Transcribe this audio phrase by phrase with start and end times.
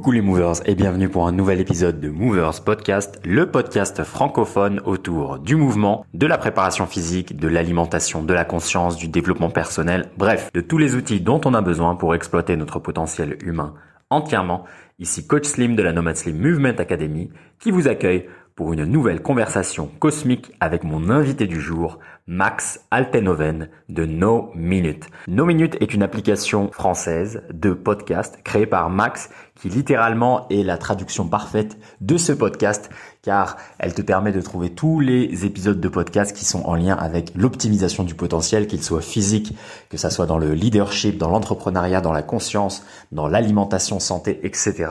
[0.00, 4.80] Coucou les movers et bienvenue pour un nouvel épisode de Movers Podcast, le podcast francophone
[4.86, 10.08] autour du mouvement, de la préparation physique, de l'alimentation, de la conscience, du développement personnel,
[10.16, 13.74] bref, de tous les outils dont on a besoin pour exploiter notre potentiel humain
[14.08, 14.64] entièrement.
[14.98, 18.26] Ici Coach Slim de la Nomad Slim Movement Academy qui vous accueille
[18.60, 25.06] pour une nouvelle conversation cosmique avec mon invité du jour, Max Altenhoven de No Minute.
[25.28, 30.76] No Minute est une application française de podcast créée par Max qui littéralement est la
[30.76, 32.90] traduction parfaite de ce podcast
[33.22, 36.96] car elle te permet de trouver tous les épisodes de podcast qui sont en lien
[36.96, 39.56] avec l'optimisation du potentiel, qu'il soit physique,
[39.90, 44.88] que ça soit dans le leadership, dans l'entrepreneuriat, dans la conscience, dans l'alimentation santé, etc.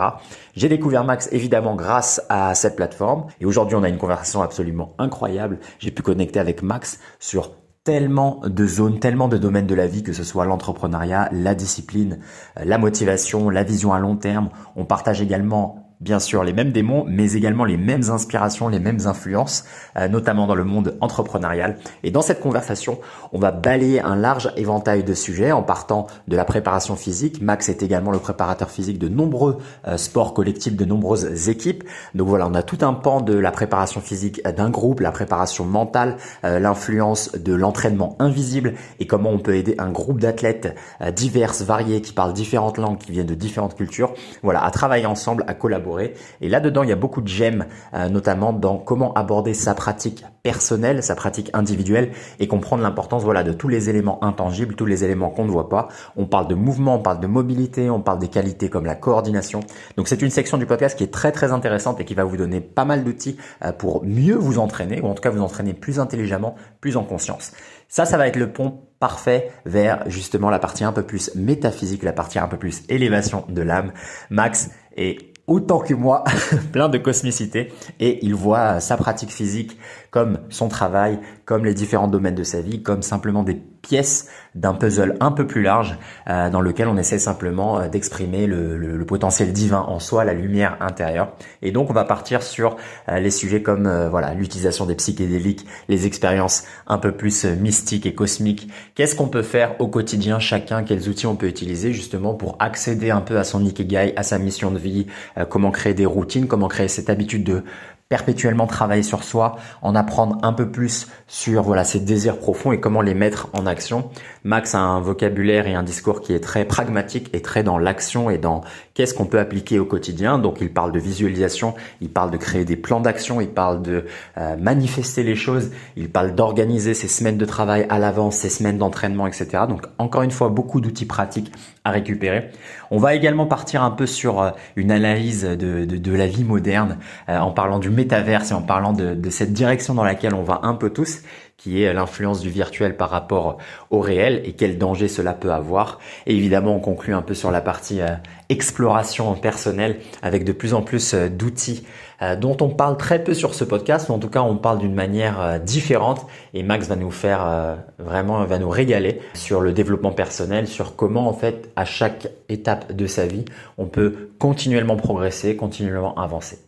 [0.55, 4.93] J'ai découvert Max évidemment grâce à cette plateforme et aujourd'hui on a une conversation absolument
[4.99, 5.59] incroyable.
[5.79, 7.51] J'ai pu connecter avec Max sur
[7.83, 12.19] tellement de zones, tellement de domaines de la vie, que ce soit l'entrepreneuriat, la discipline,
[12.55, 14.49] la motivation, la vision à long terme.
[14.75, 18.99] On partage également bien sûr les mêmes démons, mais également les mêmes inspirations, les mêmes
[19.05, 19.65] influences,
[19.97, 21.77] euh, notamment dans le monde entrepreneurial.
[22.03, 22.99] Et dans cette conversation,
[23.33, 27.41] on va balayer un large éventail de sujets en partant de la préparation physique.
[27.41, 29.57] Max est également le préparateur physique de nombreux
[29.87, 31.83] euh, sports collectifs, de nombreuses équipes.
[32.15, 35.65] Donc voilà, on a tout un pan de la préparation physique d'un groupe, la préparation
[35.65, 40.75] mentale, euh, l'influence de l'entraînement invisible et comment on peut aider un groupe d'athlètes
[41.15, 45.43] divers, variés, qui parlent différentes langues, qui viennent de différentes cultures, voilà, à travailler ensemble,
[45.47, 49.53] à collaborer et là-dedans, il y a beaucoup de gemmes, euh, notamment dans comment aborder
[49.53, 54.75] sa pratique personnelle, sa pratique individuelle et comprendre l'importance voilà, de tous les éléments intangibles,
[54.75, 55.87] tous les éléments qu'on ne voit pas.
[56.15, 59.61] On parle de mouvement, on parle de mobilité, on parle des qualités comme la coordination.
[59.97, 62.37] Donc c'est une section du podcast qui est très très intéressante et qui va vous
[62.37, 65.73] donner pas mal d'outils euh, pour mieux vous entraîner ou en tout cas vous entraîner
[65.73, 67.51] plus intelligemment, plus en conscience.
[67.87, 72.03] Ça, ça va être le pont parfait vers justement la partie un peu plus métaphysique,
[72.03, 73.93] la partie un peu plus élévation de l'âme.
[74.29, 76.23] Max est autant que moi,
[76.71, 79.77] plein de cosmicité, et il voit sa pratique physique
[80.11, 84.73] comme son travail, comme les différents domaines de sa vie, comme simplement des pièces d'un
[84.73, 85.97] puzzle un peu plus large
[86.29, 90.33] euh, dans lequel on essaie simplement euh, d'exprimer le, le, potentiel divin en soi, la
[90.33, 91.33] lumière intérieure.
[91.61, 92.75] Et donc on va partir sur
[93.07, 98.13] euh, les sujets comme voilà l'utilisation des psychédéliques, les expériences un peu plus mystiques et
[98.13, 98.69] cosmiques.
[98.95, 100.83] Qu'est-ce qu'on peut faire au quotidien chacun?
[100.83, 104.37] Quels outils on peut utiliser justement pour accéder un peu à son ikigai, à sa
[104.37, 105.07] mission de vie?
[105.49, 106.47] Comment créer des routines?
[106.47, 107.63] Comment créer cette habitude de
[108.09, 112.79] perpétuellement travailler sur soi, en apprendre un peu plus sur voilà ses désirs profonds et
[112.79, 114.09] comment les mettre en action.
[114.43, 118.31] Max a un vocabulaire et un discours qui est très pragmatique et très dans l'action
[118.31, 118.61] et dans
[118.95, 120.39] qu'est-ce qu'on peut appliquer au quotidien.
[120.39, 124.05] Donc il parle de visualisation, il parle de créer des plans d'action, il parle de
[124.39, 128.79] euh, manifester les choses, il parle d'organiser ses semaines de travail à l'avance, ses semaines
[128.79, 129.65] d'entraînement, etc.
[129.69, 131.51] Donc encore une fois beaucoup d'outils pratiques
[131.91, 132.49] récupérer.
[132.91, 136.97] On va également partir un peu sur euh, une analyse de, la vie moderne
[137.29, 140.61] euh, en parlant du métaverse et en parlant de, cette direction dans laquelle on va
[140.63, 141.21] un peu tous
[141.59, 143.57] qui est l'influence du virtuel par rapport
[143.89, 145.99] au réel et quel danger cela peut avoir.
[146.25, 148.15] Et évidemment, on conclut un peu sur la partie euh,
[148.47, 152.08] exploration personnelle avec de plus en plus euh, d'outils euh,
[152.39, 154.93] dont on parle très peu sur ce podcast, ou en tout cas on parle d'une
[154.93, 156.25] manière différente.
[156.53, 161.27] Et Max va nous faire vraiment, va nous régaler sur le développement personnel, sur comment
[161.27, 163.45] en fait à chaque étape de sa vie,
[163.77, 166.59] on peut continuellement progresser, continuellement avancer.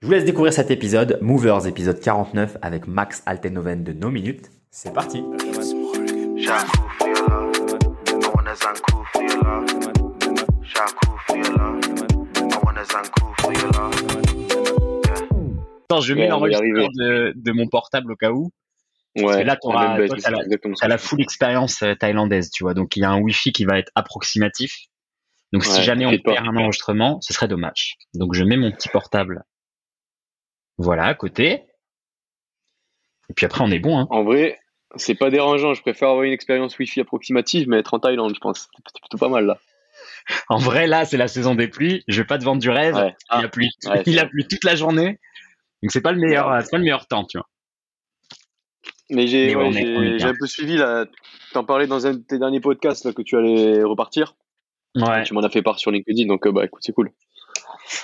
[0.00, 4.50] Je vous laisse découvrir cet épisode, Movers, épisode 49, avec Max Altenhoven de No Minute.
[4.70, 5.22] C'est parti
[15.90, 18.50] Attends, je mets l'enregistrement de, de, mon portable au cas où.
[19.16, 22.74] Ouais, là, tu auras la, la full expérience euh, thaïlandaise, tu vois.
[22.74, 24.72] Donc, il y a un Wi-Fi qui va être approximatif.
[25.52, 27.96] Donc, si jamais on perd un enregistrement, ce serait dommage.
[28.14, 29.44] Donc, je mets mon petit portable
[30.80, 31.64] voilà, à côté.
[33.28, 33.98] Et puis après, on est bon.
[33.98, 34.06] Hein.
[34.10, 34.58] En vrai,
[34.96, 35.74] c'est pas dérangeant.
[35.74, 38.68] Je préfère avoir une expérience Wi-Fi approximative, mais être en Thaïlande, je pense.
[38.86, 39.58] C'est plutôt pas mal là.
[40.48, 42.02] En vrai, là, c'est la saison des pluies.
[42.08, 42.96] Je vais pas te vendre du rêve.
[43.36, 43.68] il a plu.
[44.06, 45.20] il a plu toute la journée.
[45.82, 47.46] Donc c'est pas le meilleur, pas le meilleur temps, tu vois.
[49.10, 51.06] Mais j'ai un peu suivi là.
[51.52, 54.36] T'en parlais dans un de tes derniers podcasts que tu allais repartir.
[54.94, 55.24] Ouais.
[55.24, 57.10] Tu m'en as fait part sur LinkedIn, donc euh, bah écoute, c'est cool.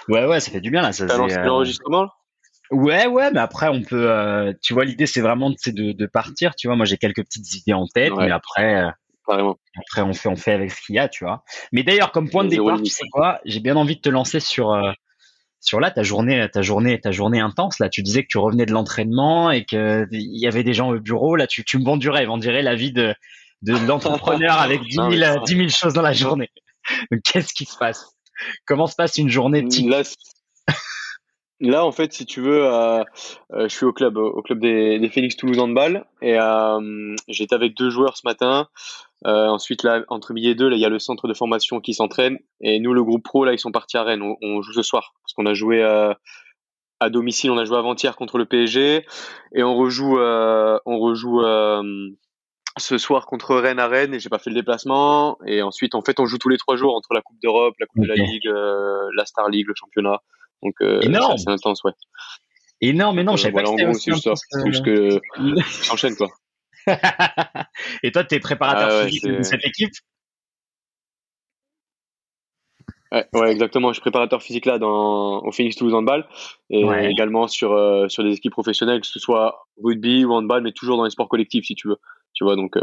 [0.08, 0.92] Ouais, ouais, ça fait du bien là.
[0.92, 2.08] T'as lancé euh, l'enregistrement
[2.70, 6.56] Ouais, ouais, mais après on peut, euh, tu vois, l'idée c'est vraiment de, de partir,
[6.56, 6.76] tu vois.
[6.76, 8.90] Moi j'ai quelques petites idées en tête, mais après, euh,
[9.28, 11.44] après on fait, on fait avec ce qu'il y a, tu vois.
[11.70, 14.40] Mais d'ailleurs, comme point de départ, tu sais quoi, j'ai bien envie de te lancer
[14.40, 14.90] sur, euh,
[15.66, 17.78] sur là ta journée, ta journée, ta journée intense.
[17.78, 20.90] Là, tu disais que tu revenais de l'entraînement et que il y avait des gens
[20.90, 21.36] au bureau.
[21.36, 23.14] Là, tu, tu me vends du rêve, on dirait la vie de,
[23.62, 26.50] de l'entrepreneur avec 10 000, 10 000 choses dans la journée.
[27.24, 28.16] Qu'est-ce qui se passe?
[28.66, 29.92] Comment se passe une journée type
[31.58, 33.02] Là, en fait, si tu veux, euh,
[33.52, 37.54] euh, je suis au club, au club des, des Phoenix Toulouse Handball, et euh, j'étais
[37.54, 38.68] avec deux joueurs ce matin.
[39.24, 41.80] Euh, ensuite, là, entre midi et deux, là, il y a le centre de formation
[41.80, 44.22] qui s'entraîne, et nous, le groupe pro, là, ils sont partis à Rennes.
[44.42, 48.38] On, joue ce soir parce qu'on a joué à domicile, on a joué avant-hier contre
[48.38, 49.06] le PSG,
[49.54, 51.40] et on rejoue, on rejoue
[52.78, 55.38] ce soir contre Rennes à Rennes, et j'ai pas fait le déplacement.
[55.46, 57.86] Et ensuite, en fait, on joue tous les trois jours entre la Coupe d'Europe, la
[57.86, 58.48] Coupe de la Ligue,
[59.16, 60.20] la Star League, le championnat.
[60.62, 61.00] Donc, euh.
[61.02, 61.92] C'est intense, ouais.
[62.80, 63.38] Énorme, énorme.
[63.38, 64.32] Je euh, voilà, en gros, c'est ça.
[64.62, 65.20] Plus que
[65.84, 66.28] j'enchaîne, quoi.
[68.02, 69.92] Et toi, tu es préparateur ah physique de cette équipe?
[73.12, 73.88] Ouais, exactement.
[73.88, 76.26] Je suis préparateur physique là dans, au Phoenix Toulouse Handball
[76.70, 80.72] et également sur, euh, sur des équipes professionnelles, que ce soit rugby ou handball, mais
[80.72, 81.98] toujours dans les sports collectifs si tu veux.
[82.34, 82.74] Tu vois, donc.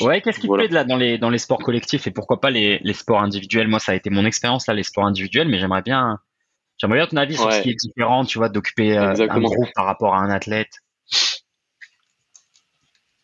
[0.00, 2.50] ouais, qu'est-ce qui te plaît là dans les, dans les sports collectifs et pourquoi pas
[2.50, 3.68] les, les sports individuels?
[3.68, 6.20] Moi, ça a été mon expérience là, les sports individuels, mais j'aimerais bien
[6.78, 9.70] J'aimerais bien ton avis sur ce qui est différent, tu vois, d'occuper euh, un groupe
[9.74, 10.82] par rapport à un athlète.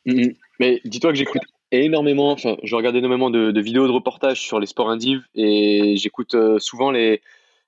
[0.06, 0.36] Mm-hmm.
[0.60, 4.66] Mais dis-toi que j'écoute énormément, enfin, je regarde énormément de, vidéos de reportages sur les
[4.66, 7.22] sports indiv et j'écoute euh, souvent les,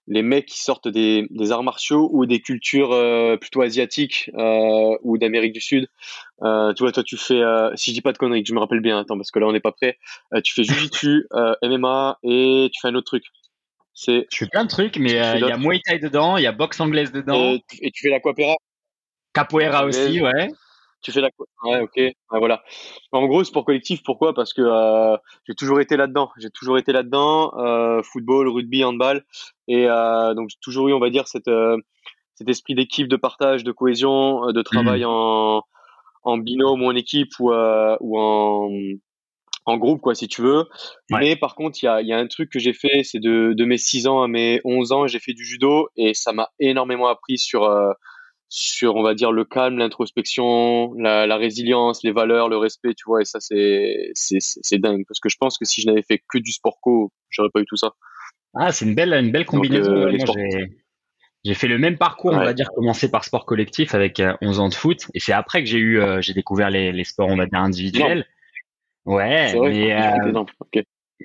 [0.06, 5.19] les mecs qui sortent des, des arts martiaux ou des cultures euh, plutôt asiatiques ou
[5.19, 5.88] d'Amérique du Sud.
[6.40, 7.40] tu vois, toi, tu fais,
[7.76, 9.46] si je dis pas de conneries, que je me rappelle bien, attends, parce que là,
[9.46, 9.98] on n'est pas prêt.
[10.42, 11.28] tu fais Jiu-Jitsu,
[11.62, 13.25] MMA et tu fais un autre truc.
[13.94, 16.46] Je fais plein de trucs, mais euh, il y a Muay Thai dedans, il y
[16.46, 17.54] a boxe anglaise dedans.
[17.81, 18.56] Et, tu fais la capoeira.
[19.32, 20.48] Capoeira aussi, ouais.
[21.05, 21.29] Tu fais la
[21.65, 22.62] ouais, ok, voilà.
[23.12, 24.35] En gros, sport collectif, pourquoi?
[24.35, 25.17] Parce que euh,
[25.47, 26.31] j'ai toujours été là-dedans.
[26.39, 29.25] J'ai toujours été là-dedans, euh, football, rugby, handball,
[29.69, 31.51] et donc j'ai toujours eu, on va dire, cette
[32.37, 35.09] cet esprit d'équipe, de partage, de cohésion, de travail mmh.
[35.09, 35.62] en
[36.27, 38.71] en binôme ou en équipe ou, ou en
[39.67, 40.65] en groupe, quoi, si tu veux.
[41.11, 43.55] Mais par contre, il y a, y a, un truc que j'ai fait, c'est de,
[43.56, 46.51] de mes 6 ans à mes 11 ans, j'ai fait du judo et ça m'a
[46.59, 47.93] énormément appris sur, euh,
[48.49, 53.05] sur, on va dire, le calme, l'introspection, la, la, résilience, les valeurs, le respect, tu
[53.06, 53.23] vois.
[53.23, 56.23] Et ça, c'est, c'est, c'est dingue parce que je pense que si je n'avais fait
[56.29, 57.93] que du sport co, j'aurais pas eu tout ça.
[58.55, 59.93] Ah, c'est une belle, une belle combinaison.
[59.93, 60.17] Euh,
[61.44, 64.62] j'ai fait le même parcours, on va dire, commencer par sport collectif avec 11 euh,
[64.62, 65.08] ans de foot.
[65.14, 68.25] Et c'est après que j'ai eu, j'ai découvert les, les sports, on va dire, individuels.
[69.05, 70.44] Ouais, mais euh,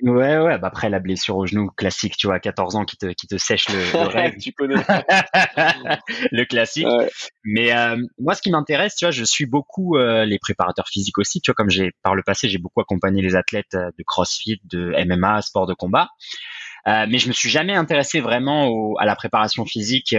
[0.02, 0.58] ouais, ouais.
[0.58, 3.26] Bah après la blessure au genou classique, tu vois, à 14 ans qui te qui
[3.26, 4.36] te sèche le, le rêve.
[4.40, 4.74] tu connais
[6.30, 6.86] le classique.
[7.44, 11.18] Mais euh, moi, ce qui m'intéresse, tu vois, je suis beaucoup euh, les préparateurs physiques
[11.18, 11.40] aussi.
[11.40, 14.94] Tu vois, comme j'ai par le passé, j'ai beaucoup accompagné les athlètes de CrossFit, de
[15.06, 16.08] MMA, sport de combat.
[16.86, 20.14] mais je me suis jamais intéressé vraiment au, à la préparation physique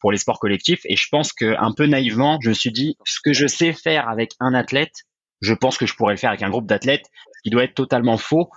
[0.00, 0.80] pour les sports collectifs.
[0.84, 3.72] Et je pense que un peu naïvement, je me suis dit, ce que je sais
[3.72, 5.04] faire avec un athlète,
[5.40, 7.74] je pense que je pourrais le faire avec un groupe d'athlètes, ce qui doit être
[7.74, 8.48] totalement faux.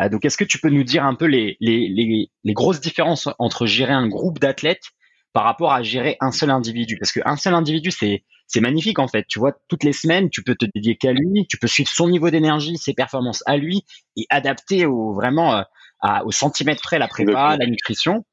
[0.00, 2.80] Euh, donc, est-ce que tu peux nous dire un peu les, les, les, les grosses
[2.80, 4.90] différences entre gérer un groupe d'athlètes
[5.32, 6.98] par rapport à gérer un seul individu?
[6.98, 9.24] Parce qu'un seul individu, c'est c'est magnifique en fait.
[9.28, 12.08] Tu vois, toutes les semaines, tu peux te dédier qu'à lui, tu peux suivre son
[12.08, 13.84] niveau d'énergie, ses performances à lui
[14.16, 15.62] et adapter au vraiment euh,
[16.00, 18.24] à, au centimètre près la prépa, la nutrition.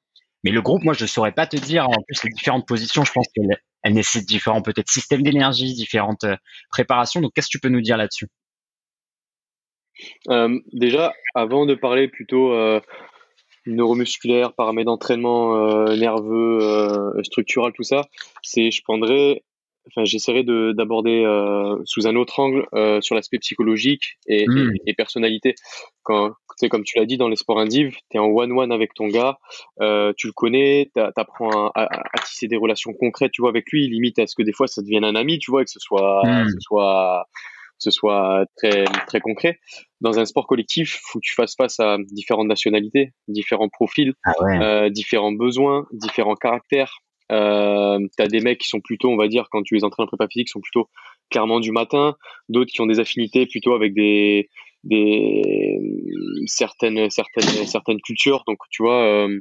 [0.44, 1.89] Mais le groupe, moi, je ne saurais pas te dire.
[1.89, 6.24] En plus, les différentes positions, je pense qu'elles elles nécessitent différents peut-être systèmes d'énergie, différentes
[6.25, 6.36] euh,
[6.69, 7.21] préparations.
[7.21, 8.27] Donc, qu'est-ce que tu peux nous dire là-dessus?
[10.29, 12.79] Euh, Déjà, avant de parler plutôt euh,
[13.65, 18.03] neuromusculaire, paramètres d'entraînement euh, nerveux, euh, structural, tout ça,
[18.41, 19.43] c'est je prendrais
[19.88, 21.25] enfin, j'essaierai d'aborder
[21.83, 22.65] sous un autre angle
[23.01, 24.71] sur l'aspect psychologique et, hmm.
[24.88, 25.55] et, personnalité.
[26.03, 26.31] Quand,
[26.69, 29.39] comme tu l'as dit dans les sports indiv, tu es en one-one avec ton gars,
[30.15, 33.89] tu le connais, tu apprends à, à, tisser des relations concrètes, tu vois, avec lui,
[33.89, 35.79] limite à ce que des fois ça devienne un ami, tu vois, et que ce
[35.81, 36.47] soit, hmm.
[36.47, 37.25] ce soit,
[37.77, 39.60] ce soit très, très concret.
[40.01, 44.34] Dans un sport collectif, faut que tu fasses face à différentes nationalités, différents profils, ah
[44.42, 47.00] euh, différents besoins, différents caractères,
[47.32, 50.06] euh, tu as des mecs qui sont plutôt, on va dire, quand tu les entraînes
[50.06, 50.89] en prépa physique, sont plutôt
[51.30, 52.15] clairement du matin,
[52.50, 54.50] d'autres qui ont des affinités plutôt avec des,
[54.84, 55.42] des
[56.46, 58.44] certaines, certaines, certaines cultures.
[58.48, 59.39] Donc, tu vois, euh,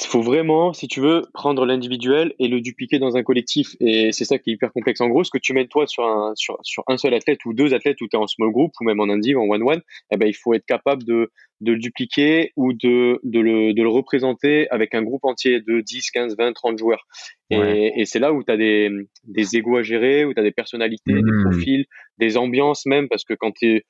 [0.00, 3.76] il faut vraiment, si tu veux, prendre l'individuel et le dupliquer dans un collectif.
[3.78, 5.00] Et c'est ça qui est hyper complexe.
[5.00, 7.52] En gros, ce que tu mets toi sur un, sur, sur un seul athlète ou
[7.52, 10.16] deux athlètes où tu es en small group ou même en indiv, en one-one, eh
[10.16, 13.88] ben, il faut être capable de, de le dupliquer ou de, de, le, de le
[13.88, 17.06] représenter avec un groupe entier de 10, 15, 20, 30 joueurs.
[17.50, 18.90] Et, et c'est là où tu as des,
[19.22, 21.44] des égos à gérer, où tu as des personnalités, des mmh.
[21.44, 21.84] profils,
[22.18, 23.84] des ambiances même, parce que quand tu es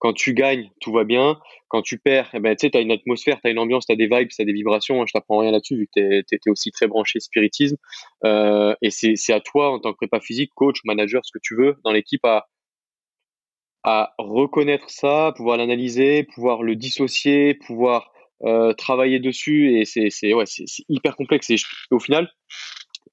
[0.00, 1.38] quand tu gagnes, tout va bien.
[1.68, 3.96] Quand tu perds, eh ben, tu as une atmosphère, tu as une ambiance, tu as
[3.96, 5.06] des vibes, tu as des vibrations.
[5.06, 7.76] Je t'apprends rien là-dessus vu que tu étais aussi très branché spiritisme.
[8.24, 11.54] Euh, et c'est à toi, en tant que prépa physique, coach, manager, ce que tu
[11.54, 12.24] veux, dans l'équipe,
[13.84, 18.10] à, reconnaître ça, pouvoir l'analyser, pouvoir le dissocier, pouvoir
[18.78, 20.08] travailler dessus et c'est
[20.88, 21.56] hyper complexe et,
[21.90, 22.30] au final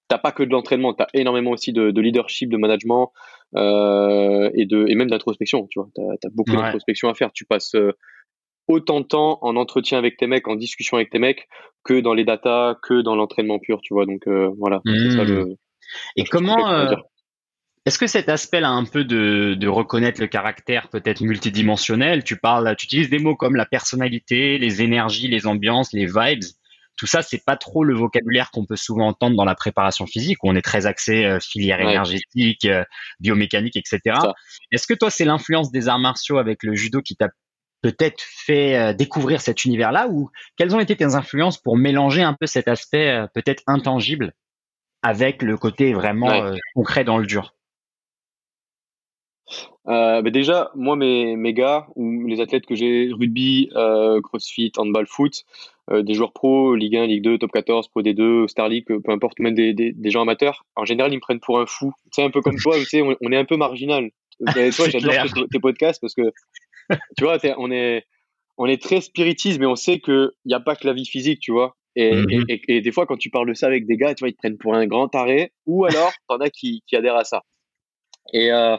[0.08, 3.12] t'as pas que de l'entraînement, tu as énormément aussi de, de, leadership, de management
[3.56, 5.68] euh, et, de, et même d'introspection.
[5.70, 7.32] Tu vois, tu as, beaucoup d'introspection à faire.
[7.32, 7.76] Tu passes
[8.68, 11.48] autant de temps en entretien avec tes mecs, en discussion avec tes mecs,
[11.84, 14.06] que dans les datas, que dans l'entraînement pur, tu vois.
[14.06, 15.46] Donc euh, voilà, c'est ça le.
[15.46, 15.56] Mmh.
[16.18, 16.96] Et comment euh,
[17.86, 22.76] est-ce que cet aspect-là, un peu de, de, reconnaître le caractère peut-être multidimensionnel, tu parles,
[22.76, 26.44] tu utilises des mots comme la personnalité, les énergies, les ambiances, les vibes.
[26.98, 30.44] Tout ça, c'est pas trop le vocabulaire qu'on peut souvent entendre dans la préparation physique,
[30.44, 32.68] où on est très axé euh, filière énergétique,
[33.20, 34.20] biomécanique, etc.
[34.72, 37.30] Est-ce que toi, c'est l'influence des arts martiaux avec le judo qui t'a
[37.82, 42.34] peut-être fait euh, découvrir cet univers-là ou quelles ont été tes influences pour mélanger un
[42.34, 44.34] peu cet aspect euh, peut-être intangible
[45.02, 47.54] avec le côté vraiment euh, concret dans le dur?
[49.88, 53.70] Euh, déjà, moi, mes, mes gars, ou les athlètes que j'ai, rugby,
[54.24, 55.46] crossfit, handball, foot,
[55.92, 59.40] des joueurs pro, Ligue 1, Ligue 2, Top 14, Pro D2, Star League, peu importe,
[59.40, 61.94] même des, des, des, gens amateurs, en général, ils me prennent pour un fou.
[62.12, 64.10] C'est un peu comme toi, tu sais, on, est un peu marginal.
[64.46, 64.54] toi,
[64.90, 66.34] j'adore tes, tes, podcasts parce que
[67.18, 68.04] tu vois, on est,
[68.58, 71.40] on est très spiritiste, mais on sait qu'il n'y a pas que la vie physique,
[71.40, 71.76] tu vois.
[71.96, 72.46] Mhm.
[72.48, 74.34] Et, et, des fois, quand tu parles de ça avec des gars, tu vois, ils
[74.34, 77.44] te prennent pour un grand taré, ou alors, t'en as qui, qui adhèrent à ça.
[78.34, 78.78] Et, euh,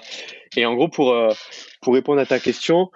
[0.57, 1.33] et en gros, pour, euh,
[1.81, 2.91] pour répondre à ta question,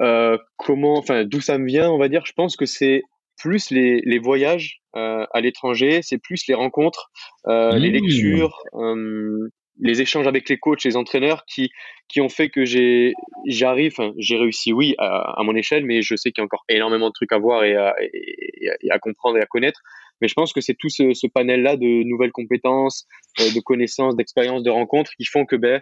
[0.00, 3.02] euh, comment, enfin, d'où ça me vient, on va dire, je pense que c'est
[3.36, 7.10] plus les, les voyages euh, à l'étranger, c'est plus les rencontres,
[7.46, 7.92] euh, les mmh.
[7.92, 9.48] lectures, euh,
[9.80, 11.70] les échanges avec les coachs, les entraîneurs qui
[12.08, 13.14] qui ont fait que j'ai
[13.46, 16.64] j'arrive, j'ai réussi oui à, à, mon échelle, mais je sais qu'il y a encore
[16.68, 19.80] énormément de trucs à voir et à, et à, comprendre et à connaître.
[20.20, 23.06] Mais je pense que c'est tout ce, ce panel-là de nouvelles compétences,
[23.40, 25.80] euh, de connaissances, d'expériences, de rencontres qui font que ben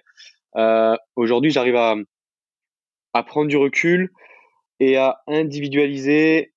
[0.56, 1.96] euh, aujourd'hui j'arrive à
[3.14, 4.10] à prendre du recul
[4.80, 6.51] et à individualiser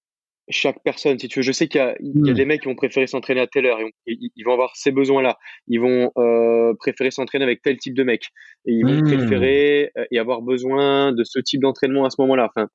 [0.50, 1.44] chaque personne, si tu veux.
[1.44, 2.36] Je sais qu'il y, a, y a hmm.
[2.36, 5.38] des mecs qui vont préférer s'entraîner à telle heure, et ils, vont avoir ces besoins-là.
[5.68, 8.30] Ils vont euh, préférer s'entraîner avec tel type de mec.
[8.66, 9.04] Et ils vont hmm.
[9.04, 12.52] préférer euh, et avoir besoin de ce type d'entraînement à ce moment-là.
[12.56, 12.68] Enfin,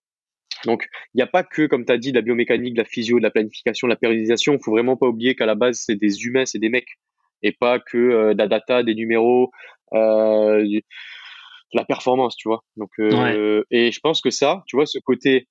[0.64, 2.84] donc, il n'y a pas que, comme tu as dit, de la biomécanique, de la
[2.84, 4.54] physio, de la planification, de la périodisation.
[4.54, 6.98] Il faut vraiment pas oublier qu'à la base, c'est des humains, c'est des mecs.
[7.42, 9.50] Et pas que euh, de la data, des numéros,
[9.92, 10.82] de
[11.72, 12.64] la performance, tu vois.
[12.76, 15.46] Donc, Et je pense que ça, tu vois, ce côté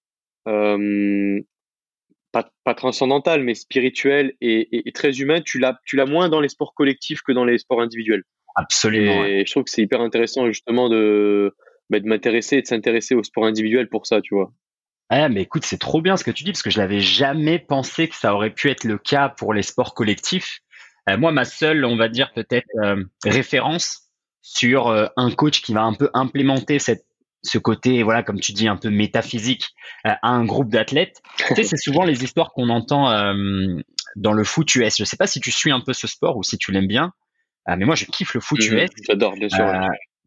[2.32, 6.42] pas, pas transcendantal, mais spirituel et, et, très humain, tu l'as, tu l'as moins dans
[6.42, 8.24] les sports collectifs que dans les sports individuels.
[8.56, 9.26] Absolument.
[9.26, 11.56] Et je trouve que c'est hyper intéressant justement de,
[11.90, 14.52] bah, de m'intéresser et de s'intéresser au sport individuel pour ça, tu vois.
[15.10, 17.58] Ah, mais écoute, c'est trop bien ce que tu dis parce que je n'avais jamais
[17.58, 20.60] pensé que ça aurait pu être le cas pour les sports collectifs.
[21.10, 24.10] Euh, moi, ma seule, on va dire peut-être euh, référence
[24.42, 27.06] sur euh, un coach qui va un peu implémenter cette
[27.42, 29.70] ce côté, voilà, comme tu dis, un peu métaphysique
[30.06, 31.22] euh, à un groupe d'athlètes.
[31.48, 33.78] tu sais, c'est souvent les histoires qu'on entend euh,
[34.16, 34.98] dans le foot US.
[34.98, 37.14] Je sais pas si tu suis un peu ce sport ou si tu l'aimes bien,
[37.70, 38.90] euh, mais moi, je kiffe le foot US.
[39.08, 39.66] J'adore, bien sûr.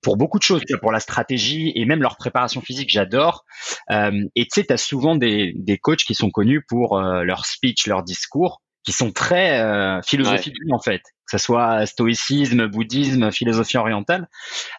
[0.02, 3.44] pour beaucoup de choses, pour la stratégie et même leur préparation physique, j'adore.
[3.90, 7.86] et tu sais, tu as souvent des, des coachs qui sont connus pour leur speech,
[7.86, 14.28] leur discours, qui sont très philosophiques en fait, que ce soit stoïcisme, bouddhisme, philosophie orientale.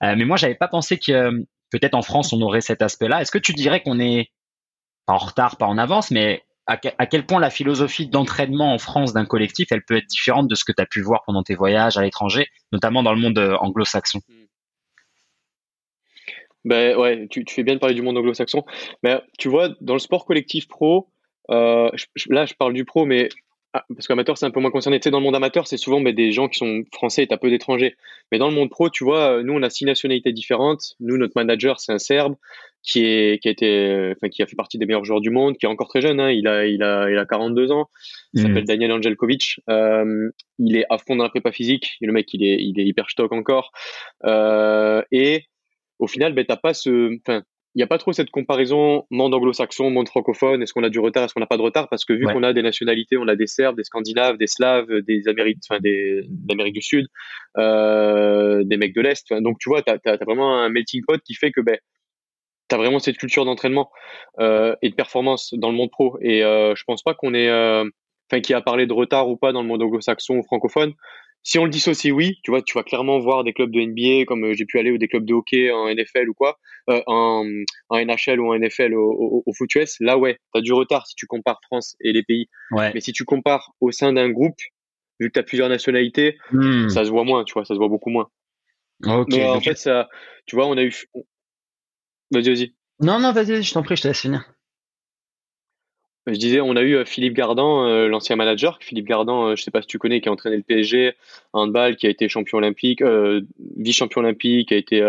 [0.01, 1.45] mais moi, j'avais pas pensé que
[1.79, 3.21] peut-être en France, on aurait cet aspect-là.
[3.21, 4.31] Est-ce que tu dirais qu'on est
[5.05, 9.11] pas en retard, pas en avance, mais à, quel point la philosophie d'entraînement en France
[9.11, 11.55] d'un collectif, elle peut être différente de ce que tu as pu voir pendant tes
[11.55, 14.21] voyages à l'étranger, notamment dans le monde euh, anglo-saxon?
[14.29, 14.45] Hmm.
[16.63, 18.63] Ben tu, fais bien de parler du monde anglo-saxon.
[19.03, 21.09] Mais tu vois, dans le sport collectif pro,
[21.49, 21.91] euh,
[22.29, 23.27] là je parle du pro, mais
[23.75, 24.99] ah, parce qu'amateur, c'est un peu moins concerné.
[24.99, 27.27] Tu sais, dans le monde amateur, c'est souvent mais, des gens qui sont français et
[27.27, 27.95] t'as peu d'étrangers.
[28.31, 30.93] Mais dans le monde pro, tu vois, nous, on a six nationalités différentes.
[30.99, 32.35] Nous, notre manager, c'est un Serbe
[32.83, 35.57] qui est qui a été, enfin, qui a fait partie des meilleurs joueurs du monde,
[35.57, 36.19] qui est encore très jeune.
[36.19, 36.29] Hein.
[36.29, 37.89] Il a il a il a 42 ans.
[38.33, 38.47] Il mmh.
[38.47, 39.61] s'appelle Daniel Angelkovic.
[39.69, 41.97] Euh, il est à fond dans la prépa physique.
[42.01, 43.71] Et le mec, il est il est hyper stock encore.
[44.25, 45.45] Euh, et
[45.97, 47.43] au final, ben t'as pas ce, enfin,
[47.75, 50.61] il n'y a pas trop cette comparaison monde anglo-saxon, monde francophone.
[50.61, 51.89] Est-ce qu'on a du retard, est-ce qu'on n'a pas de retard?
[51.89, 55.01] Parce que vu qu'on a des nationalités, on a des Serbes, des Scandinaves, des Slaves,
[55.01, 57.07] des Amériques, enfin des d'Amérique du Sud,
[57.57, 59.33] euh, des mecs de l'Est.
[59.33, 61.77] donc tu vois, tu as, vraiment un melting pot qui fait que ben,
[62.69, 63.89] tu as vraiment cette culture d'entraînement
[64.39, 66.17] euh, et de performance dans le monde pro.
[66.21, 67.85] Et euh, je pense pas qu'on est, euh,
[68.31, 70.93] enfin, qui a parlé de retard ou pas dans le monde anglo-saxon ou francophone.
[71.45, 74.25] Si on le dissocie, oui, tu vois, tu vas clairement voir des clubs de NBA
[74.25, 76.57] comme euh, j'ai pu aller ou des clubs de hockey en NFL ou quoi,
[76.89, 77.45] euh, en,
[77.89, 79.97] en, NHL ou en NFL au, au, foot US.
[79.99, 82.47] Là, ouais, tu as du retard si tu compares France et les pays.
[82.71, 82.91] Ouais.
[82.93, 84.55] Mais si tu compares au sein d'un groupe,
[85.19, 86.87] vu que tu as plusieurs nationalités, hmm.
[86.87, 88.29] ça se voit moins, tu vois, ça se voit beaucoup moins.
[89.01, 90.07] Mais en fait, ça,
[90.45, 90.93] tu vois, on a eu.
[92.31, 92.73] Vas-y, vas-y.
[93.01, 94.49] Non, non, vas-y, je t'en prie, je te laisse finir
[96.25, 98.77] Je disais, on a eu Philippe Gardan, l'ancien manager.
[98.79, 101.15] Philippe Gardan, je sais pas si tu connais, qui a entraîné le PSG
[101.51, 103.03] handball, qui a été champion olympique,
[103.77, 105.01] vice-champion olympique, qui a été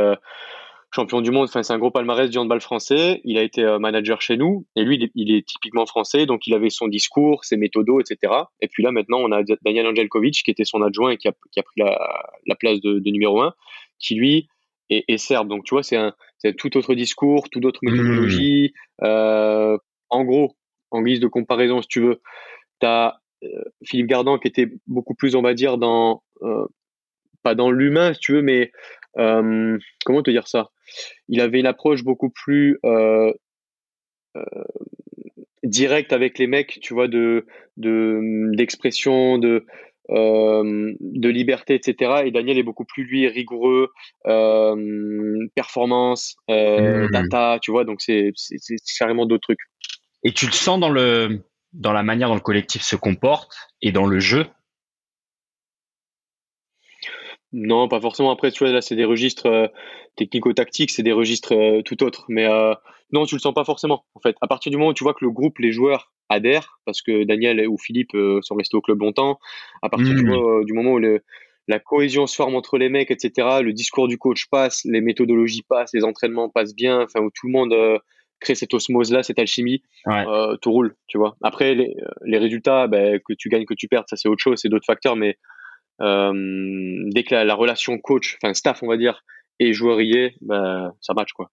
[0.94, 1.44] champion du monde.
[1.49, 3.21] Enfin, c'est un gros palmarès du handball français.
[3.25, 4.64] Il a été euh, manager chez nous.
[4.76, 6.25] Et lui, il est, typiquement français.
[6.25, 8.33] Donc, il avait son discours, ses méthodos, etc.
[8.61, 11.33] Et puis là, maintenant, on a Daniel Angelkovic, qui était son adjoint et qui a,
[11.50, 13.54] qui a pris la, place de, numéro un,
[13.99, 14.49] qui lui
[14.88, 15.49] est, est serbe.
[15.49, 16.14] Donc, tu vois, c'est un,
[16.56, 18.73] tout autre discours, tout autre méthodologie.
[19.00, 19.04] Mmh.
[19.04, 19.78] Euh,
[20.11, 20.54] en gros,
[20.94, 22.20] en guise de comparaison, si tu veux,
[22.80, 26.22] tu as euh, Philippe Gardan qui était beaucoup plus, on va dire, dans,
[27.42, 28.72] pas dans l'humain, si tu veux, mais
[29.14, 30.70] comment te dire ça?
[31.28, 33.32] Il avait une approche beaucoup plus euh,
[34.36, 34.42] euh,
[35.62, 37.46] directe avec les mecs, tu vois, de
[37.76, 39.66] d'expression, de,
[40.10, 42.22] euh, de liberté, etc.
[42.26, 43.90] Et Daniel est beaucoup plus lui rigoureux,
[45.54, 47.08] performance, mmh.
[47.10, 47.84] data, tu vois.
[47.84, 48.32] Donc c'est
[48.98, 49.60] carrément d'autres trucs.
[50.24, 53.52] Et tu le sens dans le dans la manière dont le collectif se comporte
[53.82, 54.46] et dans le jeu
[57.56, 58.32] non, pas forcément.
[58.32, 59.68] Après, tu vois, là, c'est des registres euh,
[60.16, 62.24] technico-tactiques, c'est des registres euh, tout autres.
[62.28, 62.74] Mais euh,
[63.12, 64.04] non, tu le sens pas forcément.
[64.16, 66.80] En fait, à partir du moment où tu vois que le groupe, les joueurs adhèrent,
[66.84, 69.38] parce que Daniel ou Philippe sont restés au club longtemps,
[69.82, 70.74] à partir du, mmh.
[70.74, 70.98] moment où
[71.68, 75.62] la cohésion se forme entre les mecs, etc., le discours du coach passe, les méthodologies
[75.62, 78.00] passent, les entraînements passent bien, enfin, où tout le monde
[78.52, 79.82] cette osmose-là, cette alchimie,
[80.60, 81.36] tout roule, tu vois.
[81.42, 84.68] Après, les, résultats, ben, que tu gagnes, que tu perds, ça c'est autre chose, c'est
[84.68, 85.38] d'autres facteurs, mais
[86.00, 89.22] euh, dès que la, relation coach, enfin staff, on va dire,
[89.60, 91.50] et joueurier, bah, ça match quoi.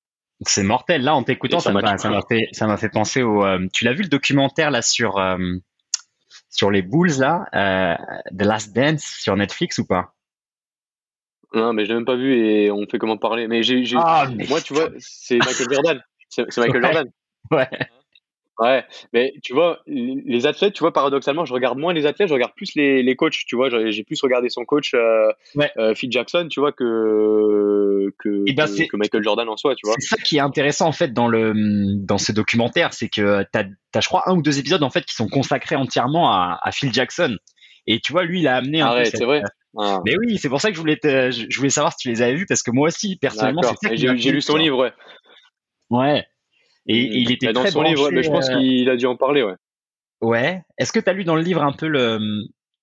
[0.48, 1.03] C'est mortel.
[1.03, 1.81] Là, en t'écoutant, ça m'a
[2.27, 3.45] fait, ça m'a fait penser au.
[3.45, 5.38] Euh, tu l'as vu le documentaire là sur euh,
[6.50, 7.45] sur les Bulls là,
[8.36, 10.13] The Last Dance sur Netflix ou pas?
[11.53, 13.48] Non, mais je l'ai même pas vu et on fait comment parler.
[13.48, 16.03] Mais j'ai, ah, moi, tu vois, c'est Michael Jordan.
[16.31, 17.11] C'est Michael Jordan.
[17.51, 17.67] Ouais.
[18.59, 22.33] Ouais, mais tu vois, les athlètes, tu vois, paradoxalement, je regarde moins les athlètes, je
[22.33, 23.69] regarde plus les, les coachs, tu vois.
[23.89, 25.31] J'ai plus regardé son coach, euh,
[25.77, 29.88] euh, Phil Jackson, tu vois, que, que, eh ben, que, Michael Jordan en soi, tu
[29.88, 29.95] vois.
[29.97, 31.53] C'est ça qui est intéressant, en fait, dans, le,
[32.06, 34.91] dans ce documentaire, c'est que tu as, as, je crois, un ou deux épisodes, en
[34.91, 37.38] fait, qui sont consacrés entièrement à, à Phil Jackson.
[37.88, 39.41] Et tu vois, lui, il a amené un ah ouais, c'est vrai.
[39.77, 40.01] Ah.
[40.06, 42.36] Mais oui, c'est pour ça que je voulais, je voulais savoir si tu les avais
[42.36, 44.91] vus, parce que moi aussi, personnellement, J'ai lu son livre, ouais.
[45.91, 46.25] Ouais.
[46.88, 49.15] Et, il était dans très son livre, mais je pense euh, qu'il a dû en
[49.15, 49.56] parler, ouais.
[50.21, 50.63] Ouais.
[50.77, 52.19] Est-ce que tu as lu dans le livre un peu le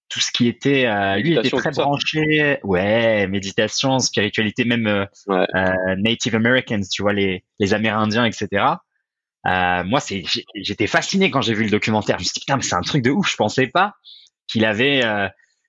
[0.09, 6.35] tout ce qui était euh, lui était très branché ouais méditation spiritualité même euh, Native
[6.35, 8.65] Americans tu vois les les Amérindiens etc
[9.45, 12.63] moi c'est j'étais fasciné quand j'ai vu le documentaire je me suis dit putain mais
[12.63, 13.93] c'est un truc de ouf je pensais pas
[14.51, 15.03] qu'il avait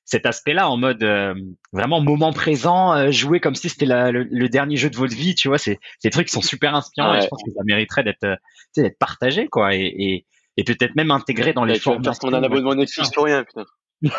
[0.10, 1.36] cet aspect-là en mode euh,
[1.72, 5.50] vraiment moment présent, euh, jouer comme si c'était le, dernier jeu de votre vie, tu
[5.50, 8.24] vois, c'est des trucs qui sont super inspirants et je pense que ça mériterait d'être
[8.24, 8.36] euh,
[8.76, 10.26] d'être partagé quoi et,
[10.58, 12.02] et, peut-être même intégré dans les formes.
[12.02, 13.66] Parce qu'on a un abonnement Netflix pour rien, putain.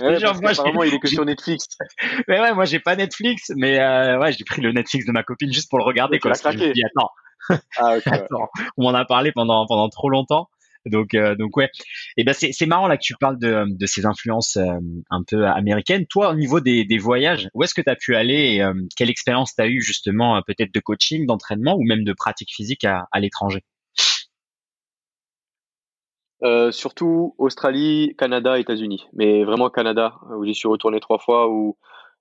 [0.00, 1.66] ouais, genre, moi, apparemment, il est que sur Netflix.
[2.28, 3.78] Mais ouais, moi, j'ai pas Netflix, mais
[4.16, 6.18] ouais, j'ai pris le Netflix de ma copine juste pour le regarder.
[6.18, 7.10] Quoi, je me dis, attends,
[7.76, 10.48] ah, attends, on m'en a parlé pendant pendant trop longtemps.
[10.86, 11.70] Donc, euh, donc ouais.
[12.16, 14.78] Et ben c'est marrant là que tu parles de, de ces influences euh,
[15.10, 16.06] un peu américaines.
[16.06, 18.74] Toi, au niveau des, des voyages, où est-ce que tu as pu aller et euh,
[18.96, 22.84] quelle expérience tu as eu justement peut-être de coaching, d'entraînement ou même de pratique physique
[22.84, 23.62] à, à l'étranger?
[26.70, 31.76] Surtout Australie, Canada, États-Unis, mais vraiment Canada où j'y suis retourné trois fois où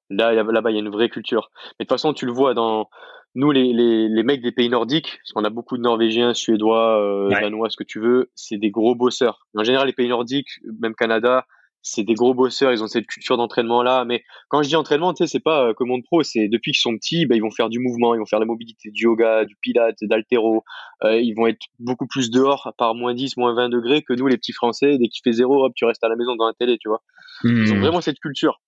[0.10, 1.50] là là-bas il y a une vraie culture.
[1.80, 2.90] Mais de toute façon tu le vois dans
[3.36, 7.00] nous, les, les, les, mecs des pays nordiques, parce qu'on a beaucoup de Norvégiens, Suédois,
[7.00, 9.46] euh, Danois, ce que tu veux, c'est des gros bosseurs.
[9.56, 10.50] En général, les pays nordiques,
[10.82, 11.46] même Canada,
[11.84, 12.72] c'est des gros bosseurs.
[12.72, 14.06] Ils ont cette culture d'entraînement là.
[14.06, 16.24] Mais quand je dis entraînement, tu sais, c'est pas euh, comme monde pro.
[16.24, 18.46] C'est depuis qu'ils sont petits, bah, ils vont faire du mouvement, ils vont faire la
[18.46, 20.64] mobilité, du yoga, du pilates, d'altéro.
[21.04, 24.14] Euh, ils vont être beaucoup plus dehors, à part moins 10, moins 20 degrés, que
[24.14, 24.98] nous, les petits Français.
[24.98, 27.02] Dès qu'il fait zéro, hop, tu restes à la maison dans la télé, tu vois.
[27.44, 27.82] Ils ont hmm.
[27.82, 28.60] vraiment cette culture.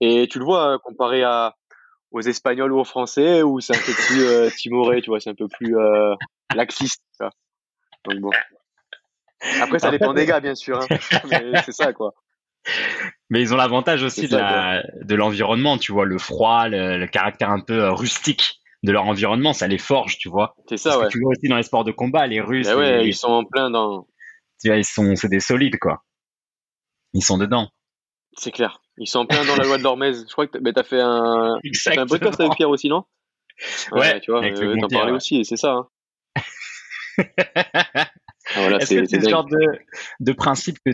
[0.00, 1.56] Et tu le vois, hein, comparé à,
[2.10, 5.30] aux Espagnols ou aux Français ou c'est un peu plus euh, timoré, tu vois, c'est
[5.30, 6.14] un peu plus euh,
[6.54, 7.02] laxiste.
[8.04, 8.30] Donc bon.
[9.60, 10.80] Après, ça dépend des gars, bien sûr.
[10.80, 10.86] Hein.
[11.30, 12.14] Mais c'est ça, quoi.
[13.30, 17.84] Mais ils ont l'avantage aussi de l'environnement, tu vois, le froid, le, caractère un peu
[17.84, 20.56] euh, rustique de leur environnement, ça les forge, tu vois.
[20.68, 21.08] C'est ça, ouais.
[21.08, 22.66] tu vois aussi dans les sports de combat, les Russes.
[22.66, 24.06] Ben ouais, ils sont en plein dans.
[24.60, 26.02] Tu vois, ils sont, c'est des solides, quoi.
[27.12, 27.68] Ils sont dedans.
[28.36, 28.80] C'est clair.
[29.00, 30.26] Ils sont plein dans la loi de l'Hormèse.
[30.28, 33.04] Je crois que tu as fait un, fait un podcast avec Pierre aussi, non?
[33.92, 35.72] Ouais, tu vois, euh, t'en parlais aussi, et c'est ça.
[35.72, 35.88] Hein.
[38.56, 39.78] Ah, voilà, Est-ce que c'est ce genre de,
[40.18, 40.90] de principe que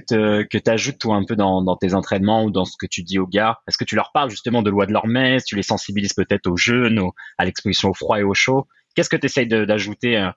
[0.58, 3.18] tu ajoutes toi un peu dans, dans, tes entraînements ou dans ce que tu dis
[3.18, 3.60] aux gars?
[3.66, 6.58] Est-ce que tu leur parles justement de loi de l'Hormèse Tu les sensibilises peut-être aux
[6.58, 7.00] jeunes,
[7.38, 8.66] à l'exposition au froid et au chaud?
[8.94, 10.28] Qu'est-ce que tu essayes d'ajouter euh,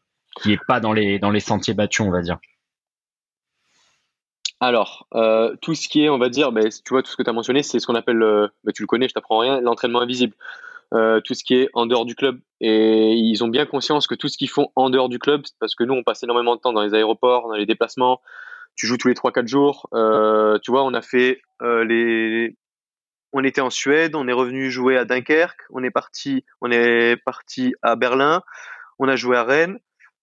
[0.41, 2.37] qui est pas dans les dans les sentiers battus, on va dire?
[4.59, 7.23] Alors, euh, tout ce qui est, on va dire, ben, tu vois, tout ce que
[7.23, 10.01] tu as mentionné, c'est ce qu'on appelle, ben, tu le connais, je t'apprends rien, l'entraînement
[10.01, 10.35] invisible.
[10.95, 12.39] Euh, tout ce qui est en dehors du club.
[12.61, 15.75] Et ils ont bien conscience que tout ce qu'ils font en dehors du club, parce
[15.75, 18.21] que nous, on passe énormément de temps dans les aéroports, dans les déplacements.
[18.75, 19.87] Tu joues tous les 3-4 jours.
[19.93, 22.55] Euh, tu vois, on a fait euh, les.
[23.33, 27.15] On était en Suède, on est revenu jouer à Dunkerque, on est parti, on est
[27.17, 28.41] parti à Berlin,
[28.97, 29.77] on a joué à Rennes,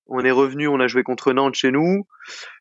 [0.07, 2.07] on est revenu, on a joué contre Nantes chez nous,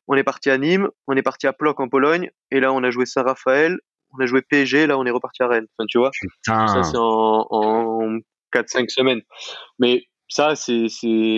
[0.07, 2.83] on est parti à Nîmes, on est parti à Plock en Pologne, et là on
[2.83, 3.77] a joué Saint-Raphaël,
[4.17, 5.67] on a joué PSG, là on est reparti à Rennes.
[5.77, 6.11] Enfin, tu vois,
[6.45, 8.17] ça c'est en, en
[8.53, 9.21] 4-5 semaines.
[9.79, 10.87] Mais ça, c'est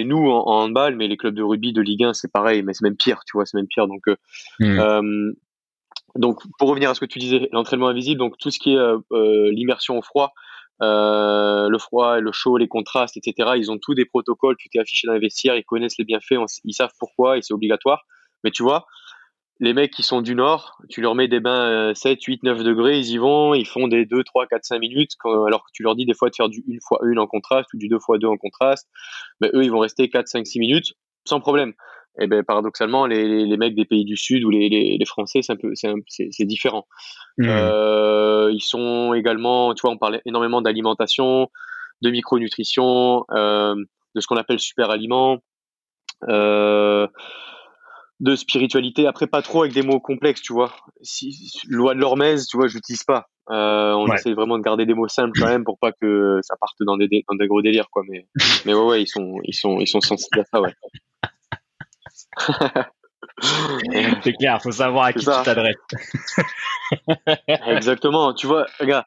[0.06, 2.84] nous en, handball, mais les clubs de rugby de Ligue 1, c'est pareil, mais c'est
[2.84, 3.88] même pire, tu vois, c'est même pire.
[3.88, 4.16] Donc, euh,
[4.60, 4.80] hmm.
[4.80, 5.34] euh,
[6.16, 8.78] donc, pour revenir à ce que tu disais, l'entraînement invisible, donc tout ce qui est
[8.78, 10.34] euh l'immersion au froid,
[10.82, 13.52] euh, le froid, le chaud, les contrastes, etc.
[13.58, 16.36] Ils ont tous des protocoles, tout est affiché dans les vestiaires, ils connaissent les bienfaits,
[16.64, 18.06] ils savent pourquoi et c'est obligatoire.
[18.44, 18.86] Mais tu vois,
[19.60, 23.00] les mecs qui sont du nord, tu leur mets des bains 7, 8, 9 degrés,
[23.00, 25.96] ils y vont, ils font des 2, 3, 4, 5 minutes, alors que tu leur
[25.96, 28.20] dis des fois de faire du 1 fois 1 en contraste ou du 2 fois
[28.20, 28.88] 2 en contraste.
[29.42, 30.94] Mais eux, ils vont rester 4, 5, 6 minutes
[31.28, 31.74] sans problème.
[32.20, 35.42] Et ben paradoxalement, les, les, mecs des pays du Sud ou les, les, les Français,
[35.42, 36.88] c'est un peu, c'est différent.
[37.38, 37.48] Mmh.
[37.48, 41.50] Euh, ils sont également, tu vois, on parlait énormément d'alimentation,
[42.02, 43.76] de micronutrition, euh,
[44.16, 45.40] de ce qu'on appelle super aliments.
[46.28, 47.08] Euh,
[48.20, 49.06] de spiritualité.
[49.06, 50.74] Après, pas trop avec des mots complexes, tu vois.
[51.04, 53.28] Si, loi de l'hormèse, tu vois, j'utilise pas.
[53.48, 56.76] On essaie vraiment de garder des mots simples quand même pour pas que ça parte
[56.80, 58.02] dans des, dans des gros délires, quoi.
[58.10, 58.28] Mais,
[58.66, 60.74] mais ouais, ouais, ils sont, ils sont, ils sont sensibles à ça, ouais.
[64.24, 65.76] C'est clair, faut savoir à qui tu t'adresses.
[67.68, 68.34] Exactement.
[68.34, 69.06] Tu vois, regarde,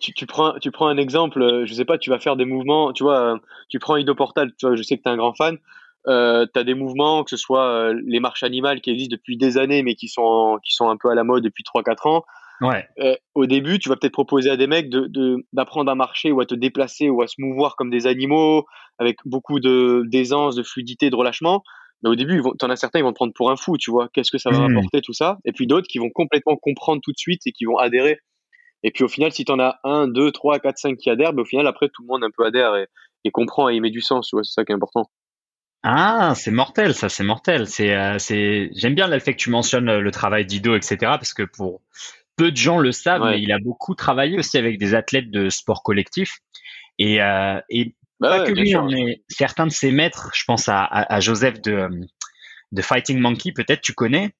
[0.00, 2.92] tu, tu, prends, tu prends un exemple, je sais pas, tu vas faire des mouvements,
[2.92, 5.34] tu vois, tu prends Ido Portal, tu vois, je sais que tu es un grand
[5.34, 5.58] fan,
[6.08, 9.36] euh, tu as des mouvements, que ce soit euh, les marches animales qui existent depuis
[9.36, 12.24] des années, mais qui sont, qui sont un peu à la mode depuis 3-4 ans.
[12.60, 12.86] Ouais.
[13.00, 16.40] Euh, au début, tu vas peut-être proposer à des mecs de, d'apprendre à marcher ou
[16.40, 18.64] à te déplacer ou à se mouvoir comme des animaux,
[18.98, 21.62] avec beaucoup de, d'aisance, de fluidité, de relâchement.
[22.02, 23.90] Mais au début, tu en as certains, ils vont te prendre pour un fou, tu
[23.90, 24.08] vois.
[24.12, 24.76] Qu'est-ce que ça va mmh.
[24.76, 25.38] apporter, tout ça?
[25.44, 28.18] Et puis d'autres qui vont complètement comprendre tout de suite et qui vont adhérer.
[28.82, 31.32] Et puis au final, si tu en as un, deux, trois, quatre, cinq qui adhèrent,
[31.32, 32.86] ben, au final, après, tout le monde un peu adhère et,
[33.24, 34.44] et comprend et y met du sens, tu vois.
[34.44, 35.10] C'est ça qui est important.
[35.82, 37.66] Ah, c'est mortel, ça, c'est mortel.
[37.66, 40.96] C'est, euh, c'est, j'aime bien le fait que tu mentionnes le travail d'Ido, etc.
[41.00, 41.80] Parce que pour
[42.36, 45.48] peu de gens le savent, mais il a beaucoup travaillé aussi avec des athlètes de
[45.48, 46.40] sport collectif.
[46.98, 50.68] Et, euh, et bah pas que lui, hein, mais certains de ses maîtres, je pense
[50.68, 51.88] à, à, Joseph de,
[52.72, 54.34] de Fighting Monkey, peut-être tu connais.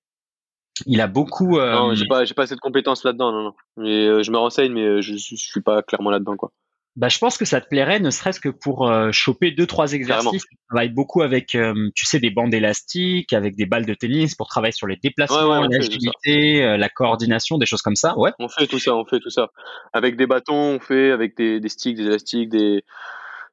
[0.84, 1.58] Il a beaucoup.
[1.58, 3.54] Euh, non, j'ai pas, j'ai pas cette compétence là-dedans, non, non.
[3.76, 6.52] Mais je me renseigne, mais je, je suis pas clairement là-dedans, quoi
[6.96, 9.92] bah, je pense que ça te plairait, ne serait-ce que pour euh, choper deux trois
[9.92, 10.44] exercices.
[10.44, 14.34] Tu travailles beaucoup avec, euh, tu sais, des bandes élastiques, avec des balles de tennis
[14.34, 18.18] pour travailler sur les déplacements, l'agilité, euh, la coordination, des choses comme ça.
[18.18, 18.30] Ouais.
[18.38, 19.50] On fait tout ça, on fait tout ça.
[19.92, 22.82] Avec des bâtons, on fait avec des, des sticks, des élastiques, des,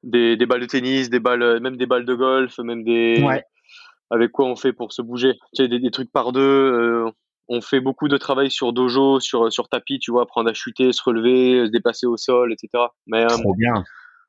[0.03, 3.23] des, des balles de tennis, des balles, même des balles de golf, même des.
[3.23, 3.43] Ouais.
[4.09, 7.11] Avec quoi on fait pour se bouger Tu sais, des, des trucs par deux
[7.49, 10.91] on fait beaucoup de travail sur dojo, sur, sur tapis, tu vois, apprendre à chuter,
[10.91, 12.85] se relever, se déplacer au sol, etc.
[13.07, 13.83] Mais, euh, Trop bien.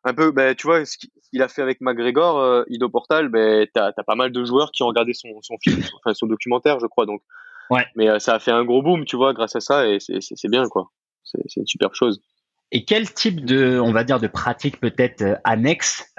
[0.05, 3.67] Un peu, ben, tu vois, ce qu'il a fait avec McGregor, euh, Ido Portal, ben,
[3.73, 6.79] t'as as pas mal de joueurs qui ont regardé son, son film, enfin, son documentaire,
[6.81, 7.23] je crois, donc.
[7.71, 7.87] Ouais.
[7.97, 10.51] Mais euh, ça a fait un gros boom, tu vois, grâce à ça, et c'est
[10.51, 10.91] bien, quoi.
[11.23, 12.21] C'est une superbe chose.
[12.70, 16.12] Et quel type de, on va dire, de pratique peut-être annexe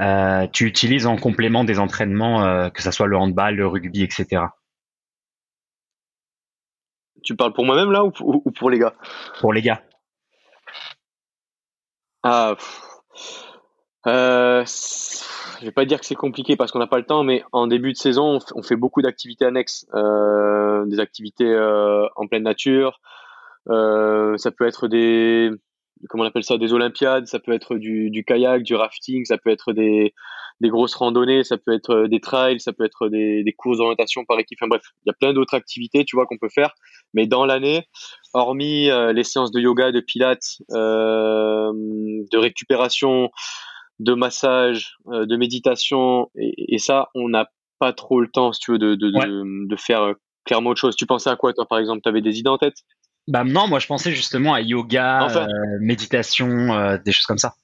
[0.54, 4.44] tu utilises en complément des entraînements, que ce soit le handball, le rugby, etc.
[7.24, 8.94] Tu parles pour moi-même là ou pour, les gars?
[9.40, 9.82] Pour les gars.
[12.24, 12.56] Ah,
[14.08, 14.64] euh,
[15.60, 17.68] je vais pas dire que c'est compliqué parce qu'on n'a pas le temps, mais en
[17.68, 23.00] début de saison, on fait beaucoup d'activités annexes, euh, des activités euh, en pleine nature.
[23.70, 25.50] Euh, ça peut être des,
[26.10, 29.38] comment on appelle ça, des Olympiades, ça peut être du, du kayak, du rafting, ça
[29.38, 30.14] peut être des,
[30.62, 33.78] des grosses randonnées, ça peut être euh, des trails, ça peut être des, des courses
[33.78, 34.58] d'orientation par équipe.
[34.62, 36.74] Enfin bref, il y a plein d'autres activités, tu vois, qu'on peut faire.
[37.14, 37.88] Mais dans l'année,
[38.34, 43.32] hormis euh, les séances de yoga, de pilates, euh, de récupération,
[44.00, 48.60] de massage, euh, de méditation, et, et ça, on n'a pas trop le temps, si
[48.60, 50.14] tu veux, de, de, de, de faire
[50.46, 50.96] clairement autre chose.
[50.96, 52.02] Tu pensais à quoi, toi, par exemple?
[52.04, 52.78] Tu avais des idées en tête?
[53.28, 55.48] Bah non, moi je pensais justement à yoga,
[55.80, 57.56] méditation, des choses comme ça.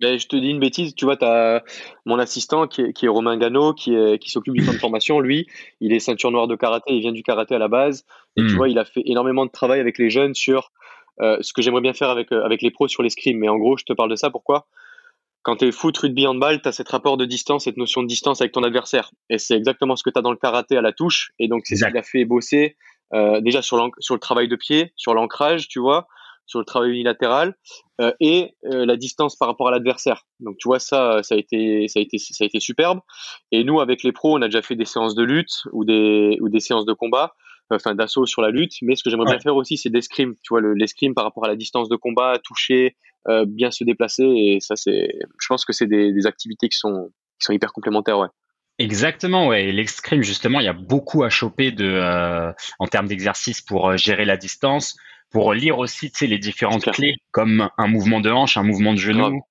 [0.00, 1.62] Ben, je te dis une bêtise, tu vois, tu as
[2.06, 4.80] mon assistant qui est, qui est Romain Gano, qui, est, qui s'occupe du centre de
[4.80, 5.20] formation.
[5.20, 5.46] Lui,
[5.80, 8.06] il est ceinture noire de karaté, il vient du karaté à la base.
[8.36, 8.56] Et tu hmm.
[8.56, 10.72] vois, il a fait énormément de travail avec les jeunes sur
[11.20, 13.38] euh, ce que j'aimerais bien faire avec, euh, avec les pros sur l'escrime.
[13.38, 14.30] Mais en gros, je te parle de ça.
[14.30, 14.66] Pourquoi?
[15.42, 18.08] Quand tu es foot, rugby, handball, tu as cet rapport de distance, cette notion de
[18.08, 19.10] distance avec ton adversaire.
[19.28, 21.32] Et c'est exactement ce que tu as dans le karaté à la touche.
[21.38, 22.76] Et donc, c'est ce qui a fait bosser
[23.14, 26.06] euh, déjà sur, sur le travail de pied, sur l'ancrage, tu vois,
[26.46, 27.54] sur le travail unilatéral
[28.00, 30.24] euh, et euh, la distance par rapport à l'adversaire.
[30.40, 33.00] Donc, tu vois, ça, ça a été, ça a été, ça a été superbe.
[33.52, 36.38] Et nous, avec les pros, on a déjà fait des séances de lutte ou des,
[36.40, 37.34] ou des séances de combat
[37.76, 38.74] enfin d'assaut sur la lutte.
[38.82, 40.34] Mais ce que j'aimerais bien faire aussi, c'est l'escrime.
[40.42, 42.96] Tu vois, l'escrime par rapport à la distance de combat, toucher,
[43.28, 44.24] euh, bien se déplacer.
[44.24, 47.72] Et ça, c'est, je pense que c'est des, des, activités qui sont, qui sont hyper
[47.72, 48.28] complémentaires, ouais.
[48.80, 49.72] Exactement, ouais.
[49.72, 53.96] L'escrime, justement, il y a beaucoup à choper de, euh, en termes d'exercice pour euh,
[53.98, 54.96] gérer la distance,
[55.30, 59.42] pour lire aussi, les différentes clés, comme un mouvement de hanche, un mouvement de genou,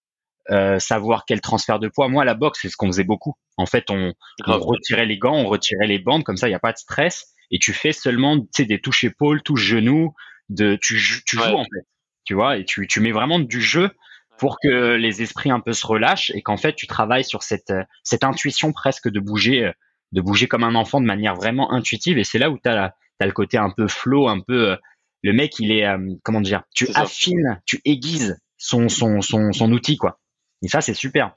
[0.50, 2.10] euh, savoir quel transfert de poids.
[2.10, 3.36] Moi, la boxe, c'est ce qu'on faisait beaucoup.
[3.58, 4.14] En fait, on,
[4.48, 6.80] on, retirait les gants, on retirait les bandes, comme ça, il n'y a pas de
[6.80, 10.16] stress et tu fais seulement des touches épaules, touches genoux,
[10.50, 11.88] de, tu, tu joues en fait,
[12.24, 13.92] tu vois, et tu, tu mets vraiment du jeu
[14.40, 17.74] pour que les esprits un peu se relâchent et qu'en fait tu travailles sur cette,
[18.04, 19.72] cette intuition presque de bouger,
[20.12, 22.96] de bouger comme un enfant de manière vraiment intuitive et c'est là où tu as,
[23.20, 24.78] as, le côté un peu flow, un peu
[25.22, 29.72] le mec il est euh, comment dire, tu affines, tu aiguises son, son, son, son
[29.72, 30.20] outil quoi.
[30.64, 31.34] Et ça c'est super.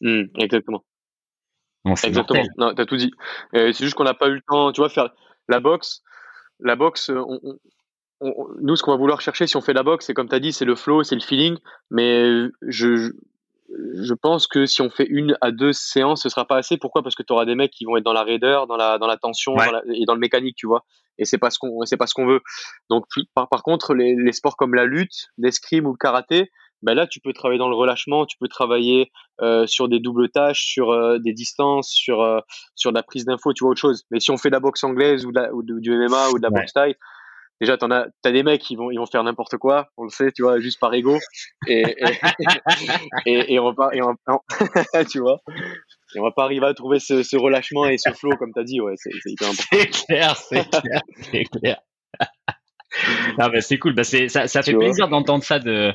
[0.00, 0.84] Mmh, exactement.
[2.04, 2.42] Exactement.
[2.56, 3.12] Non, t'as tout dit.
[3.52, 5.10] c'est juste qu'on n'a pas eu le temps, tu vois, faire
[5.48, 6.02] la boxe.
[6.60, 7.58] La boxe, on, on,
[8.20, 10.40] nous, ce qu'on va vouloir chercher si on fait la boxe, c'est comme tu as
[10.40, 11.56] dit, c'est le flow, c'est le feeling.
[11.90, 13.12] Mais je,
[13.68, 16.76] je pense que si on fait une à deux séances, ce sera pas assez.
[16.76, 17.02] Pourquoi?
[17.02, 19.06] Parce que tu auras des mecs qui vont être dans la raideur, dans la, dans
[19.06, 19.56] la tension
[19.92, 20.84] et dans le mécanique, tu vois.
[21.18, 22.40] Et c'est pas ce qu'on, c'est pas ce qu'on veut.
[22.90, 26.50] Donc, par, par contre, les, les sports comme la lutte, l'escrime ou le karaté,
[26.84, 30.28] ben là tu peux travailler dans le relâchement, tu peux travailler euh, sur des doubles
[30.28, 32.40] tâches, sur euh, des distances, sur euh,
[32.74, 34.04] sur la prise d'infos, tu vois autre chose.
[34.10, 36.72] Mais si on fait de la boxe anglaise ou, du MMA ou de la boxe
[36.72, 36.94] taille,
[37.60, 40.10] déjà t'en as t'as des mecs qui vont ils vont faire n'importe quoi, on le
[40.10, 41.18] sait, tu vois, juste par ego
[41.66, 41.84] et
[43.26, 44.14] et, et, on va pas et on,
[45.10, 45.40] tu vois.
[46.14, 48.60] Et on va pas arriver à trouver ce, ce relâchement et ce flow comme tu
[48.60, 49.64] as dit, ouais, c'est hyper important.
[49.72, 51.00] C'est clair, c'est clair,
[51.32, 51.80] c'est clair.
[53.38, 53.94] non, mais c'est cool.
[53.94, 55.92] Bah, c'est, ça, ça fait plaisir d'entendre ça de,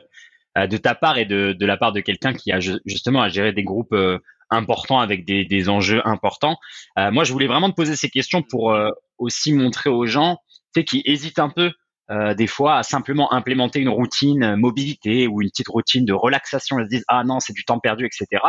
[0.57, 3.29] euh, de ta part et de, de la part de quelqu'un qui a justement à
[3.29, 4.19] gérer des groupes euh,
[4.49, 6.57] importants avec des, des enjeux importants.
[6.97, 8.75] Euh, moi, je voulais vraiment te poser ces questions pour
[9.17, 10.39] aussi montrer aux gens
[10.73, 11.71] tu sais, qui hésitent un peu
[12.35, 16.79] des fois à simplement implémenter une routine mobilité ou une petite routine de relaxation.
[16.79, 18.41] Ils se disent ah non c'est du temps perdu etc.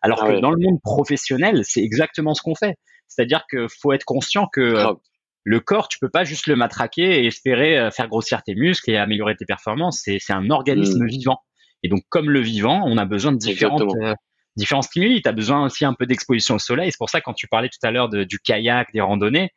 [0.00, 2.76] Alors ah que dans le monde professionnel c'est exactement ce qu'on fait.
[3.08, 4.94] C'est-à-dire que faut être conscient que
[5.42, 8.96] le corps, tu peux pas juste le matraquer et espérer faire grossir tes muscles et
[8.96, 10.02] améliorer tes performances.
[10.04, 11.08] C'est un organisme mmh.
[11.08, 11.40] vivant.
[11.82, 14.14] Et donc, comme le vivant, on a besoin de différentes, euh,
[14.56, 15.22] différents stimuli.
[15.22, 16.90] Tu as besoin aussi un peu d'exposition au soleil.
[16.92, 19.50] C'est pour ça, quand tu parlais tout à l'heure du kayak, des randonnées,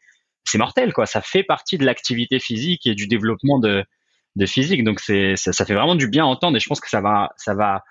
[0.46, 1.06] c'est mortel, quoi.
[1.06, 3.84] Ça fait partie de l'activité physique et du développement de,
[4.36, 4.84] de physique.
[4.84, 7.02] Donc, c'est, ça, ça, fait vraiment du bien à entendre et je pense que ça
[7.02, 7.84] va, ça va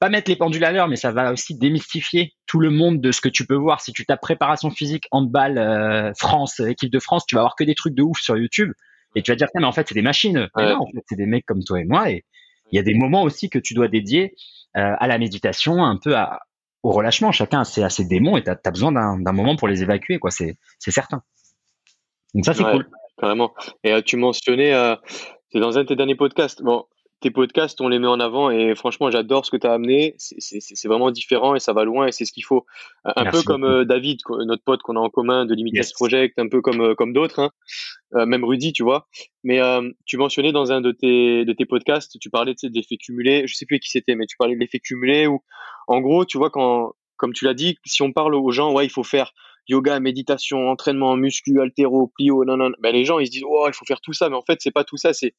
[0.00, 3.12] pas mettre les pendules à l'heure, mais ça va aussi démystifier tout le monde de
[3.12, 3.80] ce que tu peux voir.
[3.80, 7.64] Si tu tapes préparation physique, handball, euh, France, équipe de France, tu vas avoir que
[7.64, 8.72] des trucs de ouf sur YouTube
[9.14, 10.48] et tu vas dire, mais en fait, c'est des machines.
[10.56, 12.24] non, en fait, c'est des mecs comme toi et moi et,
[12.72, 14.34] il y a des moments aussi que tu dois dédier
[14.76, 16.40] euh, à la méditation, un peu à,
[16.82, 17.30] au relâchement.
[17.30, 20.18] Chacun a ses, a ses démons et tu as, besoin d'un moment pour les évacuer,
[20.18, 20.30] quoi.
[20.30, 21.22] C'est certain.
[22.34, 22.88] Donc ça, c'est cool.
[23.18, 23.52] Carrément.
[23.84, 24.96] Et euh, tu mentionnais, euh,
[25.50, 26.62] c'est dans un de tes derniers podcasts.
[26.62, 26.86] Bon,
[27.20, 30.16] tes podcasts, on les met en avant et franchement, j'adore ce que tu as amené.
[30.18, 32.66] C'est vraiment différent et ça va loin et c'est ce qu'il faut.
[33.04, 36.48] Un peu comme euh, David, notre pote qu'on a en commun de Limitless Project, un
[36.48, 37.50] peu comme, comme d'autres, hein.
[38.16, 39.06] euh, même Rudy, tu vois.
[39.44, 39.60] Mais
[40.04, 43.46] tu mentionnais dans un de tes, de tes podcasts, tu parlais de l'effet cumulé.
[43.46, 45.42] Je sais plus qui c'était, mais tu parlais de l'effet cumulé ou
[45.86, 48.86] en gros, tu vois, quand, comme tu l'as dit, si on parle aux gens, ouais,
[48.86, 49.32] il faut faire
[49.68, 53.66] yoga, méditation, entraînement, muscu, altéro, plio, non, non, ben les gens ils se disent, oh,
[53.68, 55.34] il faut faire tout ça, mais en fait, c'est pas tout ça, c'est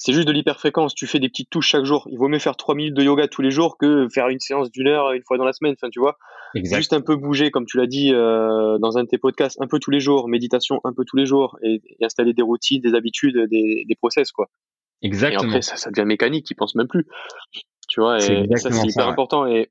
[0.00, 0.94] c'est juste de l'hyperfréquence.
[0.94, 2.08] Tu fais des petites touches chaque jour.
[2.10, 4.70] Il vaut mieux faire trois minutes de yoga tous les jours que faire une séance
[4.70, 5.74] d'une heure une fois dans la semaine.
[5.74, 6.16] Enfin, tu vois.
[6.54, 9.66] Juste un peu bouger, comme tu l'as dit euh, dans un de tes podcasts, un
[9.66, 12.94] peu tous les jours, méditation un peu tous les jours et, installer des routines, des
[12.94, 14.48] habitudes, des, des process, quoi.
[15.02, 15.42] Exactement.
[15.42, 16.50] Et après, ça, ça devient mécanique.
[16.50, 17.06] Ils pensent même plus.
[17.86, 18.16] Tu vois.
[18.16, 19.46] Et ça, c'est hyper important.
[19.46, 19.70] Et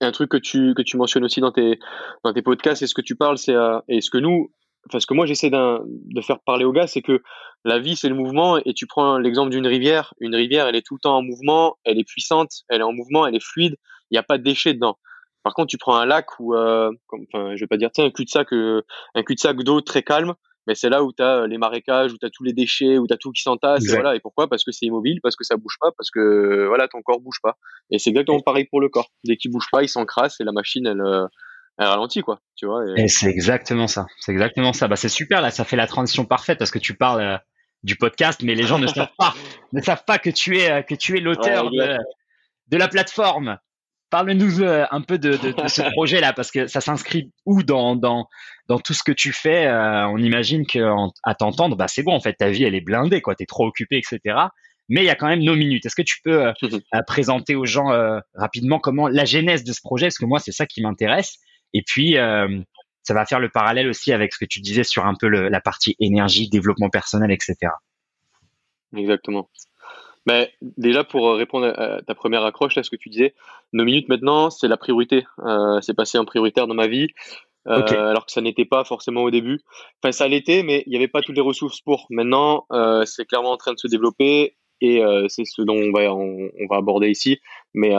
[0.00, 1.78] un truc que tu que tu mentionnes aussi dans tes
[2.24, 2.82] dans tes podcasts.
[2.82, 4.52] Et ce que tu parles, c'est euh, et ce que nous
[4.88, 7.22] enfin ce que moi j'essaie de faire parler aux gars, c'est que
[7.64, 8.58] la vie c'est le mouvement.
[8.58, 11.76] Et tu prends l'exemple d'une rivière, une rivière elle est tout le temps en mouvement,
[11.84, 13.76] elle est puissante, elle est en mouvement, elle est fluide,
[14.10, 14.96] il n'y a pas de déchets dedans.
[15.42, 18.10] Par contre, tu prends un lac ou euh, enfin je vais pas dire tiens un
[18.10, 18.82] cul-de-sac euh,
[19.14, 20.34] un cul-de-sac d'eau très calme,
[20.70, 23.08] mais c'est là où tu as les marécages, où tu as tous les déchets, où
[23.08, 24.46] tu as tout qui s'entasse, et voilà, et pourquoi?
[24.48, 27.40] Parce que c'est immobile, parce que ça bouge pas, parce que voilà, ton corps bouge
[27.42, 27.56] pas.
[27.90, 29.10] Et c'est exactement pareil pour le corps.
[29.24, 31.26] Dès qu'il bouge pas, il s'encrasse et la machine elle euh,
[31.76, 35.40] elle ralentit quoi tu vois et, c'est exactement ça c'est exactement ça bah c'est super
[35.40, 37.38] là ça fait la transition parfaite parce que tu parles euh,
[37.82, 39.34] du podcast mais les gens ne savent pas
[39.72, 41.98] ne savent pas que tu es euh, que tu es l'auteur de,
[42.70, 43.58] de la plateforme.
[44.10, 45.32] Parle-nous euh, un peu de,
[45.68, 48.28] ce projet-là, parce que ça s'inscrit où dans, dans,
[48.68, 52.20] dans tout ce que tu fais euh, On imagine qu'à t'entendre, bah, c'est bon, en
[52.20, 53.34] fait, ta vie, elle est blindée, quoi.
[53.34, 54.36] Tu es trop occupé, etc.
[54.88, 55.86] Mais il y a quand même nos minutes.
[55.86, 56.52] Est-ce que tu peux euh,
[57.06, 57.90] présenter aux gens
[58.34, 61.38] rapidement comment la genèse de ce projet Parce que moi, c'est ça qui m'intéresse.
[61.72, 62.16] Et puis,
[63.04, 65.60] ça va faire le parallèle aussi avec ce que tu disais sur un peu la
[65.60, 67.54] partie énergie, développement personnel, etc.
[68.96, 69.48] Exactement.
[70.30, 73.34] Mais déjà pour euh, répondre à ta première accroche, là, ce que tu disais,
[73.72, 75.26] nos minutes maintenant, c'est la priorité.
[75.40, 77.08] Euh, c'est passé en prioritaire dans ma vie,
[77.66, 79.60] euh, alors que ça n'était pas forcément au début.
[80.02, 82.06] Enfin, ça l'était, mais il n'y avait pas toutes les ressources pour.
[82.10, 86.14] Maintenant, euh, c'est clairement en train de se développer et c'est ce dont on va,
[86.14, 87.38] on, va aborder ici.
[87.74, 87.92] Mais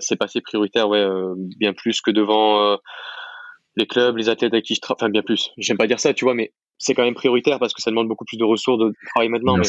[0.00, 1.06] c'est passé prioritaire, ouais,
[1.56, 2.76] bien plus que devant
[3.76, 4.98] les clubs, les athlètes avec qui je travaille.
[5.00, 5.52] Enfin, bien plus.
[5.56, 8.08] J'aime pas dire ça, tu vois, mais c'est quand même prioritaire parce que ça demande
[8.08, 9.56] beaucoup plus de ressources de travail maintenant.
[9.56, 9.64] mais,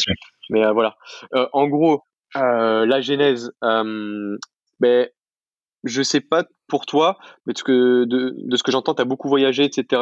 [0.50, 0.98] mais euh, voilà.
[1.36, 2.04] Euh, en gros,
[2.36, 4.36] euh, la genèse, euh,
[4.80, 5.08] ben,
[5.84, 9.02] je sais pas pour toi, mais de ce que, de, de ce que j'entends, tu
[9.04, 10.02] as beaucoup voyagé, etc.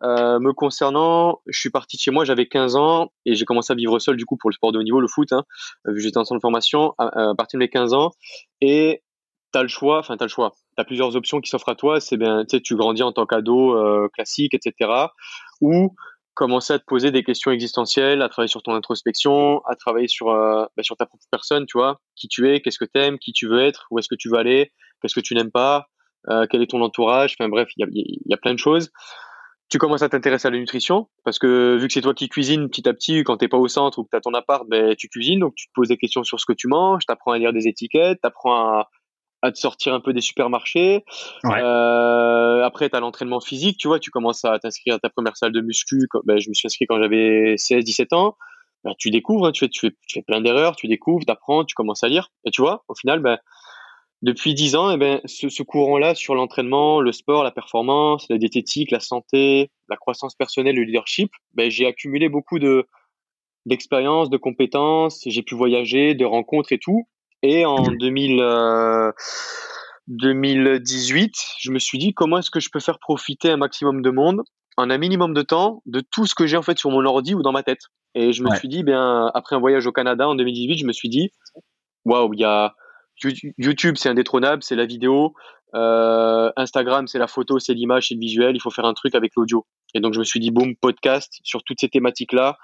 [0.00, 3.76] Me concernant, je suis parti de chez moi, j'avais 15 ans et j'ai commencé à
[3.76, 5.44] vivre seul du coup pour le sport de haut niveau, le foot, hein,
[5.96, 8.12] j'étais en centre de formation à, à, partir de mes 15 ans.
[8.62, 9.02] Et
[9.52, 11.68] tu as le choix, enfin tu as le choix, tu as plusieurs options qui s'offrent
[11.68, 14.90] à toi, c'est bien, tu grandis en tant qu'ado euh, classique, etc.
[15.60, 15.94] Ou
[16.38, 20.28] commencer à te poser des questions existentielles, à travailler sur ton introspection, à travailler sur
[20.28, 23.32] euh, bah, ta propre personne, tu vois, qui tu es, qu'est-ce que tu aimes, qui
[23.32, 24.70] tu veux être, où est-ce que tu veux aller,
[25.02, 25.88] qu'est-ce que tu n'aimes pas,
[26.28, 28.92] euh, quel est ton entourage, enfin bref, il y a, plein de choses.
[29.68, 32.68] Tu commences à t'intéresser à la nutrition parce que vu que c'est toi qui cuisines
[32.68, 34.94] petit à petit quand t'es pas au centre ou que tu as ton appart, ben
[34.94, 37.32] tu cuisines donc tu te poses des questions sur ce que tu manges, tu apprends
[37.32, 38.88] à lire des étiquettes, tu apprends à,
[39.42, 41.04] à te sortir un peu des supermarchés.
[41.44, 45.36] Euh, après, tu as l'entraînement physique, tu vois, tu commences à t'inscrire à ta première
[45.36, 46.08] salle de muscu.
[46.24, 48.36] Ben, je me suis inscrit quand j'avais 16-17 ans.
[48.84, 51.32] Ben, tu découvres, hein, tu, fais, tu, fais, tu fais plein d'erreurs, tu découvres, tu
[51.32, 52.30] apprends, tu commences à lire.
[52.44, 53.38] Et tu vois, au final, ben,
[54.22, 58.38] depuis 10 ans, eh ben, ce, ce courant-là sur l'entraînement, le sport, la performance, la
[58.38, 62.86] diététique, la santé, la croissance personnelle, le leadership, ben, j'ai accumulé beaucoup de
[63.66, 67.06] d'expériences, de compétences, j'ai pu voyager, de rencontres et tout.
[67.42, 69.12] Et en 2000, euh,
[70.08, 74.10] 2018, je me suis dit comment est-ce que je peux faire profiter un maximum de
[74.10, 74.42] monde
[74.76, 77.34] en un minimum de temps de tout ce que j'ai en fait sur mon ordi
[77.34, 77.80] ou dans ma tête.
[78.14, 80.92] Et je me suis dit, bien après un voyage au Canada en 2018, je me
[80.92, 81.30] suis dit,
[82.04, 82.74] waouh, il y a
[83.58, 85.34] YouTube, c'est indétrônable, c'est la vidéo.
[85.74, 88.56] Euh, Instagram, c'est la photo, c'est l'image, c'est le visuel.
[88.56, 89.66] Il faut faire un truc avec l'audio.
[89.94, 92.56] Et donc je me suis dit, boum, podcast sur toutes ces thématiques-là,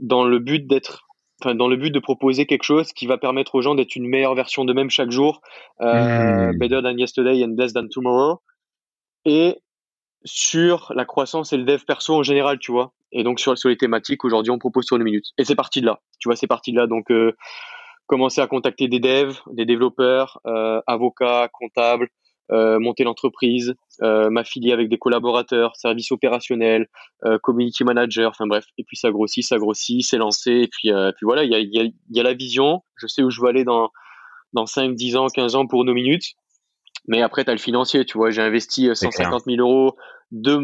[0.00, 1.06] dans le but d'être
[1.46, 4.34] dans le but de proposer quelque chose qui va permettre aux gens d'être une meilleure
[4.34, 5.40] version d'eux-mêmes chaque jour,
[5.80, 6.58] euh, mmh.
[6.58, 8.40] better than yesterday and best than tomorrow,
[9.24, 9.58] et
[10.24, 12.92] sur la croissance et le dev perso en général, tu vois.
[13.12, 15.26] Et donc sur, sur les thématiques, aujourd'hui, on propose sur une minute.
[15.38, 16.86] Et c'est parti de là, tu vois, c'est parti de là.
[16.86, 17.32] Donc euh,
[18.06, 22.08] commencer à contacter des devs, des développeurs, euh, avocats, comptables,
[22.78, 26.88] monter l'entreprise, euh, m'affilier avec des collaborateurs, service opérationnel,
[27.24, 28.64] euh, community manager, enfin bref.
[28.78, 30.50] Et puis ça grossit, ça grossit, c'est lancé.
[30.50, 32.82] Et puis, euh, puis voilà, il y a, y, a, y a, la vision.
[32.96, 33.90] Je sais où je veux aller dans,
[34.54, 36.32] dans 5, 10 ans, 15 ans pour nos minutes.
[37.06, 38.30] Mais après, tu as le financier, tu vois.
[38.30, 39.96] J'ai investi 150 000 euros
[40.30, 40.56] de,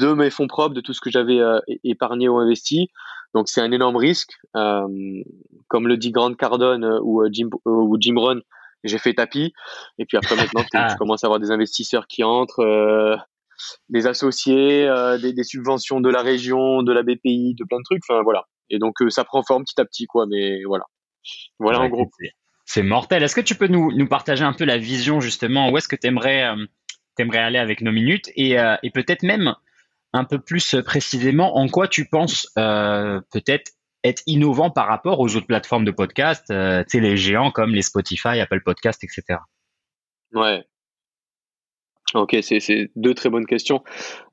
[0.00, 1.38] de mes fonds propres, de tout ce que j'avais
[1.84, 2.88] épargné ou investi.
[3.34, 4.32] Donc c'est un énorme risque.
[4.52, 8.40] comme le dit Grant Cardone ou Jim, ou Jim Rohn,
[8.84, 9.52] j'ai fait tapis.
[9.98, 10.94] Et puis après, maintenant, tu, ah.
[10.98, 13.16] commences à avoir des investisseurs qui entrent, euh,
[13.88, 17.84] des associés, euh, des, des, subventions de la région, de la BPI, de plein de
[17.84, 18.02] trucs.
[18.08, 18.46] Enfin, voilà.
[18.70, 20.26] Et donc, euh, ça prend forme petit à petit, quoi.
[20.26, 20.84] Mais voilà.
[21.58, 22.10] Voilà, en gros.
[22.64, 23.22] C'est mortel.
[23.22, 25.96] Est-ce que tu peux nous, nous partager un peu la vision, justement, où est-ce que
[25.96, 26.48] tu aimerais,
[27.18, 29.54] aimerais aller avec nos minutes et, et peut-être même
[30.12, 33.72] un peu plus précisément en quoi tu penses peut-être
[34.04, 37.74] être innovant par rapport aux autres plateformes de podcast, euh, tu sais, les géants comme
[37.74, 39.40] les Spotify, Apple Podcast, etc.
[40.32, 40.64] Ouais.
[42.14, 43.84] Ok, c'est deux très bonnes questions.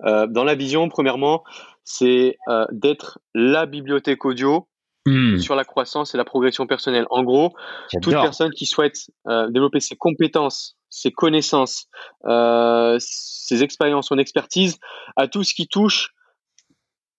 [0.04, 1.44] Euh, dans la vision, premièrement,
[1.84, 4.68] c'est euh, d'être la bibliothèque audio
[5.06, 5.38] hmm.
[5.38, 7.06] sur la croissance et la progression personnelle.
[7.12, 7.54] En gros,
[8.02, 8.96] toute personne qui souhaite
[9.28, 11.88] développer ses compétences, ses connaissances,
[12.24, 14.80] ses expériences, son expertise,
[15.16, 16.16] à tout ce qui touche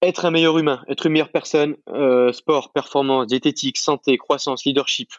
[0.03, 5.11] être un meilleur humain, être une meilleure personne, euh, sport, performance, diététique, santé, croissance, leadership,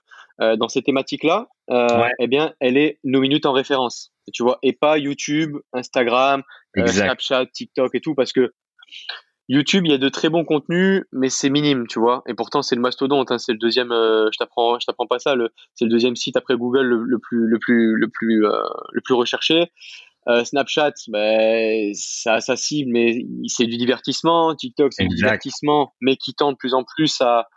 [0.41, 4.57] euh, dans ces thématiques-là, euh, eh bien, elle est nos minutes en référence, tu vois,
[4.63, 6.43] et pas YouTube, Instagram,
[6.85, 8.53] Snapchat, TikTok et tout, parce que
[9.49, 12.21] YouTube, il y a de très bons contenus, mais c'est minime, tu vois.
[12.27, 13.89] Et pourtant, c'est le mastodonte, hein, c'est le deuxième.
[13.89, 15.33] je t'apprends, je t'apprends pas ça.
[15.73, 19.15] c'est le deuxième site après Google le, le plus, le plus, le plus, le plus
[19.15, 19.71] recherché.
[20.29, 24.55] Euh, Snapchat, ben, ça, ça cible, mais c'est du divertissement.
[24.55, 27.47] TikTok, c'est du divertissement, mais qui tend de plus en plus à.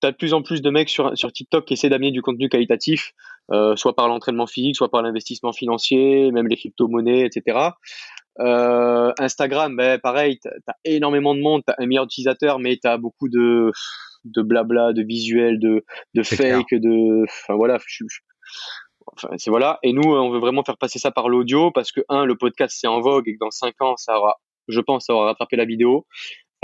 [0.00, 2.50] T'as de plus en plus de mecs sur, sur TikTok qui essaient d'amener du contenu
[2.50, 3.14] qualitatif.
[3.76, 7.70] soit par l'entraînement physique, soit par l'investissement financier, même les crypto-monnaies, etc.
[8.38, 12.86] Instagram, ben, pareil, tu as, énormément de monde, tu as un milliard d'utilisateurs, mais tu
[12.86, 13.72] as beaucoup de,
[14.24, 15.84] de blabla, de visuels, de,
[16.14, 17.24] de fake, de.
[17.24, 17.78] Enfin voilà,
[19.16, 19.78] enfin, c'est voilà.
[19.82, 22.76] Et nous, on veut vraiment faire passer ça par l'audio parce que, un, le podcast
[22.78, 24.36] c'est en vogue et que dans cinq ans, ça aura,
[24.68, 26.06] je pense, ça aura rattrapé la vidéo.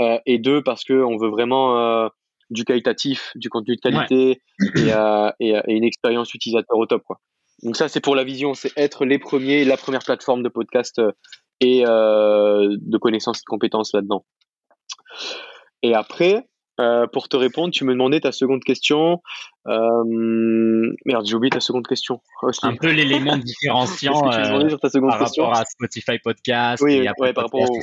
[0.01, 2.07] Euh, et deux, parce que on veut vraiment euh,
[2.49, 4.41] du qualitatif, du contenu de qualité
[4.77, 7.19] euh, et, et, une expérience utilisateur au top, quoi.
[7.63, 10.99] Donc ça, c'est pour la vision, c'est être les premiers, la première plateforme de podcast
[11.59, 14.25] et de connaissances et de compétences là-dedans.
[15.83, 16.47] Et après,
[16.79, 19.21] euh, pour te répondre, tu me demandais ta seconde question.
[19.67, 22.21] Euh, merde, j'ai oublié ta seconde question.
[22.63, 26.81] Un peu l'élément différenciant euh, sur ta seconde par rapport à Spotify Podcast.
[26.83, 27.77] Oui, ouais, par rapport au,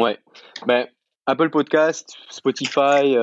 [0.00, 0.18] ouais.
[0.66, 0.86] Ben,
[1.26, 3.16] Apple Podcast, Spotify,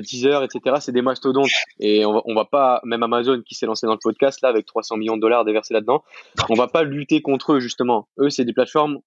[0.00, 0.76] Deezer, etc.
[0.80, 3.94] C'est des mastodontes et on va, on va pas, même Amazon qui s'est lancé dans
[3.94, 6.04] le podcast là avec 300 millions de dollars déversés là-dedans,
[6.48, 8.08] on va pas lutter contre eux justement.
[8.20, 9.00] Eux, c'est des plateformes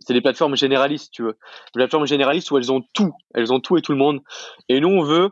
[0.00, 1.38] c'est des plateformes généralistes, tu veux.
[1.74, 4.20] Des plateformes généralistes où elles ont tout, elles ont tout et tout le monde.
[4.68, 5.30] Et nous, on veut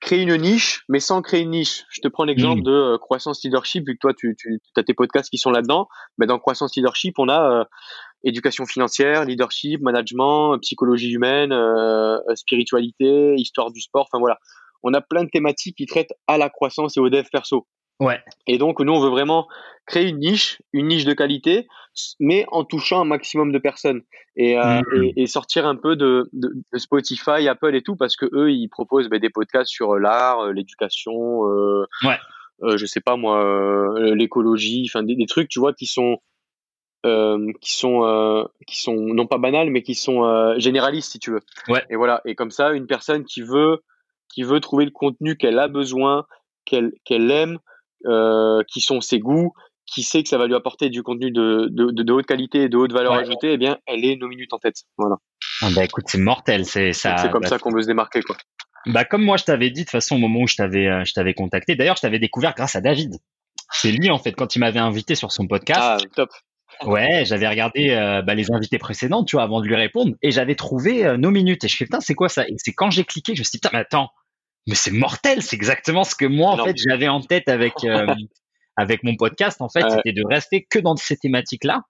[0.00, 1.84] créer une niche, mais sans créer une niche.
[1.88, 2.64] Je te prends l'exemple mmh.
[2.64, 5.88] de euh, Croissance Leadership, vu que toi, tu, tu as tes podcasts qui sont là-dedans.
[6.18, 7.64] Mais dans Croissance Leadership, on a euh,
[8.22, 14.06] éducation financière, leadership, management, psychologie humaine, euh, spiritualité, histoire du sport.
[14.10, 14.38] Enfin voilà,
[14.82, 17.66] on a plein de thématiques qui traitent à la croissance et au dev perso.
[18.00, 18.20] Ouais.
[18.46, 19.46] Et donc, nous, on veut vraiment
[19.86, 21.66] créer une niche, une niche de qualité,
[22.18, 24.02] mais en touchant un maximum de personnes
[24.36, 25.10] et, euh, mm.
[25.16, 29.08] et, sortir un peu de, de, Spotify, Apple et tout, parce que eux, ils proposent
[29.08, 32.18] ben, des podcasts sur l'art, euh, l'éducation, euh, ouais.
[32.62, 36.18] euh, je sais pas moi, euh, l'écologie, enfin des, des, trucs, tu vois, qui sont
[37.06, 41.40] euh, qui sont qui sont non pas banals, mais qui sont généralistes, si tu veux.
[41.68, 41.84] Ouais.
[41.90, 42.22] Et voilà.
[42.24, 43.80] Et comme ça, une personne qui veut
[44.32, 46.24] qui veut trouver le contenu qu'elle a besoin,
[46.64, 47.58] qu'elle qu'elle aime
[48.06, 49.52] euh, qui sont ses goûts,
[49.86, 52.68] qui sait que ça va lui apporter du contenu de, de, de, haute qualité et
[52.68, 54.82] de haute valeur ajoutée, eh bien, elle est nos minutes en tête.
[54.96, 55.16] Voilà.
[55.62, 57.16] Ah bah écoute, c'est mortel, c'est ça.
[57.18, 58.36] C'est comme bah, ça qu'on veut se démarquer, quoi.
[58.86, 61.04] Bah comme moi je t'avais dit de toute façon au moment où je t'avais euh,
[61.04, 61.74] je t'avais contacté.
[61.74, 63.16] D'ailleurs, je t'avais découvert grâce à David.
[63.70, 65.80] C'est lui en fait quand il m'avait invité sur son podcast.
[65.82, 66.30] Ah top.
[66.84, 70.32] Ouais, j'avais regardé euh, bah, les invités précédents, tu vois, avant de lui répondre, et
[70.32, 71.64] j'avais trouvé nos minutes.
[71.64, 72.44] Et je fais putain, c'est quoi ça?
[72.48, 74.10] Et c'est quand j'ai cliqué, je me suis dit putain, mais attends,
[74.66, 78.06] mais c'est mortel, c'est exactement ce que moi en fait j'avais en tête avec euh,
[78.76, 81.82] avec mon podcast en fait, c'était de rester que dans ces thématiques là.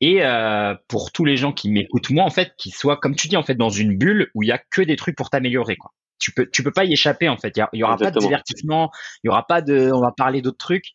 [0.00, 3.28] Et euh, pour tous les gens qui m'écoutent moi en fait, qui soient comme tu
[3.28, 5.76] dis en fait dans une bulle où il y a que des trucs pour t'améliorer
[5.76, 5.92] quoi.
[6.18, 7.56] Tu peux tu peux pas y échapper en fait.
[7.56, 8.90] Il y, aura pas de divertissement,
[9.22, 10.90] il y aura pas de on va parler d'autres trucs.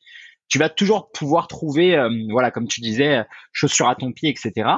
[0.49, 4.70] Tu vas toujours pouvoir trouver euh, voilà comme tu disais chaussures à ton pied etc.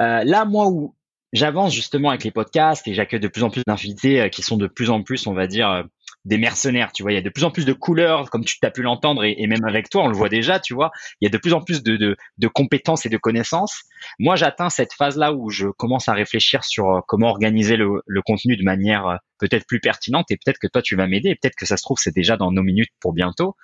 [0.00, 0.94] Euh, là moi où
[1.32, 4.56] j'avance justement avec les podcasts et j'accueille de plus en plus d'invités euh, qui sont
[4.56, 5.82] de plus en plus, on va dire, euh,
[6.24, 6.92] des mercenaires.
[6.92, 8.82] Tu vois, il y a de plus en plus de couleurs, comme tu t'as pu
[8.82, 10.58] l'entendre, et, même avec toi, on le voit déjà.
[10.58, 13.16] Tu vois, il y a de plus en plus de, de, de compétences et de
[13.16, 13.82] connaissances.
[14.18, 18.22] Moi, j'atteins cette phase-là où je commence à réfléchir sur euh, comment organiser le, le
[18.22, 21.34] contenu de manière peut-être plus pertinente, et peut-être que toi, tu vas m'aider.
[21.34, 23.54] Peut-être que ça se trouve, c'est déjà dans nos minutes pour bientôt.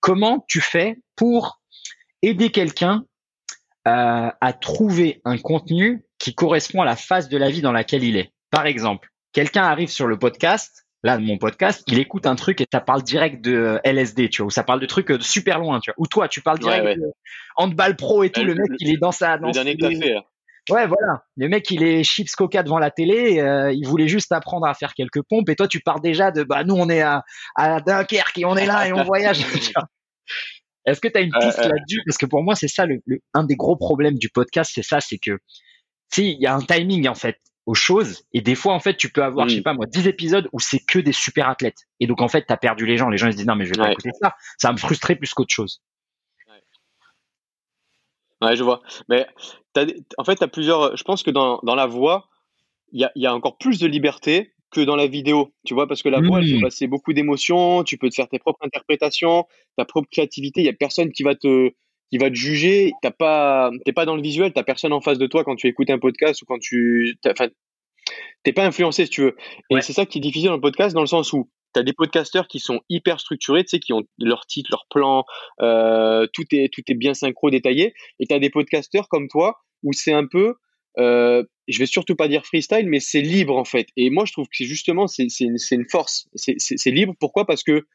[0.00, 1.60] Comment tu fais pour
[2.22, 3.04] aider quelqu'un
[3.88, 8.04] euh, à trouver un contenu qui correspond à la phase de la vie dans laquelle
[8.04, 8.30] il est.
[8.50, 12.66] Par exemple, quelqu'un arrive sur le podcast, là mon podcast, il écoute un truc et
[12.72, 15.58] ça parle direct de euh, LSD, tu vois, ou ça parle de trucs de super
[15.58, 15.96] loin, tu vois.
[15.98, 17.12] Ou toi, tu parles direct de
[17.56, 20.16] handball pro et tout, le, mec il est dans sa dans le dernier.
[20.16, 20.22] Hein.
[20.70, 21.24] Ouais, voilà.
[21.36, 23.40] Le mec, il est chips coca devant la télé.
[23.40, 25.48] Euh, il voulait juste apprendre à faire quelques pompes.
[25.48, 27.24] Et toi, tu pars déjà de, bah, nous, on est à,
[27.56, 29.40] à Dunkerque et on est là et on voyage.
[30.86, 32.02] Est-ce que tu as une piste là-dessus?
[32.06, 33.00] Parce que pour moi, c'est ça le,
[33.34, 35.38] un des gros problèmes du podcast, c'est ça, c'est que
[36.12, 38.24] si il y a un timing en fait aux choses.
[38.32, 40.60] Et des fois en fait tu peux avoir je sais pas moi 10 épisodes où
[40.60, 41.86] c'est que des super athlètes.
[42.00, 43.08] Et donc en fait tu as perdu les gens.
[43.08, 44.34] Les gens ils se disent non mais je vais pas écouter ça.
[44.58, 45.82] Ça va me frustrer plus qu'autre chose.
[48.40, 48.56] Ouais.
[48.56, 48.82] je vois.
[49.08, 49.26] Mais
[50.18, 52.28] en fait tu as plusieurs je pense que dans, dans la voix
[52.92, 55.86] il y a, y a encore plus de liberté que dans la vidéo, tu vois,
[55.86, 56.62] parce que la voix, elle mmh.
[56.62, 59.46] passer beaucoup d'émotions, tu peux te faire tes propres interprétations,
[59.76, 61.72] ta propre créativité, il y a personne qui va te,
[62.12, 65.16] qui va te juger, t'as pas, t'es pas dans le visuel, t'as personne en face
[65.16, 67.48] de toi quand tu écoutes un podcast ou quand tu, enfin,
[68.44, 69.36] t'es pas influencé si tu veux.
[69.70, 71.82] Et c'est ça qui est difficile dans le podcast, dans le sens où tu as
[71.82, 75.24] des podcasteurs qui sont hyper structurés, tu sais, qui ont leur titre, leur plan,
[75.62, 77.94] euh, tout est tout est bien synchro, détaillé.
[78.20, 80.56] Et tu as des podcasteurs comme toi où c'est un peu,
[80.98, 83.86] euh, je vais surtout pas dire freestyle, mais c'est libre en fait.
[83.96, 86.28] Et moi, je trouve que c'est justement c'est une, une force.
[86.34, 87.14] C'est libre.
[87.18, 87.46] Pourquoi?
[87.46, 87.86] Parce que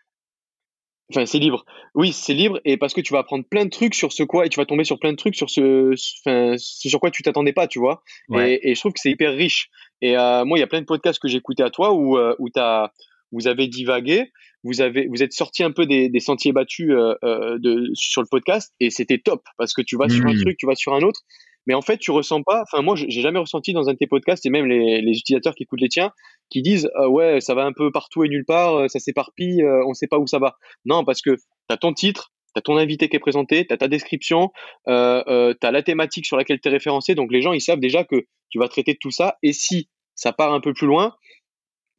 [1.10, 1.66] Enfin, c'est libre.
[1.96, 4.46] Oui, c'est libre et parce que tu vas apprendre plein de trucs sur ce quoi
[4.46, 5.94] et tu vas tomber sur plein de trucs sur ce,
[6.26, 8.04] enfin, sur quoi tu t'attendais pas, tu vois.
[8.36, 9.70] Et, et, je trouve que c'est hyper riche.
[10.02, 12.18] Et euh, moi, il y a plein de podcasts que j'ai écoutés à toi où,
[12.18, 12.92] euh, où t'as,
[13.32, 14.32] vous avez divagué,
[14.64, 18.22] vous avez, vous êtes sorti un peu des, des sentiers battus euh, euh, de, sur
[18.22, 20.42] le podcast et c'était top parce que tu vas sur un Mmh.
[20.42, 21.22] truc, tu vas sur un autre,
[21.68, 22.64] mais en fait tu ressens pas.
[22.64, 25.54] Enfin moi j'ai jamais ressenti dans un de tes podcasts et même les, les utilisateurs
[25.54, 26.12] qui écoutent les tiens
[26.50, 29.62] qui disent euh, ouais ça va un peu partout et nulle part, euh, ça s'éparpille,
[29.62, 30.56] euh, on sait pas où ça va.
[30.86, 31.36] Non parce que
[31.68, 34.52] t'as ton titre, t'as ton invité qui est présenté, t'as ta description,
[34.88, 38.04] euh, euh, t'as la thématique sur laquelle t'es référencé, donc les gens ils savent déjà
[38.04, 41.14] que tu vas traiter de tout ça et si ça part un peu plus loin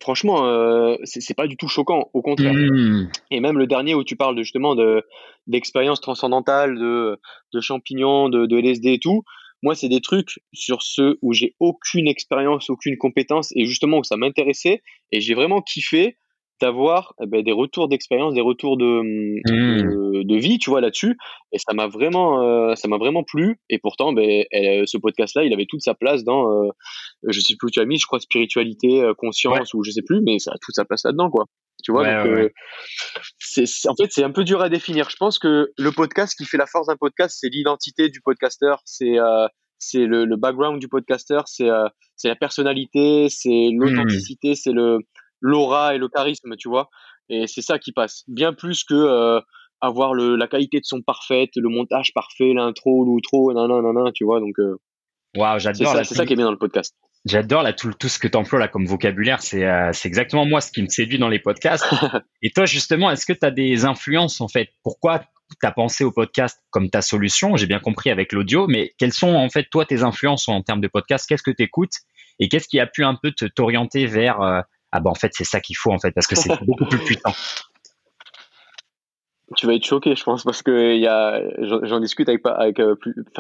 [0.01, 2.55] franchement, euh, c'est c'est pas du tout choquant, au contraire.
[2.55, 3.11] Mmh.
[3.31, 5.03] Et même le dernier où tu parles de, justement de
[5.47, 7.19] d'expérience transcendantale, de,
[7.53, 9.23] de champignons, de, de LSD et tout,
[9.63, 14.05] moi, c'est des trucs sur ceux où j'ai aucune expérience, aucune compétence, et justement où
[14.05, 14.83] ça m'intéressait,
[15.13, 16.17] et j'ai vraiment kiffé
[16.61, 18.85] d'avoir eh ben, des retours d'expérience, des retours de,
[19.47, 21.17] de, de vie, tu vois, là-dessus,
[21.53, 25.45] et ça m'a vraiment, euh, ça m'a vraiment plu, et pourtant, ben, elle- ce podcast-là,
[25.45, 26.69] il avait toute sa place dans, euh,
[27.27, 30.03] je sais plus où tu as mis, je crois spiritualité, euh, conscience, ou je sais
[30.03, 31.45] plus, mais ça a toute sa place là-dedans, quoi.
[31.85, 32.53] Tu vois, Ouais, donc, ouais,
[33.59, 35.11] euh, en fait, c'est un peu dur à définir.
[35.11, 38.81] Je pense que le podcast, qui fait la force d'un podcast, c'est l'identité du podcasteur,
[38.85, 39.47] c'est euh,
[39.79, 41.87] c'est le, le background du podcasteur, c'est euh,
[42.17, 44.99] c'est la personnalité, c'est l'authenticité, c'est le
[45.41, 46.89] l'aura et le charisme, tu vois.
[47.29, 49.41] Et c'est ça qui passe, bien plus que euh,
[49.81, 54.13] avoir le, la qualité de son parfaite, le montage parfait, l'intro, l'outro, nan, nan, nan,
[54.15, 54.41] tu vois.
[54.41, 54.77] Donc euh,
[55.37, 56.95] Waouh, c'est j'adore c'est ça qui est bien dans le podcast.
[57.25, 60.47] J'adore là tout, tout ce que tu emploies là comme vocabulaire, c'est euh, c'est exactement
[60.47, 61.85] moi ce qui me séduit dans les podcasts.
[62.43, 64.69] Et toi justement, est-ce que tu as des influences en fait?
[64.83, 67.57] Pourquoi tu as pensé au podcast comme ta solution?
[67.57, 70.81] J'ai bien compris avec l'audio, mais quelles sont en fait toi tes influences en termes
[70.81, 71.27] de podcast?
[71.29, 71.95] Qu'est-ce que tu écoutes
[72.39, 74.61] et qu'est-ce qui a pu un peu te t'orienter vers euh,
[74.93, 76.99] ah ben en fait c'est ça qu'il faut en fait parce que c'est beaucoup plus
[76.99, 77.33] puissant.
[79.57, 82.97] Tu vas être choqué, je pense, parce que y a, j'en discute avec, avec euh,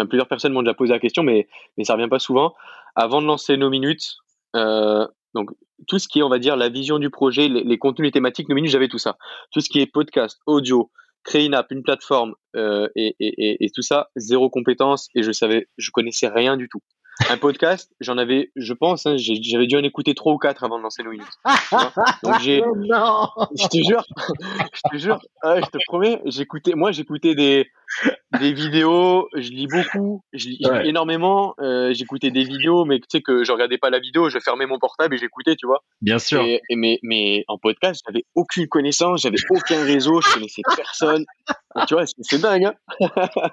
[0.08, 2.54] plusieurs personnes m'ont déjà posé la question, mais, mais ça revient pas souvent.
[2.96, 4.16] Avant de lancer nos minutes,
[4.56, 5.50] euh, donc
[5.86, 8.12] tout ce qui est, on va dire, la vision du projet, les, les contenus, les
[8.12, 9.18] thématiques, nos minutes, j'avais tout ça.
[9.52, 10.90] Tout ce qui est podcast, audio,
[11.24, 15.22] créer une app, une plateforme euh, et, et, et, et tout ça, zéro compétence et
[15.22, 16.80] je savais, je connaissais rien du tout.
[17.30, 20.78] Un podcast, j'en avais, je pense, hein, j'avais dû en écouter trois ou quatre avant
[20.78, 21.18] de lancer vois
[22.22, 24.04] Donc j'ai, non je te jure,
[24.72, 27.66] je te jure, je te promets, j'écoutais, moi j'écoutais des,
[28.40, 30.88] des vidéos, je lis beaucoup, je lis, Ouais.
[30.88, 34.38] énormément, euh, j'écoutais des vidéos, mais tu sais que je regardais pas la vidéo, je
[34.38, 35.82] fermais mon portable et j'écoutais, tu vois.
[36.00, 36.40] Bien sûr.
[36.42, 41.24] Et, et mais, mais en podcast, j'avais aucune connaissance, j'avais aucun réseau, je connaissais personne.
[41.76, 42.74] Et tu vois, c'est c'est dingue, hein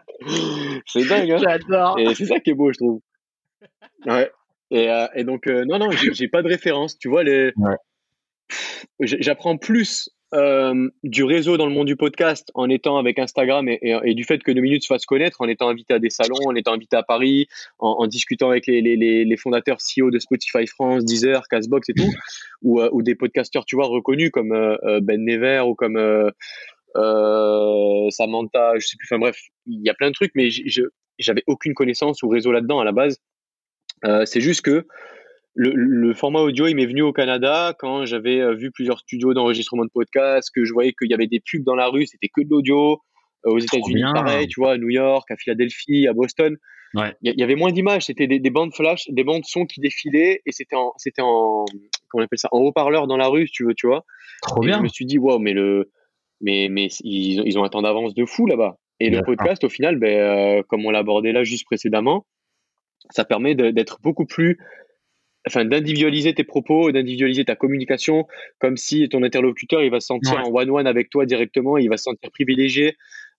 [0.87, 1.97] C'est dingue, hein J'adore.
[1.99, 2.99] et c'est ça qui est beau, je trouve.
[4.05, 4.31] Ouais.
[4.71, 6.97] Et, euh, et donc, euh, non, non, j'ai pas de référence.
[6.97, 7.51] Tu vois, les...
[7.57, 7.75] Ouais.
[8.99, 13.79] J'apprends plus euh, du réseau dans le monde du podcast en étant avec Instagram et,
[13.81, 16.09] et- et du fait que deux minutes se fassent connaître, en étant invité à des
[16.09, 17.47] salons, en étant invité à Paris,
[17.79, 21.93] en, en discutant avec les, les, les, fondateurs CEO de Spotify France, Deezer, Castbox et
[21.93, 22.11] tout,
[22.63, 25.97] ou, euh, ou des podcasteurs, tu vois, reconnus comme euh, Ben Never ou comme
[28.11, 29.37] Samantha, je sais plus, enfin bref,
[29.67, 30.49] il y a plein de trucs, mais
[31.19, 33.19] j'avais aucune connaissance ou réseau là-dedans à la base.
[34.05, 34.85] Euh, c'est juste que
[35.55, 39.33] le, le format audio, il m'est venu au Canada quand j'avais euh, vu plusieurs studios
[39.33, 42.27] d'enregistrement de podcasts, que je voyais qu'il y avait des pubs dans la rue, c'était
[42.27, 42.99] que de l'audio.
[43.45, 46.57] Euh, aux États-Unis, pareil, tu vois, à New York, à Philadelphie, à Boston.
[46.93, 47.13] Ouais.
[47.21, 50.41] Il y, avait moins d'images, c'était des, des bandes flash, des bandes son qui défilaient
[50.45, 51.65] et c'était en, c'était en,
[52.09, 54.05] comment on appelle ça, en haut-parleur dans la rue, si tu veux, tu vois.
[54.41, 54.77] Trop Et bien.
[54.77, 55.91] je me suis dit, waouh, mais le,
[56.39, 58.77] mais, mais ils, ils ont un temps d'avance de fou là-bas.
[59.01, 62.25] Et le podcast, au final, ben, euh, comme on l'a abordé là juste précédemment,
[63.09, 64.57] ça permet d'être beaucoup plus,
[65.47, 68.25] enfin, d'individualiser tes propos, d'individualiser ta communication,
[68.59, 70.41] comme si ton interlocuteur, il va se sentir Ouais.
[70.41, 72.95] en one-one avec toi directement, il va se sentir privilégié.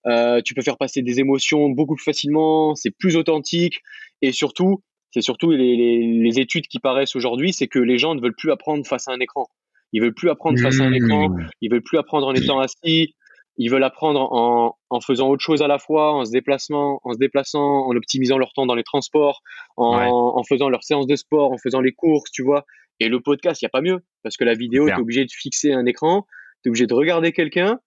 [0.07, 3.81] Euh, tu peux faire passer des émotions beaucoup plus facilement, c'est plus authentique,
[4.23, 8.15] et surtout, c'est surtout les, les, les études qui paraissent aujourd'hui, c'est que les gens
[8.15, 9.49] ne veulent plus apprendre face à un écran.
[9.93, 11.49] Ils veulent plus apprendre face à un écran, Mmh.
[11.61, 13.15] ils veulent plus apprendre en étant assis,
[13.59, 17.13] ils veulent apprendre en, en faisant autre chose à la fois, en se déplaçant, en
[17.13, 19.41] se déplaçant, en optimisant leur temps dans les transports,
[19.77, 20.07] en, Ouais.
[20.11, 22.65] en faisant leurs séances de sport, en faisant les courses, tu vois.
[23.01, 25.25] Et le podcast, il y a pas mieux parce que la vidéo, tu es obligé
[25.25, 26.27] de fixer un écran,
[26.63, 27.79] tu es obligé de regarder quelqu'un.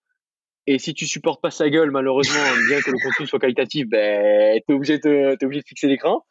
[0.68, 2.36] Et si tu supportes pas sa gueule, malheureusement,
[2.70, 5.88] bien que le contenu soit qualitatif, ben, tu es obligé de, t'es obligé de fixer
[5.88, 6.24] l'écran.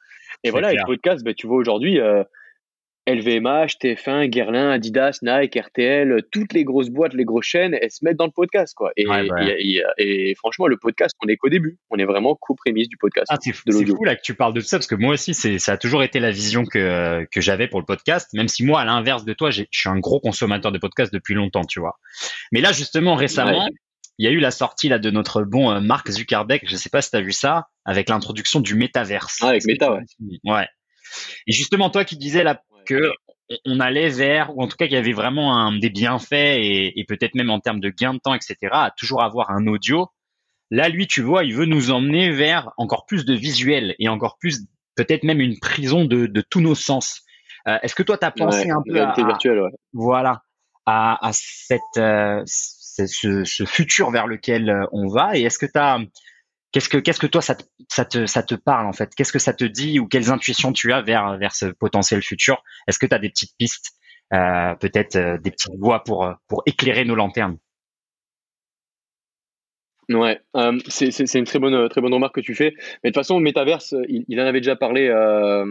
[0.45, 0.85] Et voilà, et clair.
[0.87, 2.23] le podcast, ben, tu vois aujourd'hui, euh,
[3.09, 8.05] LVMH, TF1, Guerlain, Adidas, Nike, RTL, toutes les grosses boîtes, les grosses chaînes, elles se
[8.05, 8.93] mettent dans le podcast, quoi.
[8.97, 9.37] Et, Ouais, bah.
[9.43, 11.79] et- et- et franchement, le podcast, on est qu'au début.
[11.91, 13.27] On est vraiment qu'aux prémices du podcast.
[13.31, 15.73] Ah, c'est fou, là que tu parles de tout ça parce que moi aussi ça
[15.73, 18.85] a toujours été la vision que que j'avais pour le podcast même si moi à
[18.85, 21.99] l'inverse de toi je suis un gros consommateur de podcasts depuis longtemps tu vois
[22.53, 23.71] mais là justement récemment Ouais.
[24.19, 26.91] il y a eu la sortie là de notre bon euh, Mark Zuckerberg je sais
[26.91, 30.03] pas si tu as vu ça avec l'introduction du métaverse Ah, avec Meta, ouais.
[30.45, 30.67] ouais
[31.47, 33.13] et justement toi qui disais là que
[33.65, 36.99] on allait vers, ou en tout cas qu'il y avait vraiment un, des bienfaits et,
[36.99, 40.09] et peut-être même en termes de gain de temps, etc., à toujours avoir un audio.
[40.71, 44.37] Là, lui, tu vois, il veut nous emmener vers encore plus de visuel et encore
[44.39, 44.67] plus,
[44.97, 47.23] peut-être même une prison de, de tous nos sens.
[47.67, 49.71] Euh, Est-ce que toi, tu as pensé un peu à, virtuelle, ouais.
[49.95, 50.43] voilà,
[50.85, 53.07] à, à cette, euh, ce,
[53.45, 55.39] ce, futur vers lequel euh, on va?
[55.39, 56.01] Et est-ce que tu as
[56.73, 59.15] Qu'est-ce que, qu'est-ce que toi, ça te, ça te, ça te parle en fait?
[59.15, 62.63] Qu'est-ce que ça te dit ou quelles intuitions tu as vers, vers ce potentiel futur?
[62.87, 63.93] Est-ce que tu as des petites pistes,
[64.35, 67.57] euh, peut-être euh, des petites voies pour, euh, pour éclairer nos lanternes?
[70.11, 72.75] Ouais, euh, c'est, une très bonne, très bonne remarque que tu fais.
[73.03, 75.67] Mais de toute façon, Metaverse, il, il en avait déjà parlé euh,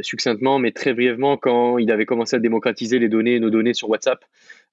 [0.00, 3.88] succinctement, mais très brièvement, quand il avait commencé à démocratiser les données, nos données sur
[3.88, 4.24] WhatsApp,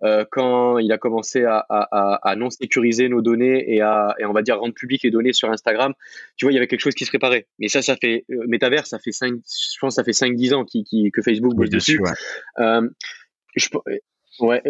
[0.04, 4.26] euh, quand il a commencé à, à, à, non sécuriser nos données et à, et
[4.26, 5.94] on va dire, rendre public les données sur Instagram,
[6.36, 7.48] tu vois, il y avait quelque chose qui se préparait.
[7.60, 10.66] Mais ça, ça fait, euh, Metaverse, ça fait 5, je pense, ça fait 5-10 ans
[10.66, 12.00] qui, qui, que Facebook bosse dessus.
[12.00, 12.12] Ouais.
[12.60, 12.90] Euh,
[13.56, 13.70] je,
[14.40, 14.62] ouais,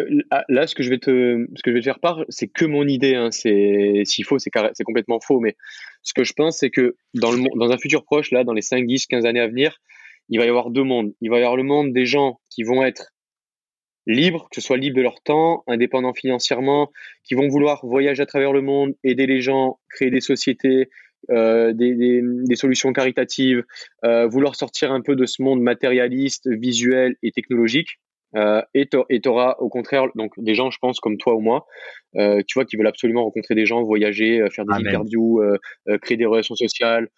[0.48, 2.64] là, ce que je vais te, ce que je vais te faire part, c'est que
[2.64, 3.16] mon idée.
[3.16, 5.40] Hein, c'est, s'il faut, c'est, c'est complètement faux.
[5.40, 5.56] Mais
[6.02, 8.62] ce que je pense, c'est que dans le, dans un futur proche, là, dans les
[8.62, 9.80] 5, 10, 15 années à venir,
[10.28, 11.12] il va y avoir deux mondes.
[11.20, 13.12] Il va y avoir le monde des gens qui vont être
[14.06, 16.90] libres, que ce soit libres de leur temps, indépendants financièrement,
[17.24, 20.88] qui vont vouloir voyager à travers le monde, aider les gens, créer des sociétés,
[21.30, 23.64] euh, des, des, des, solutions caritatives,
[24.04, 27.98] euh, vouloir sortir un peu de ce monde matérialiste, visuel et technologique.
[28.36, 31.66] Euh, et tu auras au contraire donc des gens, je pense, comme toi ou moi,
[32.14, 34.88] tu vois, qui veulent absolument rencontrer des gens, voyager, faire des Amen.
[34.88, 35.42] interviews,
[36.02, 37.08] créer des relations sociales,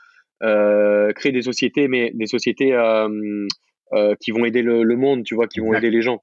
[0.41, 3.47] créer des sociétés, mais des sociétés euh,
[3.93, 6.23] euh, qui vont aider le, le, monde, tu vois, qui vont aider les gens.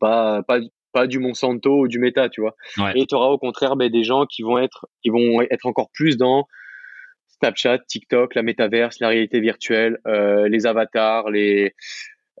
[0.00, 0.58] Pas, pas,
[0.92, 2.56] pas du Monsanto ou du Meta, tu vois.
[2.78, 2.92] Ouais.
[2.96, 5.90] Et tu auras au contraire ben, des gens qui vont être, qui vont être encore
[5.92, 6.46] plus dans
[7.38, 11.74] Snapchat, TikTok, la métaverse, la réalité virtuelle, euh, les avatars, les,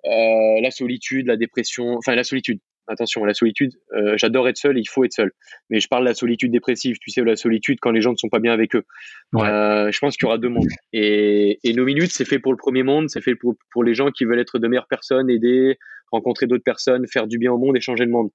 [0.04, 2.60] euh, la solitude, la dépression, enfin la solitude,
[2.92, 5.32] attention, la solitude, euh, j'adore être seul, il faut être seul.
[5.70, 8.16] Mais je parle de la solitude dépressive, tu sais, la solitude quand les gens ne
[8.16, 8.84] sont pas bien avec eux.
[9.32, 9.48] Ouais.
[9.48, 10.68] Euh, je pense qu'il y aura deux mondes.
[10.92, 13.94] Et, et nos minutes, c'est fait pour le premier monde, c'est fait pour, pour les
[13.94, 15.78] gens qui veulent être de meilleures personnes, aider,
[16.10, 18.30] rencontrer d'autres personnes, faire du bien au monde et changer le monde.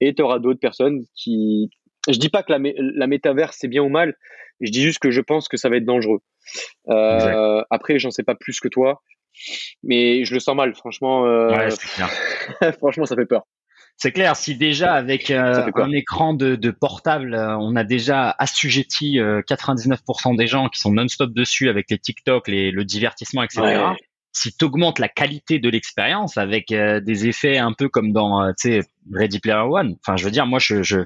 [0.00, 1.70] Et tu auras d'autres personnes qui...
[2.08, 4.14] Je dis pas que la, la métaverse, c'est bien ou mal,
[4.60, 6.20] je dis juste que je pense que ça va être dangereux.
[6.88, 9.02] Euh, après, j'en sais pas plus que toi,
[9.82, 11.26] mais je le sens mal, franchement.
[11.26, 11.48] Euh...
[11.48, 13.46] Ouais, franchement, ça fait peur.
[13.96, 18.34] C'est clair, si déjà avec euh, un écran de, de portable, euh, on a déjà
[18.38, 23.42] assujetti euh, 99% des gens qui sont non-stop dessus avec les TikTok, les, le divertissement,
[23.44, 23.60] etc.
[23.62, 23.96] Ouais.
[24.32, 28.52] Si tu augmentes la qualité de l'expérience avec euh, des effets un peu comme dans
[29.12, 30.98] Ready Player One, enfin je veux dire, moi je, je,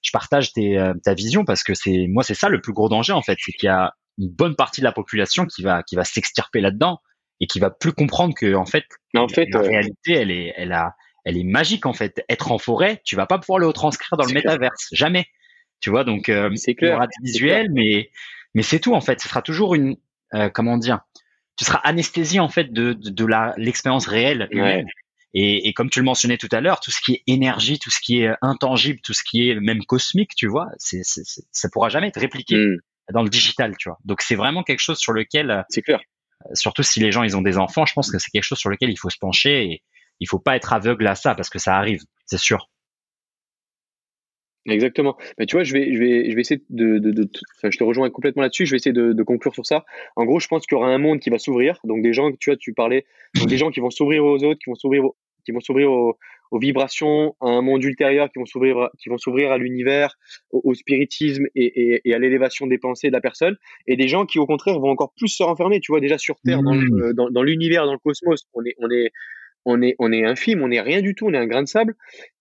[0.00, 3.12] je partage tes, ta vision parce que c'est moi c'est ça le plus gros danger
[3.12, 5.94] en fait, c'est qu'il y a une bonne partie de la population qui va qui
[5.94, 7.00] va s'extirper là-dedans
[7.40, 10.72] et qui va plus comprendre que en fait, en fait la réalité elle est elle
[10.72, 10.94] a
[11.24, 12.24] elle est magique en fait.
[12.28, 15.26] Être en forêt, tu vas pas pouvoir le retranscrire dans le métaverse, jamais.
[15.80, 18.10] Tu vois, donc euh, il y aura des visuels, mais
[18.54, 19.20] mais c'est tout en fait.
[19.20, 19.96] Ce sera toujours une
[20.34, 21.00] euh, comment dire,
[21.56, 24.84] tu seras anesthésié en fait de de, de la l'expérience réelle ouais.
[25.36, 27.90] Et, et, comme tu le mentionnais tout à l'heure, tout ce qui est énergie, tout
[27.90, 31.68] ce qui est intangible, tout ce qui est même cosmique, tu vois, c'est, c'est, ça
[31.70, 32.78] pourra jamais être répliqué mm.
[33.12, 33.98] dans le digital, tu vois.
[34.04, 35.98] Donc c'est vraiment quelque chose sur lequel, c'est clair.
[36.52, 38.70] Surtout si les gens ils ont des enfants, je pense que c'est quelque chose sur
[38.70, 39.82] lequel il faut se pencher et,
[40.20, 42.68] il faut pas être aveugle à ça parce que ça arrive, c'est sûr.
[44.66, 45.16] Exactement.
[45.38, 47.76] Mais tu vois, je vais, je vais, je vais essayer de, de, de enfin, je
[47.76, 48.64] te rejoins complètement là-dessus.
[48.64, 49.84] Je vais essayer de, de, conclure sur ça.
[50.16, 51.78] En gros, je pense qu'il y aura un monde qui va s'ouvrir.
[51.84, 53.04] Donc des gens, tu vois, tu parlais,
[53.34, 55.02] donc des gens qui vont s'ouvrir aux autres, qui vont s'ouvrir,
[55.44, 56.16] qui vont s'ouvrir aux,
[56.50, 60.16] aux, vibrations, à un monde ultérieur, qui vont s'ouvrir, qui vont s'ouvrir à l'univers,
[60.50, 63.56] au, au, spiritisme et, et, et à l'élévation des pensées de la personne.
[63.86, 65.80] Et des gens qui, au contraire, vont encore plus se renfermer.
[65.80, 67.12] Tu vois, déjà sur Terre, mmh.
[67.12, 69.12] dans, dans l'univers, dans le cosmos, on est, on est
[69.64, 71.68] on est, on est infime, on est rien du tout, on est un grain de
[71.68, 71.94] sable.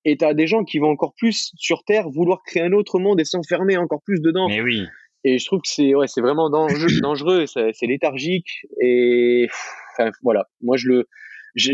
[0.05, 2.99] Et tu as des gens qui vont encore plus sur Terre vouloir créer un autre
[2.99, 4.47] monde et s'enfermer encore plus dedans.
[4.47, 4.86] Mais oui.
[5.24, 8.65] Et je trouve que c'est ouais, c'est vraiment dangereux, dangereux c'est léthargique.
[8.82, 9.47] Et
[9.93, 11.07] enfin, voilà, moi je le.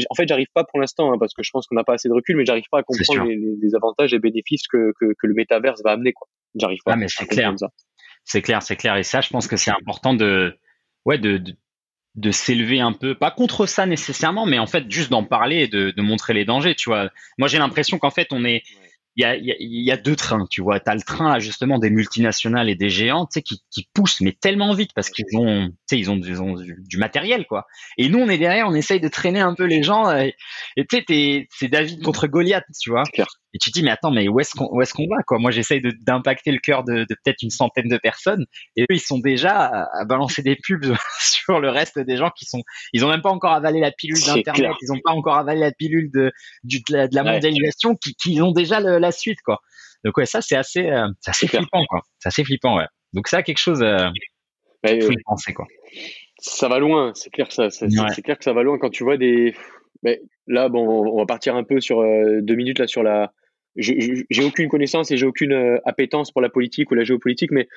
[0.10, 2.10] En fait, j'arrive pas pour l'instant, hein, parce que je pense qu'on n'a pas assez
[2.10, 5.26] de recul, mais j'arrive pas à comprendre les, les, avantages et bénéfices que, que, que
[5.26, 6.14] le métaverse va amener.
[6.56, 6.94] J'arrive pas.
[6.94, 7.56] Ah, mais c'est clair.
[8.26, 8.98] C'est clair, c'est clair.
[8.98, 10.54] Et ça, je pense que c'est important de,
[11.06, 11.56] ouais, de, de
[12.20, 16.02] de s'élever un peu, pas contre ça nécessairement, mais en fait juste d'en parler de,
[16.02, 17.10] montrer les dangers, tu vois.
[17.38, 18.64] Moi j'ai l'impression qu'en fait on est,
[19.20, 20.80] il y a, y, y a deux trains, tu vois.
[20.80, 24.22] Tu as le train justement des multinationales et des géants, tu sais, qui, qui poussent
[24.22, 27.68] mais tellement vite parce qu'ils ont, tu sais, ils ont, ils ont du, matériel, quoi.
[27.98, 30.10] Et nous, on est derrière, on essaye de traîner un peu les gens.
[30.16, 30.36] Et
[30.90, 33.04] tu sais, c'est David contre Goliath, tu vois.
[33.54, 35.40] Et tu te dis, mais attends, mais où est-ce qu'on où est-ce qu'on va, quoi?
[35.40, 38.46] Moi, j'essaye d'impacter le cœur de, de peut-être une centaine de personnes,
[38.76, 42.46] et eux, ils sont déjà à, balancer des pubs sur le reste des gens qui
[42.46, 42.62] sont,
[42.94, 45.72] ils ont même pas encore avalé la pilule d'internet, ils ont pas encore avalé la
[45.72, 46.32] pilule de,
[46.64, 49.60] du, de, la, mondialisation, qui, qui ont déjà le, la suite, quoi.
[50.04, 52.02] Donc ouais, ça c'est assez, euh, c'est assez flippant, quoi.
[52.20, 52.88] C'est assez flippant, ouais.
[53.14, 54.10] Donc ça, quelque chose, euh,
[55.26, 55.66] penser, quoi.
[56.40, 57.88] Ça va loin, c'est clair, ça, c'est
[58.22, 59.54] clair que ça va loin quand tu vois des.
[60.04, 63.34] Mais là, bon, on va partir un peu sur euh, deux minutes là sur la.
[63.76, 67.68] J'ai aucune connaissance et j'ai aucune euh, appétence pour la politique ou la géopolitique, mais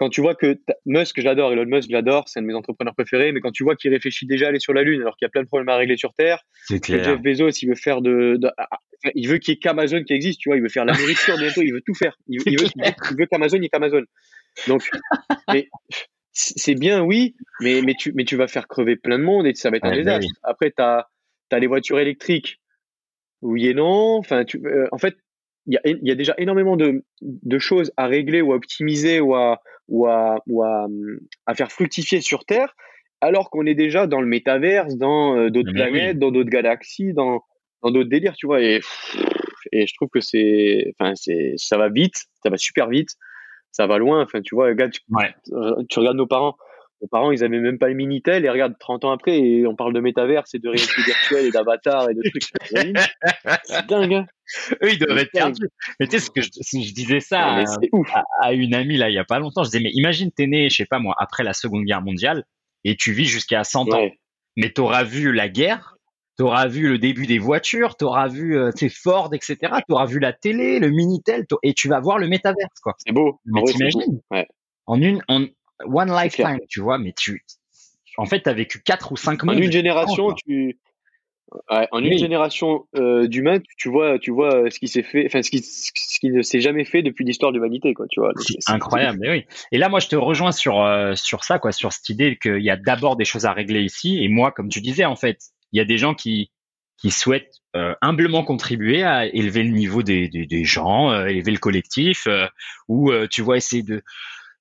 [0.00, 3.32] quand tu vois que Musk, j'adore, Elon Musk, j'adore, c'est un de mes entrepreneurs préférés,
[3.32, 5.28] mais quand tu vois qu'il réfléchit déjà à aller sur la Lune alors qu'il y
[5.28, 6.40] a plein de problèmes à régler sur Terre,
[6.82, 7.04] clair.
[7.04, 8.78] Jeff Bezos, il veut faire de, ah, ah,
[9.14, 11.36] il veut qu'il y ait qu'Amazon qui existe, tu vois, il veut faire la nourriture
[11.36, 14.04] bientôt, il veut tout faire, il, veut, il veut qu'Amazon il y ait qu'Amazon.
[14.68, 14.88] Donc,
[15.52, 15.68] mais
[16.32, 19.54] c'est bien, oui, mais, mais, tu, mais tu vas faire crever plein de monde et
[19.54, 20.32] ça va être un désastre.
[20.42, 21.10] Après, tu as,
[21.52, 22.58] as, les voitures électriques,
[23.42, 24.16] oui et non.
[24.16, 25.18] Enfin, tu, euh, en fait,
[25.66, 29.20] il y a, y a, déjà énormément de, de, choses à régler ou à optimiser
[29.20, 29.60] ou à,
[29.90, 30.86] ou à, ou à,
[31.46, 32.74] à faire fructifier sur Terre,
[33.20, 37.42] alors qu'on est déjà dans le métaverse, dans euh, d'autres planètes, dans d'autres galaxies, dans
[37.82, 38.62] dans d'autres délires, tu vois.
[38.62, 38.80] Et,
[39.72, 43.10] et je trouve que c'est, enfin, c'est, ça va vite, ça va super vite,
[43.72, 44.22] ça va loin.
[44.22, 45.00] Enfin, tu vois, regarde, tu,
[45.88, 46.56] tu regardes nos parents.
[47.02, 49.74] Nos parents, ils avaient même pas le Minitel et regarde 30 ans après et on
[49.74, 52.42] parle de métaverse et de réalité virtuelle et d'avatar et de trucs.
[53.64, 54.12] c'est dingue.
[54.12, 54.26] Hein
[54.82, 55.68] Eux, ils doivent être perdus.
[55.98, 57.64] Mais tu sais, ce que je, je disais ça à,
[58.40, 60.68] à, une amie là il y a pas longtemps, je disais mais imagine t'es né,
[60.68, 62.44] je sais pas moi, après la Seconde Guerre mondiale
[62.84, 64.08] et tu vis jusqu'à 100 ans.
[64.56, 65.96] Mais tu auras vu la guerre,
[66.36, 69.56] tu auras vu le début des voitures, tu auras vu euh, Ford, etc.
[69.86, 72.80] Tu auras vu la télé, le Minitel, et tu vas voir le métaverse.
[72.82, 72.94] quoi.
[72.98, 73.40] C'est beau.
[73.44, 74.46] Mais t'imagines ouais.
[74.86, 75.46] En une, en
[75.84, 77.44] one lifetime, tu vois, mais tu,
[78.16, 79.54] en fait, tu as vécu 4 ou 5 mois.
[79.54, 80.78] En une génération, tu,
[81.70, 85.42] Ouais, en une génération euh, d'humains, tu vois, tu vois ce qui s'est fait, enfin
[85.42, 88.06] ce qui, ce qui ne s'est jamais fait depuis l'histoire de l'humanité, quoi.
[88.10, 88.32] Tu vois.
[88.36, 89.44] C'est incroyable, mais oui.
[89.72, 92.62] Et là, moi, je te rejoins sur euh, sur ça, quoi, sur cette idée qu'il
[92.62, 94.22] y a d'abord des choses à régler ici.
[94.22, 95.38] Et moi, comme tu disais, en fait,
[95.72, 96.50] il y a des gens qui
[96.98, 101.52] qui souhaitent euh, humblement contribuer à élever le niveau des, des, des gens, euh, élever
[101.52, 102.46] le collectif, euh,
[102.88, 104.02] ou tu vois essayer de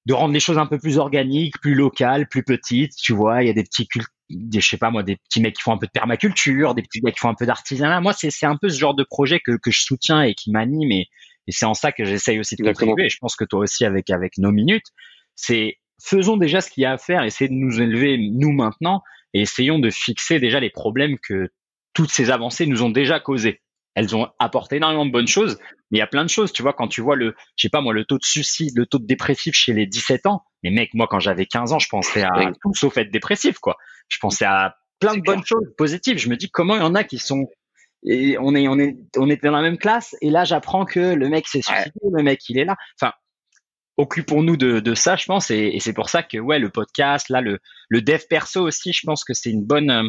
[0.06, 2.96] de rendre les choses un peu plus organiques, plus locales, plus petites.
[2.96, 5.42] Tu vois, il y a des petits cultes, des, je sais pas moi, des petits
[5.42, 8.02] mecs qui font un peu de permaculture, des petits mecs qui font un peu d'artisanat.
[8.02, 10.52] Moi, c'est c'est un peu ce genre de projet que que je soutiens et qui
[10.52, 11.08] m'anime et,
[11.48, 13.06] et c'est en ça que j'essaye aussi de contribuer.
[13.06, 14.88] Et je pense que toi aussi avec avec nos minutes,
[15.36, 19.04] c'est faisons déjà ce qu'il y a à faire, essayez de nous élever nous maintenant
[19.34, 21.50] et essayons de fixer déjà les problèmes que
[21.94, 23.62] toutes ces avancées nous ont déjà causés.
[24.00, 25.58] Elles ont apporté énormément de bonnes choses,
[25.91, 26.54] mais il y a plein de choses.
[26.54, 28.86] Tu vois, quand tu vois le, je sais pas moi, le taux de suicide, le
[28.86, 31.89] taux de dépressif chez les 17 ans, mais mec, moi quand j'avais 15 ans, je
[31.89, 33.76] pensais à tout sauf être dépressif, quoi.
[34.08, 36.18] Je pensais à plein de bonnes choses positives.
[36.18, 37.50] Je me dis comment il y en a qui sont
[38.06, 41.02] et on est on est on était dans la même classe et là j'apprends que
[41.02, 42.78] le mec s'est suicidé, le mec il est là.
[43.02, 43.12] Enfin,
[44.00, 47.28] occupons-nous de, de, ça, je pense, et, et c'est pour ça que ouais, le podcast,
[47.28, 50.08] là, le, le dev perso aussi, je pense que c'est une bonne, euh,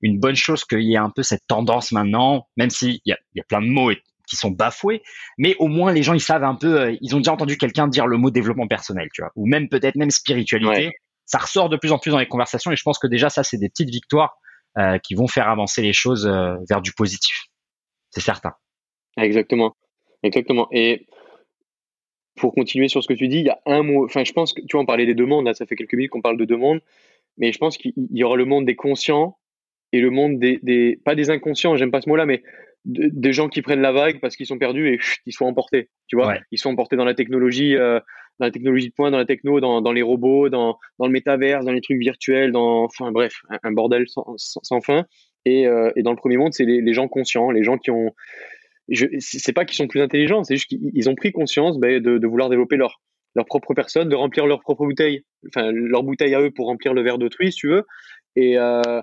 [0.00, 3.18] une bonne chose qu'il y ait un peu cette tendance maintenant, même s'il y a,
[3.34, 3.92] y a plein de mots
[4.26, 5.02] qui sont bafoués,
[5.38, 7.88] mais au moins les gens ils savent un peu, euh, ils ont déjà entendu quelqu'un
[7.88, 10.92] dire le mot développement personnel, tu vois, ou même peut-être même spiritualité.
[11.26, 13.42] Ça ressort de plus en plus dans les conversations, et je pense que déjà ça
[13.42, 14.36] c'est des petites victoires
[14.78, 16.26] euh, qui vont faire avancer les choses
[16.68, 17.46] vers du positif.
[18.10, 18.54] C'est certain.
[19.16, 19.76] Exactement,
[20.22, 20.68] exactement.
[20.70, 21.06] Et
[22.36, 24.04] pour continuer sur ce que tu dis, il y a un mot.
[24.04, 25.44] Enfin, je pense que tu vois, on parlait des deux mondes.
[25.44, 26.80] Là, ça fait quelques minutes qu'on parle de deux mondes,
[27.38, 29.38] mais je pense qu'il y aura le monde des conscients
[29.94, 31.76] et le monde des, des pas des inconscients.
[31.76, 32.42] J'aime pas ce mot-là, mais
[32.84, 35.88] des gens qui prennent la vague parce qu'ils sont perdus et ils sont emportés.
[36.08, 38.00] Tu vois, ils sont emportés dans la technologie, euh,
[38.40, 41.12] dans la technologie de pointe, dans la techno, dans, dans les robots, dans, dans le
[41.12, 45.04] métaverse, dans les trucs virtuels, dans, enfin bref, un, bordel sans, sans, fin.
[45.44, 47.92] Et, euh, et dans le premier monde, c'est les, les gens conscients, les gens qui
[47.92, 48.12] ont
[48.88, 52.18] je c'est pas qu'ils sont plus intelligents, c'est juste qu'ils ont pris conscience ben, de,
[52.18, 53.00] de, vouloir développer leur
[53.36, 56.92] leur propre personne, de remplir leur propre bouteille, enfin leur bouteille à eux pour remplir
[56.92, 57.84] le verre d'autrui, si tu veux,
[58.36, 59.00] et euh,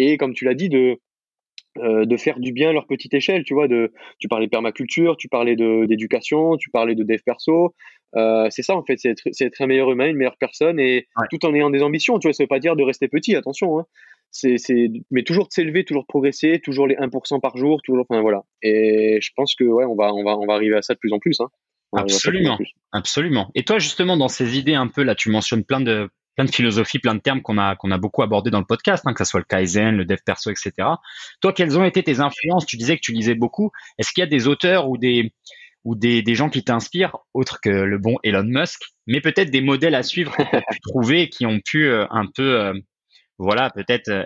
[0.00, 0.98] et comme tu l'as dit de
[1.78, 4.50] euh, de faire du bien à leur petite échelle, tu vois, de tu parlais de
[4.50, 7.74] permaculture, tu parlais de d'éducation, tu parlais de dev perso,
[8.16, 11.06] euh, c'est ça en fait, c'est être, être, un meilleur humain, une meilleure personne et
[11.30, 13.78] tout en ayant des ambitions, tu vois, ça veut pas dire de rester petit, attention,
[13.78, 13.86] hein
[14.32, 14.56] c'est,
[15.10, 18.42] mais toujours de s'élever, toujours de progresser, toujours les 1% par jour, toujours, enfin voilà.
[18.62, 20.98] Et je pense que ouais, on va, on va, on va arriver à ça de
[20.98, 21.40] plus en plus.
[21.40, 21.48] Hein.
[21.92, 22.58] Absolument,
[22.92, 23.50] absolument.
[23.56, 26.08] Et toi, justement, dans ces idées un peu là, tu mentionnes plein de
[26.40, 29.04] plein de philosophies, plein de termes qu'on a qu'on a beaucoup abordé dans le podcast,
[29.06, 30.72] hein, que ce soit le kaizen, le dev perso, etc.
[31.42, 32.64] Toi, quelles ont été tes influences?
[32.64, 33.72] Tu disais que tu lisais beaucoup.
[33.98, 35.34] Est-ce qu'il y a des auteurs ou des
[35.84, 39.60] ou des, des gens qui t'inspirent, autres que le bon Elon Musk, mais peut-être des
[39.60, 42.74] modèles à suivre que tu as pu trouver qui ont pu euh, un peu, euh,
[43.38, 44.24] voilà, peut-être euh,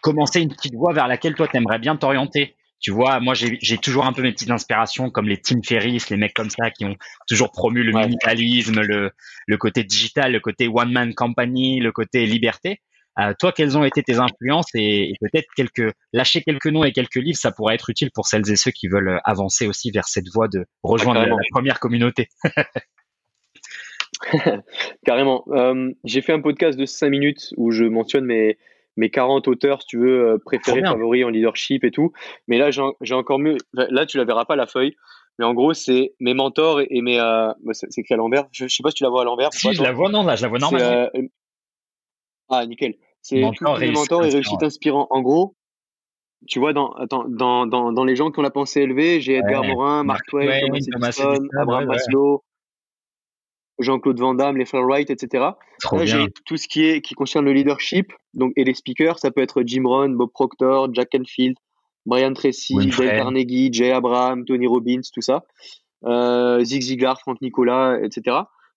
[0.00, 2.56] commencer une petite voie vers laquelle toi, tu aimerais bien t'orienter?
[2.80, 6.16] Tu vois, moi, j'ai toujours un peu mes petites inspirations comme les Tim Ferriss, les
[6.16, 6.94] mecs comme ça qui ont
[7.26, 9.10] toujours promu le minimalisme, le,
[9.46, 12.80] le côté digital, le côté one-man company, le côté liberté.
[13.18, 17.16] Euh, toi, quelles ont été tes influences et, peut-être quelques lâcher quelques noms et quelques
[17.16, 20.28] livres, ça pourrait être utile pour celles et ceux qui veulent avancer aussi vers cette
[20.28, 22.28] voie de rejoindre la première communauté.
[25.04, 25.44] Carrément.
[25.48, 28.58] Euh, j'ai fait un podcast de 5 minutes où je mentionne mes,
[28.96, 32.12] mes 40 auteurs, si tu veux, euh, préférés, favoris en leadership et tout.
[32.48, 33.56] Mais là, j'ai encore mieux.
[33.72, 34.94] Là, tu la verras pas la feuille.
[35.38, 37.20] Mais en gros, c'est mes mentors et, mes.
[37.20, 38.46] Euh, bah, c'est écrit à l'envers.
[38.52, 39.52] Je, sais pas si tu la vois à l'envers.
[39.52, 41.10] Si, je la vois, non, là, je la vois normal.
[42.48, 42.94] ah, nickel.
[43.20, 45.08] C'est tous mes mentors et réussite inspirant.
[45.10, 45.56] En gros,
[46.46, 47.26] tu vois, dans, dans,
[47.66, 50.60] dans, dans, les gens qui ont la pensée élevée, j'ai Edgar Morin, Mark Twain,
[50.92, 52.44] Thomas Edison, Abraham Maslow,
[53.78, 55.44] Jean-Claude Van Damme, les Wright, etc.
[55.92, 59.30] Là, j'ai tout ce qui est qui concerne le leadership, donc et les speakers, ça
[59.30, 61.56] peut être Jim Rohn, Bob Proctor, Jack Canfield,
[62.06, 65.44] Brian Tracy, Dale Carnegie, Jay Abraham, Tony Robbins, tout ça,
[66.04, 68.22] euh, Zig Ziglar, Frank Nicolas, etc.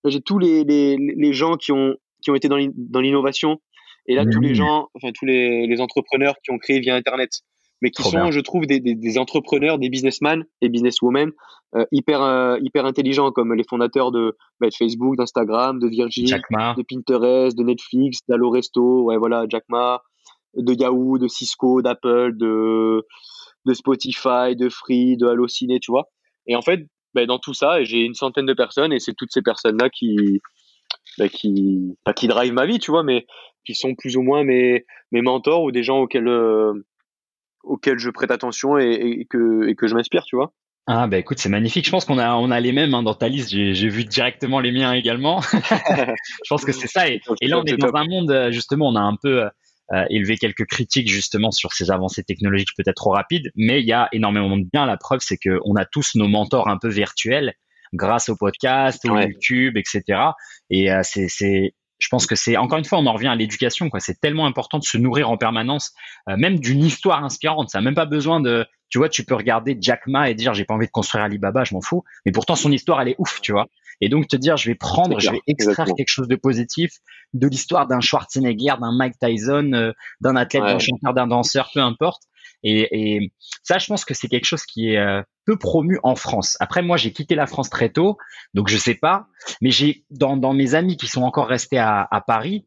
[0.03, 3.61] Là, j'ai tous les, les, les, gens qui ont qui ont été dans l'innovation.
[4.07, 7.41] Et là tous les gens, enfin tous les, les entrepreneurs qui ont créé via Internet
[7.81, 11.31] mais qui sont, je trouve, des, des, des, entrepreneurs, des businessmen et businesswomen
[11.75, 16.25] euh, hyper euh, hyper intelligents, comme les fondateurs de, bah, de Facebook, d'Instagram, de Virgin,
[16.25, 20.01] de Pinterest, de Netflix, d'Aloresto, ouais voilà, Jack Ma,
[20.55, 23.05] de Yahoo, de Cisco, d'Apple, de
[23.65, 26.09] de Spotify, de Free, de Allociné, tu vois.
[26.47, 29.31] Et en fait, bah, dans tout ça, j'ai une centaine de personnes et c'est toutes
[29.31, 30.41] ces personnes-là qui
[31.17, 33.27] bah, qui pas qui drive ma vie, tu vois, mais
[33.65, 36.73] qui sont plus ou moins mes mes mentors ou des gens auxquels euh,
[37.63, 40.53] auxquels je prête attention et, que, et que je m'inspire, tu vois.
[40.87, 41.85] Ah bah écoute, c'est magnifique.
[41.85, 43.49] Je pense qu'on a on a les mêmes hein, dans ta liste.
[43.49, 45.39] J'ai vu directement les miens également.
[45.53, 47.07] je pense que c'est ça.
[47.07, 49.43] Et, là, on est dans un monde euh, justement, on a un peu
[49.91, 53.93] euh, élevé quelques critiques justement sur ces avancées technologiques peut-être trop rapides, mais il y
[53.93, 54.87] a énormément de bien.
[54.87, 57.53] La preuve, c'est que on a tous nos mentors un peu virtuels
[57.93, 60.21] grâce au podcast, au YouTube, etc.
[60.69, 63.89] Et euh, c'est je pense que c'est encore une fois, on en revient à l'éducation.
[63.89, 63.99] quoi.
[63.99, 65.93] C'est tellement important de se nourrir en permanence,
[66.29, 67.69] euh, même d'une histoire inspirante.
[67.69, 70.53] Ça n'a même pas besoin de, tu vois, tu peux regarder Jack Ma et dire
[70.53, 72.03] j'ai pas envie de construire Alibaba, je m'en fous.
[72.25, 73.67] Mais pourtant son histoire, elle est ouf, tu vois.
[74.01, 76.91] Et donc te dire je vais prendre, je vais extraire quelque chose de positif
[77.33, 79.91] de l'histoire d'un Schwarzenegger, d'un Mike Tyson, euh,
[80.21, 82.23] d'un athlète, d'un chanteur, d'un danseur, peu importe.
[82.63, 83.33] Et, et,
[83.63, 86.57] ça, je pense que c'est quelque chose qui est euh, peu promu en France.
[86.59, 88.17] Après, moi, j'ai quitté la France très tôt,
[88.53, 89.27] donc je sais pas.
[89.61, 92.65] Mais j'ai dans, dans mes amis qui sont encore restés à, à Paris,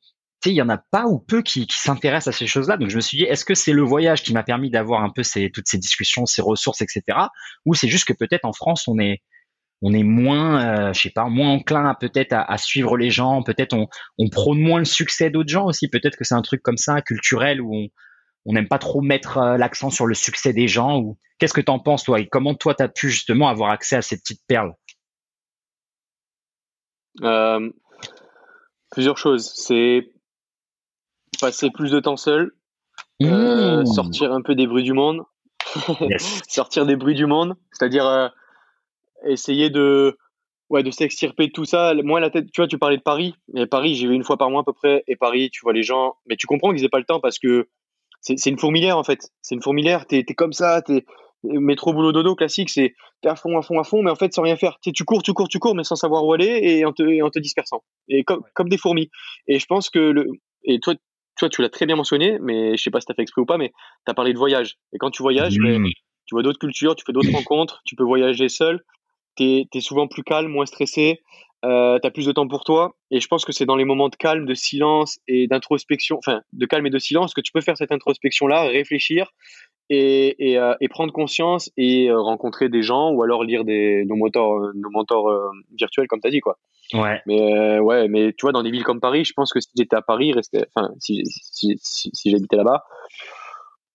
[0.50, 2.76] il y en a pas ou peu qui, qui s'intéressent à ces choses-là.
[2.76, 5.10] Donc je me suis dit, est-ce que c'est le voyage qui m'a permis d'avoir un
[5.10, 7.02] peu ces, toutes ces discussions, ces ressources, etc.
[7.64, 9.22] Ou c'est juste que peut-être en France, on est
[9.84, 13.42] on est moins, euh, je sais pas, moins enclin peut-être à, à, suivre les gens.
[13.42, 15.88] Peut-être on, on prône moins le succès d'autres gens aussi.
[15.88, 17.88] Peut-être que c'est un truc comme ça, culturel, où on,
[18.44, 21.60] on n'aime pas trop mettre euh, l'accent sur le succès des gens ou qu'est-ce que
[21.60, 22.20] tu en penses toi?
[22.20, 24.74] Et comment toi tu as pu justement avoir accès à ces petites perles?
[27.22, 27.70] Euh,
[28.90, 29.52] plusieurs choses.
[29.54, 30.10] C'est
[31.40, 32.52] passer plus de temps seul
[33.22, 33.86] euh, mmh.
[33.86, 35.22] sortir un peu des bruits du monde.
[36.48, 37.54] Sortir des bruits du monde.
[37.70, 38.32] C'est-à-dire
[39.24, 40.18] essayer de
[40.70, 41.94] ouais de s'extirper de tout ça.
[42.02, 43.36] Moi la tête tu vois tu parlais de Paris.
[43.52, 45.04] Mais Paris j'y vais une fois par mois à peu près.
[45.06, 46.16] Et Paris tu vois les gens.
[46.26, 47.68] Mais tu comprends qu'ils aient pas le temps parce que
[48.22, 49.30] c'est une fourmilière en fait.
[49.42, 50.06] C'est une fourmilière.
[50.06, 50.80] T'es es comme ça.
[50.82, 51.04] T'es
[51.44, 52.70] métro boulot dodo classique.
[52.70, 54.78] C'est t'es à fond, à fond, à fond, mais en fait sans rien faire.
[54.80, 57.30] tu cours, tu cours, tu cours, mais sans savoir où aller et en te, en
[57.30, 57.82] te dispersant.
[58.08, 59.10] Et comme, comme des fourmis.
[59.48, 60.28] Et je pense que le
[60.64, 60.94] et toi,
[61.36, 63.46] toi tu l'as très bien mentionné, mais je sais pas si t'as fait exprès ou
[63.46, 63.72] pas, mais
[64.04, 64.76] t'as parlé de voyage.
[64.92, 65.84] Et quand tu voyages, ben,
[66.26, 68.80] tu vois d'autres cultures, tu fais d'autres rencontres, tu peux voyager seul.
[69.36, 71.20] T'es es souvent plus calme, moins stressé
[71.64, 72.94] euh, tu as plus de temps pour toi.
[73.10, 76.42] Et je pense que c'est dans les moments de calme, de silence et d'introspection, enfin
[76.52, 79.32] de calme et de silence, que tu peux faire cette introspection-là, réfléchir
[79.90, 84.04] et, et, euh, et, prendre conscience et euh, rencontrer des gens ou alors lire des,
[84.06, 86.40] nos mentors, euh, nos mentors virtuels, comme tu as dit.
[86.40, 86.58] Quoi.
[86.94, 87.20] Ouais.
[87.26, 89.96] Mais, ouais, mais tu vois, dans des villes comme Paris, je pense que si j'étais
[89.96, 90.34] à Paris,
[90.74, 92.84] enfin, si, si, si, si j'habitais là-bas,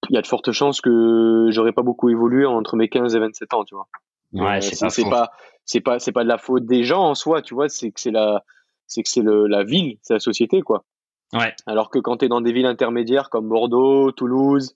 [0.10, 3.20] il y a de fortes chances que j'aurais pas beaucoup évolué entre mes 15 et
[3.20, 3.88] 27 ans, tu vois.
[4.34, 5.32] Ouais, c'est pas,
[5.66, 8.00] c'est pas, c'est pas de la faute des gens en soi, tu vois, c'est que
[8.00, 8.44] c'est la,
[8.88, 10.86] c'est que c'est la ville, c'est la société, quoi.
[11.34, 11.54] Ouais.
[11.66, 14.76] Alors que quand tu es dans des villes intermédiaires comme Bordeaux, Toulouse,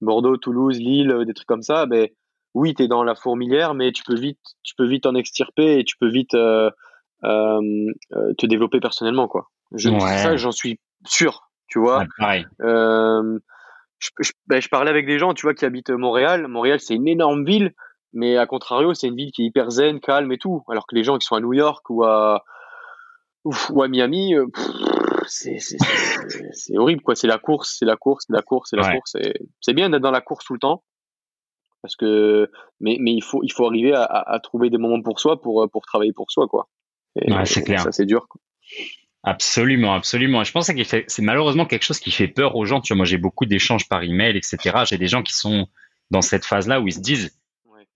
[0.00, 2.08] Bordeaux, Toulouse, Lille, des trucs comme ça, ben
[2.54, 5.78] oui, tu es dans la fourmilière, mais tu peux vite, tu peux vite en extirper
[5.78, 6.70] et tu peux vite euh,
[7.24, 7.60] euh,
[8.12, 9.50] euh te développer personnellement, quoi.
[9.72, 12.04] Je, Ça, j'en suis sûr, tu vois.
[12.18, 12.44] pareil.
[12.60, 13.38] Euh,
[13.98, 16.48] je, je, ben, je parlais avec des gens, tu vois, qui habitent Montréal.
[16.48, 17.72] Montréal, c'est une énorme ville
[18.12, 20.64] Mais à contrario, c'est une ville qui est hyper zen, calme et tout.
[20.68, 22.44] Alors que les gens qui sont à New York ou à,
[23.44, 24.46] ou à Miami, euh,
[25.26, 25.58] c'est
[26.76, 27.14] horrible, quoi.
[27.14, 29.16] C'est la course, c'est la course, c'est la course, c'est la course.
[29.60, 30.82] C'est bien d'être dans la course tout le temps.
[31.82, 32.50] Parce que,
[32.80, 35.66] mais, mais il faut, il faut arriver à, à, trouver des moments pour soi, pour,
[35.70, 36.68] pour travailler pour soi, quoi.
[37.44, 37.80] c'est clair.
[37.80, 38.40] Ça, c'est dur, quoi.
[39.22, 40.44] Absolument, absolument.
[40.44, 42.80] Je pense que c'est malheureusement quelque chose qui fait peur aux gens.
[42.80, 44.84] Tu vois, moi, j'ai beaucoup d'échanges par email, etc.
[44.86, 45.68] J'ai des gens qui sont
[46.10, 47.38] dans cette phase-là où ils se disent,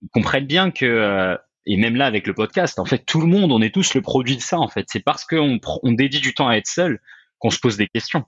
[0.05, 1.35] ils comprennent bien que, euh,
[1.65, 4.01] et même là avec le podcast, en fait, tout le monde, on est tous le
[4.01, 4.59] produit de ça.
[4.59, 6.99] En fait, c'est parce qu'on on dédie du temps à être seul
[7.39, 8.23] qu'on se pose des questions.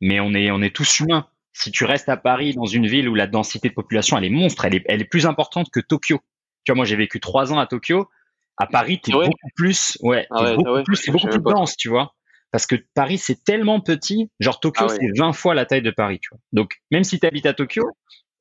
[0.00, 1.26] Mais on est, on est tous humains.
[1.52, 4.30] Si tu restes à Paris, dans une ville où la densité de population elle est
[4.30, 6.18] monstre, elle est, elle est plus importante que Tokyo.
[6.64, 8.08] Tu vois, moi, j'ai vécu trois ans à Tokyo.
[8.56, 11.88] À Paris, t'es beaucoup plus, ouais, ah beaucoup ah plus, c'est beaucoup plus dense, tu
[11.88, 12.14] vois
[12.50, 15.90] parce que Paris c'est tellement petit, genre Tokyo ah c'est 20 fois la taille de
[15.90, 16.40] Paris, tu vois.
[16.52, 17.84] Donc même si tu habites à Tokyo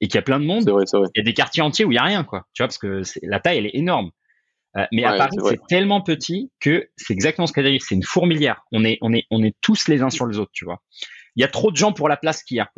[0.02, 1.96] et qu'il y a plein de monde, il y a des quartiers entiers où il
[1.96, 4.12] y a rien quoi, tu vois parce que la taille elle est énorme.
[4.76, 7.96] Euh, mais à Paris c'est tellement petit que c'est exactement ce qu'elle a dit, c'est
[7.96, 8.64] une fourmilière.
[8.72, 10.82] On est on est on est tous les uns sur les autres, tu vois.
[11.36, 12.70] Il y a trop de gens pour la place qu'il y a.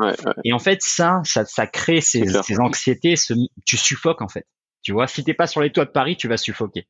[0.46, 3.34] Et en fait ça ça ça crée ces, ces anxiétés, ce,
[3.66, 4.46] tu suffoques en fait.
[4.82, 6.88] Tu vois, si t'es pas sur les toits de Paris, tu vas suffoquer.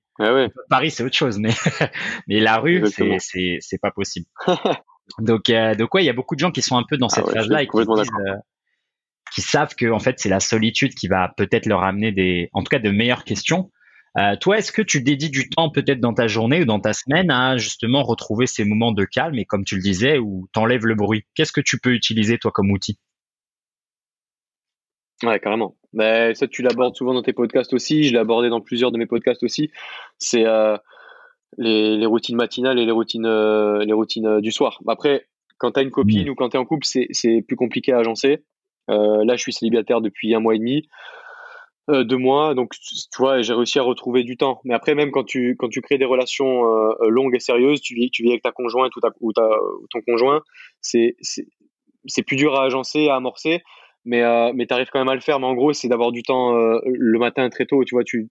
[0.70, 1.50] Paris, c'est autre chose, mais
[2.28, 4.28] mais la rue, c'est c'est c'est pas possible.
[5.20, 7.08] donc euh, donc ouais, il y a beaucoup de gens qui sont un peu dans
[7.08, 8.36] ah cette phase-là et qui, euh,
[9.34, 12.64] qui savent que en fait c'est la solitude qui va peut-être leur amener des, en
[12.64, 13.72] tout cas de meilleures questions.
[14.18, 16.94] Euh, toi, est-ce que tu dédies du temps peut-être dans ta journée ou dans ta
[16.94, 20.86] semaine à justement retrouver ces moments de calme et comme tu le disais, où t'enlèves
[20.86, 21.24] le bruit?
[21.36, 22.98] Qu'est-ce que tu peux utiliser toi comme outil?
[25.24, 25.76] Ouais, carrément.
[25.94, 28.04] Mais ça, tu l'abordes souvent dans tes podcasts aussi.
[28.04, 29.70] Je l'ai abordé dans plusieurs de mes podcasts aussi.
[30.18, 30.78] C'est euh,
[31.58, 34.80] les, les, routines matinales et les routines, euh, les routines euh, du soir.
[34.88, 35.28] Après,
[35.58, 36.30] quand tu as une copine mmh.
[36.30, 38.44] ou quand tu es en couple, c'est plus compliqué à agencer.
[38.90, 40.88] Euh, là, je suis célibataire depuis un mois et demi,
[41.90, 42.56] euh, deux mois.
[42.56, 44.62] Donc, tu vois, j'ai réussi à retrouver du temps.
[44.64, 46.64] Mais après, même quand tu, quand tu crées des relations
[47.02, 49.88] longues et sérieuses, tu vis, tu vis avec ta conjointe ou, ta, ou, ta, ou
[49.90, 50.42] ton conjoint,
[50.82, 51.16] c'est
[52.26, 53.62] plus dur à agencer, à amorcer
[54.06, 55.40] mais euh, mais tu arrives quand même à le faire.
[55.40, 57.84] Mais en gros, c'est d'avoir du temps euh, le matin très tôt.
[57.84, 58.30] Tu vois, tu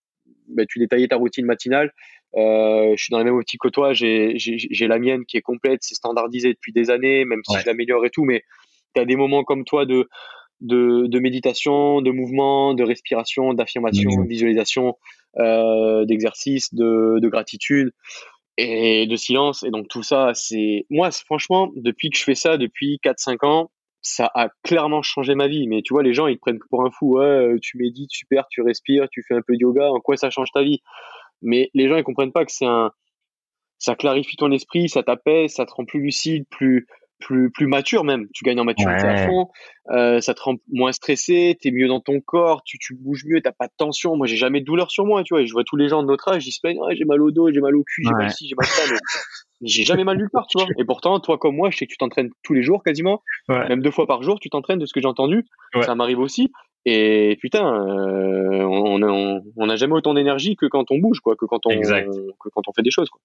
[0.49, 1.93] bah, tu détaillais ta routine matinale.
[2.37, 3.93] Euh, je suis dans la même optique que toi.
[3.93, 4.37] J'ai
[4.81, 8.11] la mienne qui est complète, c'est standardisé depuis des années, même si je l'améliore et
[8.11, 8.25] tout.
[8.25, 8.43] Mais
[8.95, 10.09] tu as des moments comme toi de
[10.61, 14.97] de, de méditation, de mouvement, de respiration, d'affirmation, de visualisation,
[15.39, 17.93] euh, d'exercice, de, de gratitude
[18.57, 19.63] et de silence.
[19.63, 23.71] Et donc tout ça, c'est moi, franchement, depuis que je fais ça, depuis 4-5 ans,
[24.03, 25.69] ça a clairement changé ma vie.
[25.69, 27.19] Mais tu vois, les gens, ils te prennent pour un fou.
[27.19, 29.91] Ouais, euh, tu médites, super, tu respires, tu fais un peu de yoga.
[29.91, 30.81] En quoi ça change ta vie?
[31.43, 32.91] Mais les gens, ils comprennent pas que c'est un,
[33.79, 36.87] ça clarifie ton esprit, ça t'apaise, ça te rend plus lucide, plus,
[37.19, 38.27] plus, plus mature même.
[38.35, 39.49] Tu gagnes en maturité à fond.
[39.91, 43.41] Euh, ça te rend moins stressé, t'es mieux dans ton corps, tu, tu bouges mieux,
[43.41, 44.17] t'as pas de tension.
[44.17, 45.45] Moi, j'ai jamais de douleur sur moi, tu vois.
[45.45, 47.51] je vois tous les gens de notre âge, ils se plaignent, j'ai mal au dos,
[47.53, 48.83] j'ai mal au cul, j'ai mal ci, j'ai mal ça.
[49.63, 50.69] j'ai jamais mal nulle part, tu vois.
[50.79, 53.83] Et pourtant, toi comme moi, je sais que tu t'entraînes tous les jours quasiment, même
[53.83, 55.47] deux fois par jour, tu t'entraînes de ce que j'ai entendu.
[55.83, 56.53] Ça m'arrive aussi.
[56.85, 61.45] Et putain, euh, on n'a on, jamais autant d'énergie que quand on bouge, quoi, que
[61.45, 63.21] quand on, que quand on fait des choses, quoi.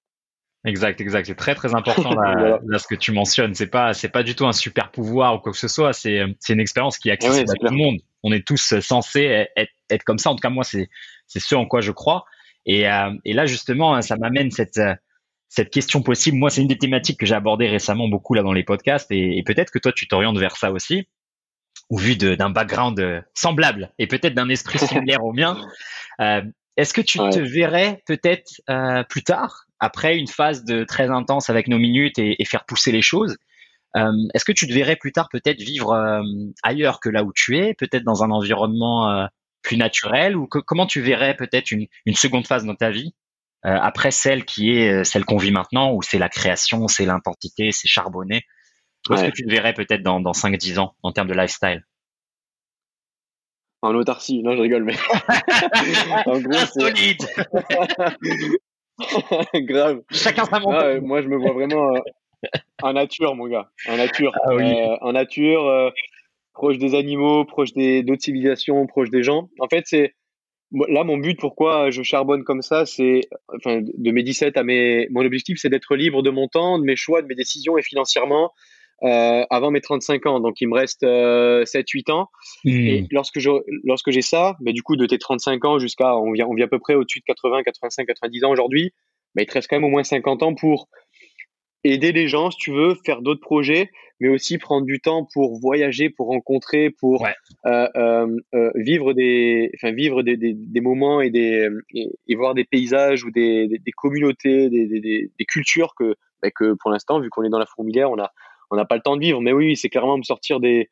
[0.65, 1.25] Exact, exact.
[1.25, 3.53] C'est très très important là, ce que tu mentionnes.
[3.53, 5.93] C'est pas c'est pas du tout un super pouvoir ou quoi que ce soit.
[5.93, 7.99] C'est c'est une expérience qui est accessible à tout le monde.
[8.23, 10.29] On est tous censés être, être comme ça.
[10.29, 10.89] En tout cas, moi, c'est
[11.27, 12.25] c'est ce en quoi je crois.
[12.65, 14.79] Et, euh, et là, justement, ça m'amène cette
[15.53, 16.37] cette question possible.
[16.37, 19.43] Moi, c'est une des thématiques que j'ai abordées récemment beaucoup là dans les podcasts, et,
[19.45, 21.07] peut-être que toi, tu t'orientes vers ça aussi,
[21.89, 25.55] au vu d'un background euh, semblable et peut-être d'un esprit similaire au mien.
[26.21, 26.41] Euh,
[26.75, 31.49] Est-ce que tu te verrais peut-être euh, plus tard, après une phase de très intense
[31.49, 33.37] avec nos minutes et, et faire pousser les choses,
[33.95, 36.23] euh, Est-ce que tu te verrais plus tard peut-être vivre euh,
[36.63, 39.27] ailleurs que là où tu es, peut-être dans un environnement
[39.61, 43.13] plus naturel, ou que, comment tu verrais peut-être une, une seconde phase dans ta vie
[43.65, 47.05] euh, après celle qui est euh, celle qu'on vit maintenant, où c'est la création, c'est
[47.05, 48.45] l'intensité, c'est charbonné?
[49.09, 51.85] Où est-ce que tu te verrais peut-être dans, dans 5-10 ans en termes de lifestyle?
[53.81, 54.95] En autarcie, non je rigole, mais
[56.25, 57.25] en gros solide.
[59.55, 60.01] Grave.
[60.11, 61.99] Chacun sa ah, Moi je me vois vraiment euh,
[62.81, 64.53] en nature, mon gars, en nature, ah
[65.01, 65.91] en nature,
[66.53, 69.49] proche des animaux, proche des d'autres civilisations, proche des gens.
[69.59, 70.13] En fait c'est
[70.89, 73.21] là, mon but, pourquoi je charbonne comme ça, c'est,
[73.55, 76.83] enfin, de mes 17 à mes, mon objectif, c'est d'être libre de mon temps, de
[76.83, 78.51] mes choix, de mes décisions et financièrement
[79.03, 80.39] euh, avant mes 35 ans.
[80.39, 82.29] Donc, il me reste euh, 7-8 ans.
[82.63, 82.69] Hmm.
[82.69, 83.49] Et lorsque je,
[83.83, 86.65] lorsque j'ai ça, mais du coup, de tes 35 ans jusqu'à, on vient, on vient
[86.65, 88.93] à peu près au-dessus de 80, 85, 90 ans aujourd'hui,
[89.35, 90.87] mais il te reste quand même au moins 50 ans pour
[91.83, 93.89] aider les gens, si tu veux, faire d'autres projets,
[94.19, 99.71] mais aussi prendre du temps pour voyager, pour rencontrer, pour euh, euh, euh, vivre des,
[99.75, 103.91] enfin vivre des, des, des moments et des et, voir des paysages ou des, des,
[103.91, 108.11] communautés, des, des, cultures que bah, que pour l'instant, vu qu'on est dans la fourmilière,
[108.11, 108.31] on a
[108.71, 109.41] on n'a pas le temps de vivre.
[109.41, 110.89] Mais oui, c'est clairement me sortir des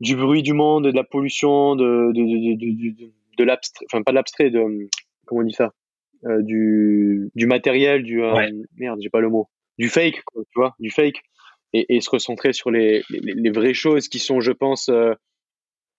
[0.00, 4.16] du bruit du monde, de la pollution, de de de, de, l'abstrait, enfin pas de
[4.16, 4.88] l'abstrait, de
[5.26, 5.72] comment on dit ça,
[6.24, 8.34] euh, du du matériel, du euh,
[8.76, 9.48] merde, j'ai pas le mot,
[9.78, 11.22] du fake, quoi, tu vois, du fake.
[11.74, 15.12] Et, se recentrer sur les, les, vraies choses qui sont, je pense, euh,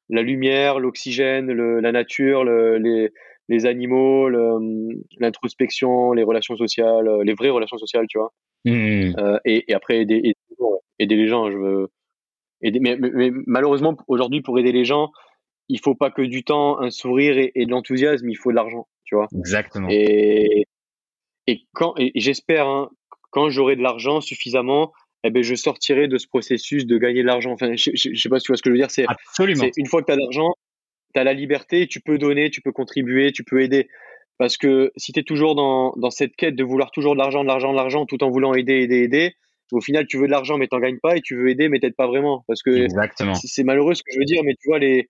[0.10, 3.12] la lumière, l'oxygène, la nature, les,
[3.50, 4.30] les animaux,
[5.20, 8.32] l'introspection, les relations sociales, euh, les vraies relations sociales, tu vois.
[8.64, 9.16] Mmh.
[9.18, 10.34] Euh, et, et, après aider,
[11.00, 11.50] aider, les gens.
[11.50, 11.90] Je veux
[12.62, 15.12] aider, mais, mais, malheureusement aujourd'hui pour aider les gens,
[15.68, 18.88] il faut pas que du temps, un sourire et, de l'enthousiasme, il faut de l'argent,
[19.04, 19.28] tu vois.
[19.36, 19.88] Exactement.
[19.90, 20.66] Et,
[21.48, 22.90] et quand et j'espère hein,
[23.32, 24.94] quand j'aurai de l'argent suffisamment,
[25.24, 27.52] eh ben, je sortirai de ce processus de gagner de l'argent.
[27.52, 28.92] Enfin, je, je, sais pas si tu vois ce que je veux dire.
[28.92, 29.66] C'est absolument.
[29.76, 30.54] Une fois que tu as de l'argent,
[31.14, 33.90] tu as la liberté, tu peux donner, tu peux contribuer, tu peux aider.
[34.38, 37.44] Parce que si tu es toujours dans, dans cette quête de vouloir toujours de l'argent,
[37.44, 39.34] de l'argent, de l'argent, tout en voulant aider, aider, aider,
[39.72, 41.80] au final, tu veux de l'argent, mais t'en gagnes pas, et tu veux aider, mais
[41.80, 42.44] t'aides pas vraiment.
[42.48, 42.88] Parce que
[43.44, 45.10] c'est malheureux ce que je veux dire, mais tu vois, les,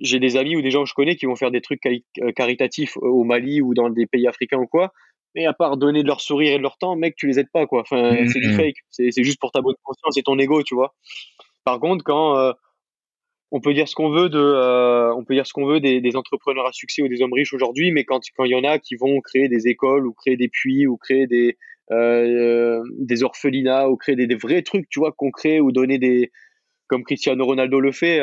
[0.00, 2.32] j'ai des amis ou des gens que je connais qui vont faire des trucs euh,
[2.32, 4.92] caritatifs au Mali ou dans des pays africains ou quoi.
[5.34, 7.50] Mais à part donner de leur sourire et de leur temps, mec, tu les aides
[7.52, 7.82] pas, quoi.
[7.82, 8.56] Enfin, mm, c'est du mm.
[8.56, 8.76] fake.
[8.90, 10.94] C'est juste pour ta bonne conscience et ton ego, tu vois.
[11.64, 12.52] Par contre, quand euh,
[13.50, 16.00] on peut dire ce qu'on veut de, euh, on peut dire ce qu'on veut des,
[16.00, 18.64] des, entrepreneurs à succès ou des hommes riches aujourd'hui, mais quand quand il y en
[18.64, 21.56] a qui vont créer des écoles ou créer des puits ou créer des
[21.90, 26.30] euh, des orphelinats ou créer des, des, vrais trucs, tu vois, concrets ou donner des
[26.86, 28.20] comme Cristiano Ronaldo le fait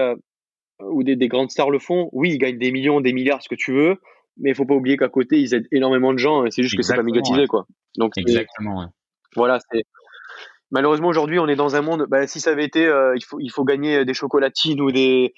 [0.82, 2.10] ou des, des grandes stars le font.
[2.12, 3.98] Oui, ils gagnent des millions, des milliards, ce que tu veux
[4.40, 6.78] mais il faut pas oublier qu'à côté ils aident énormément de gens et c'est juste
[6.78, 7.66] que c'est pas médiatisé quoi
[7.98, 8.88] donc exactement
[9.36, 9.84] voilà c'est
[10.72, 13.40] malheureusement aujourd'hui on est dans un monde bah, si ça avait été euh, il faut
[13.40, 15.34] il faut gagner des chocolatines ou des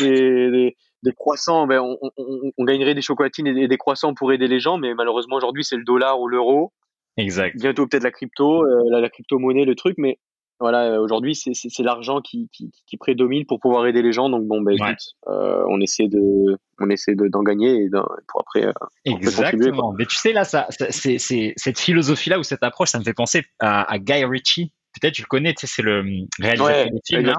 [0.00, 4.46] des, des, croissants ben on, on, on, gagnerait des chocolatines et des, croissants pour aider
[4.46, 6.72] les gens mais malheureusement aujourd'hui c'est le dollar ou l'euro.
[7.16, 7.56] Exact.
[7.56, 10.18] Bientôt peut-être la crypto euh, la, la crypto monnaie le truc mais
[10.60, 14.28] voilà, euh, aujourd'hui, c'est l'argent qui, qui, qui, prédomine pour pouvoir aider les gens.
[14.28, 17.88] Donc bon, ben écoute, euh, on essaie de, on essaie d'en gagner et
[18.26, 18.66] pour après.
[18.66, 18.72] Euh,
[19.04, 19.94] Exactement.
[19.96, 23.44] Mais tu sais là, ça, c'est cette philosophie-là ou cette approche, ça me fait penser
[23.60, 24.72] à, à Guy Ritchie.
[25.00, 26.02] Peut-être tu le connais, tu sais, c'est le
[26.40, 27.32] réalisateur ouais, des films.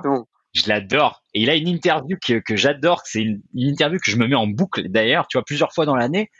[0.55, 1.21] Je l'adore.
[1.33, 3.01] Et il a une interview que, que j'adore.
[3.05, 5.85] C'est une, une, interview que je me mets en boucle d'ailleurs, tu vois, plusieurs fois
[5.85, 6.31] dans l'année.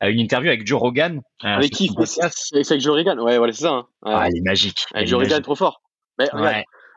[0.00, 1.20] Une interview avec Joe Rogan.
[1.42, 1.90] avec qui?
[2.06, 3.18] C'est avec Joe Rogan.
[3.20, 3.72] Ouais, voilà, c'est ça.
[3.72, 3.86] Hein.
[4.04, 4.86] Ah, il est magique.
[4.94, 5.82] Avec Joe Rogan, trop fort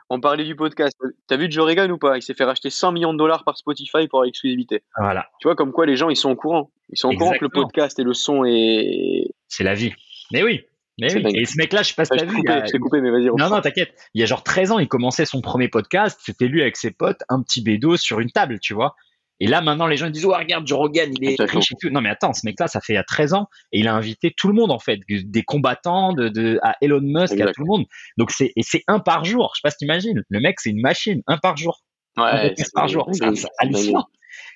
[0.10, 0.98] on parlait du podcast.
[1.28, 2.18] T'as vu Joe Rogan ou pas?
[2.18, 4.84] Il s'est fait racheter 100 millions de dollars par Spotify pour l'exclusivité.
[4.98, 5.28] Voilà.
[5.40, 6.72] Tu vois, comme quoi les gens, ils sont au courant.
[6.90, 9.34] Ils sont au courant que le podcast et le son est.
[9.48, 9.94] C'est la vie.
[10.32, 10.66] Mais oui.
[11.00, 11.24] Mais oui.
[11.36, 12.38] Et ce mec-là, je sais pas si t'as vu.
[12.46, 13.28] Je coupé, mais vas-y.
[13.28, 13.94] Non, non, t'inquiète.
[14.14, 16.20] Il y a genre 13 ans, il commençait son premier podcast.
[16.22, 18.96] C'était lui avec ses potes, un petit bédo sur une table, tu vois.
[19.44, 21.90] Et là, maintenant, les gens disent, oh, regarde, Joe Rogan, il est riche et tout.
[21.90, 24.48] Non, mais attends, ce mec-là, ça fait à 13 ans et il a invité tout
[24.48, 27.86] le monde, en fait, des combattants, de, de à Elon Musk, à tout le monde.
[28.18, 29.52] Donc, c'est, et c'est un par jour.
[29.56, 30.24] Je sais pas si t'imagines.
[30.30, 31.24] Le mec, c'est une machine.
[31.26, 31.82] Un par jour.
[32.18, 32.54] Ouais.
[32.56, 33.10] Un par jour.
[33.12, 34.06] C'est hallucinant.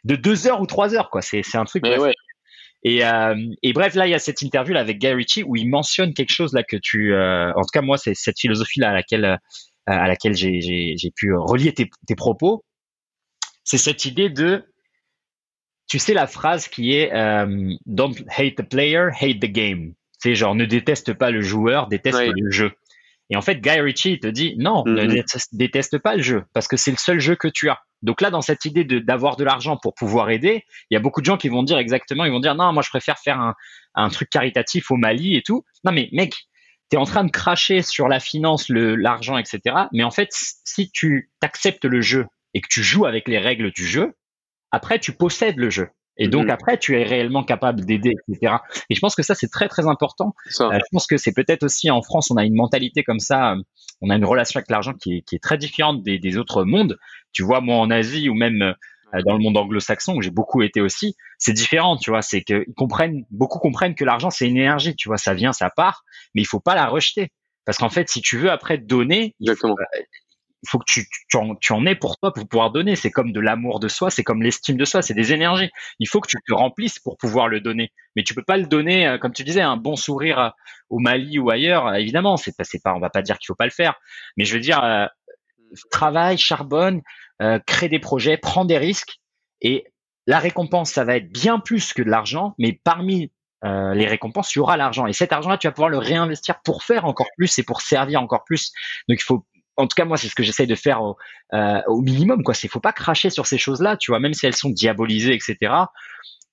[0.03, 1.23] De deux heures ou trois heures, quoi.
[1.23, 1.81] C'est, c'est un truc.
[1.81, 2.13] Mais ouais.
[2.83, 5.55] Et, euh, et, bref, là, il y a cette interview là avec Guy Ritchie où
[5.55, 8.81] il mentionne quelque chose là que tu, euh, en tout cas moi, c'est cette philosophie
[8.81, 9.37] là à laquelle euh,
[9.87, 12.63] à laquelle j'ai, pu relier tes, tes propos.
[13.63, 14.63] C'est cette idée de
[15.87, 19.93] tu sais la phrase qui est euh, Don't hate the player, hate the game.
[20.19, 22.71] C'est genre ne déteste pas le joueur, déteste le jeu.
[23.29, 25.23] Et en fait, Guy Ritchie te dit non, ne mhm.
[25.53, 27.79] déteste, pas le jeu parce que c'est le seul jeu que tu as.
[28.01, 31.21] Donc là, dans cette idée d'avoir de l'argent pour pouvoir aider, il y a beaucoup
[31.21, 33.55] de gens qui vont dire exactement, ils vont dire non, moi je préfère faire un,
[33.95, 35.63] un truc caritatif au Mali et tout.
[35.83, 36.35] Non mais mec,
[36.91, 39.59] tu es en train de cracher sur la finance, l'argent, etc.
[39.91, 43.71] Mais en fait, si tu acceptes le jeu et que tu joues avec les règles
[43.71, 44.13] du jeu,
[44.71, 45.89] après, tu possèdes le jeu.
[46.17, 46.51] Et donc mhm.
[46.51, 48.55] après, tu es réellement capable d'aider, etc.
[48.89, 50.33] Et je pense que ça, c'est très très important.
[50.61, 53.53] Euh, je pense que c'est peut-être aussi en France, on a une mentalité comme ça,
[53.53, 53.61] euh,
[54.01, 56.63] on a une relation avec l'argent qui est, qui est très différente des, des, autres
[56.63, 56.97] mondes.
[57.33, 60.61] Tu vois, moi en Asie ou même euh, dans le monde anglo-saxon où j'ai beaucoup
[60.61, 62.21] été aussi, c'est différent, tu vois.
[62.21, 65.69] C'est qu'ils comprennent, beaucoup comprennent que l'argent c'est une énergie, tu vois, ça vient, ça
[65.69, 67.29] part, mais il faut pas la rejeter.
[67.65, 69.75] Parce qu'en fait, si tu veux après donner, Exactement
[70.65, 72.95] il faut que tu, tu, en, tu en aies pour toi pour pouvoir donner.
[72.95, 75.69] C'est comme de l'amour de soi, c'est comme l'estime de soi, c'est des énergies.
[75.99, 77.91] Il faut que tu te remplisses pour pouvoir le donner.
[78.15, 80.49] Mais tu peux pas le donner, euh, comme tu disais, un bon sourire euh,
[80.89, 81.93] au Mali ou ailleurs.
[81.95, 83.93] Évidemment, c'est pas, on va pas dire qu'il faut pas le faire.
[84.37, 85.05] Mais je veux dire, euh,
[85.91, 87.01] travaille, charbonne,
[87.43, 89.19] euh, crée des projets, prends des risques.
[89.61, 89.85] Et
[90.25, 92.55] la récompense, ça va être bien plus que de l'argent.
[92.57, 93.31] Mais parmi
[93.63, 95.07] les récompenses, il y aura l'argent.
[95.07, 98.21] Et cet argent-là, tu vas pouvoir le réinvestir pour faire encore plus et pour servir
[98.21, 98.71] encore plus.
[99.09, 99.43] Donc, il faut
[99.77, 101.17] en tout cas moi c'est ce que j'essaye de faire au,
[101.53, 102.53] euh, au minimum quoi.
[102.53, 104.19] C'est faut pas cracher sur ces choses là tu vois.
[104.19, 105.73] Même si elles sont diabolisées etc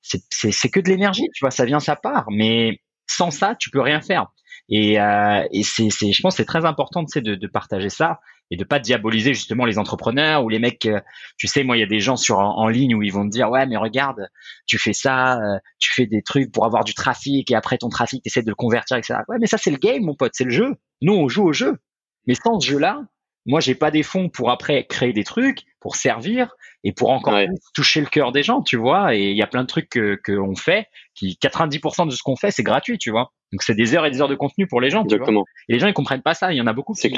[0.02, 1.50] c'est que de l'énergie tu vois.
[1.50, 2.26] Ça vient ça part.
[2.30, 4.26] Mais sans ça tu peux rien faire.
[4.68, 8.20] Et, euh, et c'est je pense c'est très important de, de partager ça
[8.50, 11.00] et de pas diaboliser justement les entrepreneurs ou les mecs euh,
[11.36, 13.30] tu sais moi il y a des gens sur en, ligne où ils vont te
[13.30, 14.28] dire ouais mais regarde
[14.66, 17.88] tu fais ça euh, tu fais des trucs pour avoir du trafic et après ton
[17.88, 20.32] trafic tu essaies de le convertir etc ouais mais ça c'est le game mon pote.
[20.34, 20.76] C'est le jeu.
[21.00, 21.78] Nous on joue au jeu.
[22.26, 23.02] Mais sans ce jeu là
[23.46, 26.54] moi, j'ai pas des fonds pour après créer des trucs, pour servir
[26.84, 27.40] et pour encore
[27.74, 29.14] toucher le cœur des gens, tu vois.
[29.16, 32.36] Et il y a plein de trucs que qu'on fait, qui 90% de ce qu'on
[32.36, 33.32] fait, c'est gratuit, tu vois.
[33.52, 35.28] Donc c'est des heures et des heures de contenu pour les gens, tu vois.
[35.68, 36.52] Et les gens ils comprennent pas ça.
[36.52, 37.12] Il y en a beaucoup qui,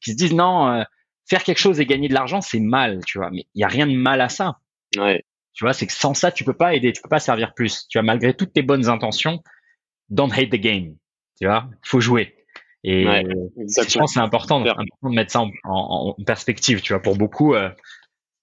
[0.00, 0.82] qui se disent non, euh,
[1.28, 3.30] faire quelque chose et gagner de l'argent, c'est mal, tu vois.
[3.30, 4.58] Mais il y a rien de mal à ça.
[4.96, 5.24] Ouais.
[5.52, 7.86] Tu vois, c'est que sans ça, tu peux pas aider, tu peux pas servir plus.
[7.88, 9.42] Tu vois, malgré toutes tes bonnes intentions,
[10.08, 10.96] don't hate the game.
[11.38, 12.37] Tu vois, faut jouer.
[12.84, 17.16] Et je pense c'est important, important, de mettre ça en, en, perspective, tu vois, pour
[17.16, 17.70] beaucoup, euh,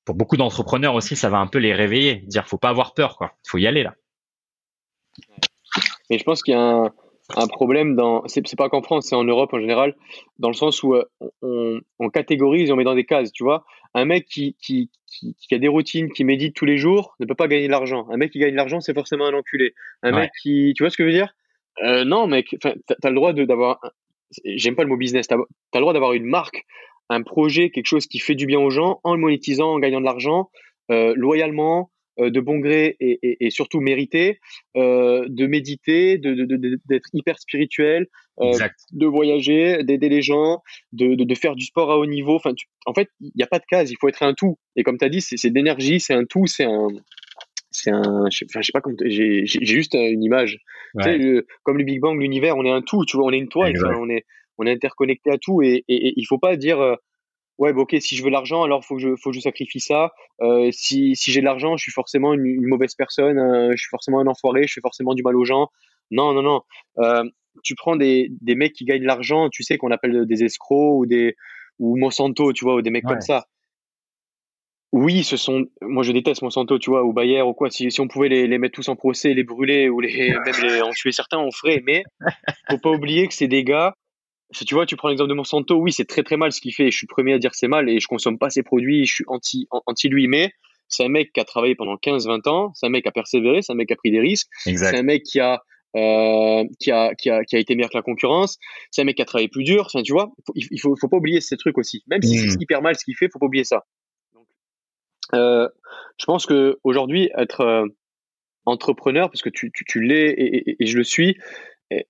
[0.03, 3.17] pour beaucoup d'entrepreneurs aussi, ça va un peu les réveiller, dire faut pas avoir peur,
[3.17, 3.95] quoi, faut y aller là.
[6.09, 6.91] Et je pense qu'il y a un,
[7.35, 9.95] un problème dans, c'est pas qu'en France, c'est en Europe en général,
[10.37, 11.05] dans le sens où euh,
[11.41, 13.65] on, on, catégorise on met dans des cases, tu vois.
[13.93, 17.25] Un mec qui, qui, qui, qui, a des routines, qui médite tous les jours, ne
[17.25, 18.07] peut pas gagner de l'argent.
[18.11, 19.73] Un mec qui gagne de l'argent, c'est forcément un enculé.
[20.03, 21.33] Un mec qui, tu vois ce que je veux dire?
[21.83, 23.79] Euh, Non, mec, t'as as le droit d'avoir
[24.43, 26.63] j'aime pas le mot business, tu as, le droit d'avoir une marque,
[27.09, 29.99] un projet, quelque chose qui fait du bien aux gens en le monétisant, en gagnant
[29.99, 30.49] de l'argent,
[30.91, 34.39] euh, loyalement, euh, de bon gré et, et, et surtout mérité,
[34.77, 38.07] euh, de méditer, d'être de, de, hyper spirituel,
[38.39, 40.61] de voyager, d'aider les gens,
[40.93, 42.35] de, de, faire du sport à haut niveau.
[42.35, 42.51] Enfin,
[42.85, 44.57] en fait, il n'y a pas de case, il faut être un tout.
[44.75, 46.87] Et comme tu as dit, c'est d'énergie, c'est un tout, c'est un,
[47.75, 50.59] c'est un je sais pas j'ai juste une image.
[50.97, 53.37] Tu sais, comme le Big Bang l'univers on est un tout tu vois on est
[53.37, 54.25] une toile on est
[54.57, 56.95] on est interconnecté à tout et, et, il faut pas dire euh,
[57.57, 59.81] ouais bah, ok si je veux l'argent alors faut que je faut que je sacrifie
[59.81, 60.11] ça.
[60.41, 63.89] Euh, si si j'ai de l'argent je suis forcément une, mauvaise personne euh, je suis
[63.89, 65.69] forcément un enfoiré je fais forcément du mal aux gens.
[66.11, 66.61] Non non non.
[67.63, 70.99] Tu prends des des mecs qui gagnent de l'argent tu sais qu'on appelle des escrocs
[70.99, 71.35] ou des
[71.79, 73.45] ou Monsanto tu vois ou des mecs comme ça
[74.91, 75.65] oui, ce sont.
[75.81, 77.69] Moi, je déteste Monsanto, tu vois, ou Bayer ou quoi.
[77.69, 80.55] Si, si on pouvait les, les, mettre tous en procès, les brûler ou les même
[80.63, 81.81] les, en tuer certains, on ferait.
[81.85, 82.03] Mais
[82.69, 83.95] faut pas oublier que c'est des gars.
[84.51, 86.73] Si tu vois, tu prends l'exemple de Monsanto, oui, c'est très très mal ce qu'il
[86.73, 86.91] fait.
[86.91, 89.05] Je suis le premier à dire que c'est mal et je consomme pas ses produits.
[89.05, 90.51] Je suis anti anti lui, mais
[90.87, 92.71] c'est un mec qui a travaillé pendant 15-20 ans.
[92.75, 93.61] C'est un mec qui a persévéré.
[93.61, 94.47] C'est un mec qui a pris des risques.
[94.63, 95.61] C'est un mec qui a
[95.95, 98.57] euh, qui, a, qui, a, qui a été meilleur que la concurrence.
[98.91, 99.85] C'est un mec qui a travaillé plus dur.
[99.85, 102.03] Enfin, tu vois, il faut, faut pas oublier ces trucs aussi.
[102.07, 102.61] Même si c'est mmh.
[102.61, 103.83] hyper mal ce qu'il fait, faut pas oublier ça.
[105.33, 105.67] Euh,
[106.17, 107.85] je pense que aujourd'hui être euh,
[108.65, 111.37] entrepreneur, parce que tu, tu, tu l'es et, et, je le suis,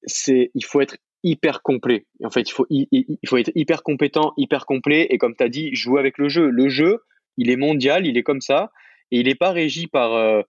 [0.06, 2.06] c'est il faut être hyper complet.
[2.24, 5.08] En fait, il faut, il, il faut être hyper compétent, hyper complet.
[5.10, 6.50] Et comme tu as dit, jouer avec le jeu.
[6.50, 7.00] Le jeu,
[7.38, 8.72] il est mondial, il est comme ça.
[9.12, 10.42] Et il n'est pas régi par, euh,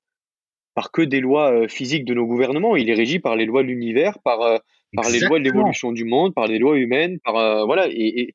[0.75, 2.77] par que des lois physiques de nos gouvernements.
[2.77, 4.39] Il est régi par les lois de l'univers, par,
[4.95, 7.19] par les lois de l'évolution du monde, par les lois humaines.
[7.25, 7.89] Par, voilà.
[7.89, 8.35] Et, et,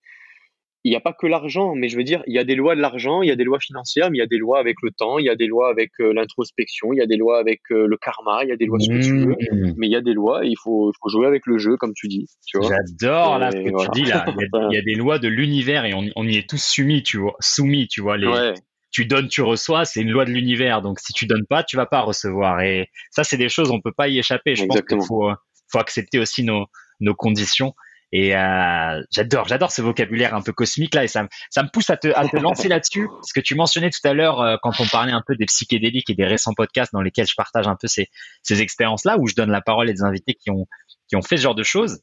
[0.83, 2.75] il n'y a pas que l'argent, mais je veux dire, il y a des lois
[2.75, 4.77] de l'argent, il y a des lois financières, mais il y a des lois avec
[4.81, 7.39] le temps, il y a des lois avec euh, l'introspection, il y a des lois
[7.39, 9.73] avec euh, le karma, il y a des lois ce que tu veux, mmh.
[9.77, 11.93] mais il y a des lois et il faut, faut jouer avec le jeu, comme
[11.93, 12.25] tu dis.
[12.47, 14.25] J'adore là ce que tu dis là.
[14.71, 17.17] Il y, a, des lois de l'univers et on, on, y est tous soumis, tu
[17.17, 17.35] vois.
[17.39, 18.17] Soumis, tu vois.
[18.17, 18.53] Les,
[18.91, 20.81] Tu donnes, tu reçois, c'est une loi de l'univers.
[20.81, 22.61] Donc si tu donnes pas, tu vas pas recevoir.
[22.61, 24.55] Et ça, c'est des choses, on peut pas y échapper.
[24.55, 25.29] Je pense qu'il faut,
[25.71, 26.65] faut accepter aussi nos,
[26.99, 27.73] nos conditions.
[28.11, 31.89] Et euh, j'adore, j'adore ce vocabulaire un peu cosmique là, et ça, ça me pousse
[31.89, 34.79] à te, à te lancer là-dessus, parce que tu mentionnais tout à l'heure euh, quand
[34.79, 37.77] on parlait un peu des psychédéliques et des récents podcasts dans lesquels je partage un
[37.79, 38.09] peu ces,
[38.43, 40.67] ces expériences-là, où je donne la parole à des invités qui ont,
[41.07, 42.01] qui ont fait ce genre de choses.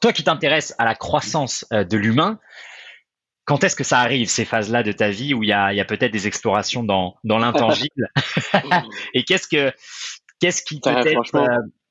[0.00, 2.40] Toi qui t'intéresses à la croissance euh, de l'humain,
[3.44, 5.76] quand est-ce que ça arrive ces phases-là de ta vie où il y a, il
[5.76, 8.10] y a peut-être des explorations dans, dans l'intangible?
[9.14, 9.72] Et qu'est-ce que
[10.40, 11.38] qu'est-ce qui peut-être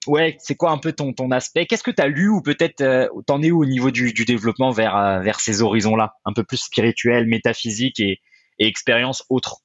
[0.08, 1.66] ouais, c'est quoi un peu ton, ton aspect?
[1.66, 4.26] Qu'est-ce que tu as lu ou peut-être euh, t'en es où au niveau du, du
[4.26, 8.20] développement vers, euh, vers ces horizons-là, un peu plus spirituel, métaphysique et,
[8.60, 9.58] et expérience autre.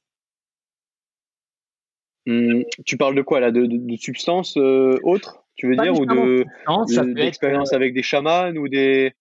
[2.27, 3.51] Mmh, Tu parles de quoi là?
[3.51, 6.45] De, de, substances euh, autres, tu veux dire, ou de,
[7.15, 9.13] d'expérience avec des chamans ou des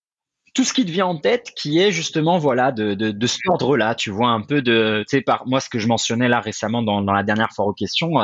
[0.53, 3.39] tout ce qui te vient en tête, qui est justement voilà de, de, de ce
[3.49, 3.95] ordre-là.
[3.95, 6.83] Tu vois un peu de, tu sais par moi ce que je mentionnais là récemment
[6.83, 8.19] dans, dans la dernière fois aux questions,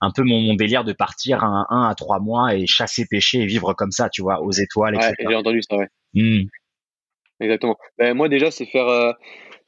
[0.00, 3.46] un peu mon, délire de partir un, un à trois mois et chasser, pêcher et
[3.46, 5.14] vivre comme ça, tu vois, aux étoiles, etc.
[5.28, 5.88] j'ai entendu ça, ouais.
[6.14, 6.44] Mmh.
[7.40, 7.76] Exactement.
[7.98, 8.88] Ben, moi, déjà, c'est faire.
[8.88, 9.12] Euh,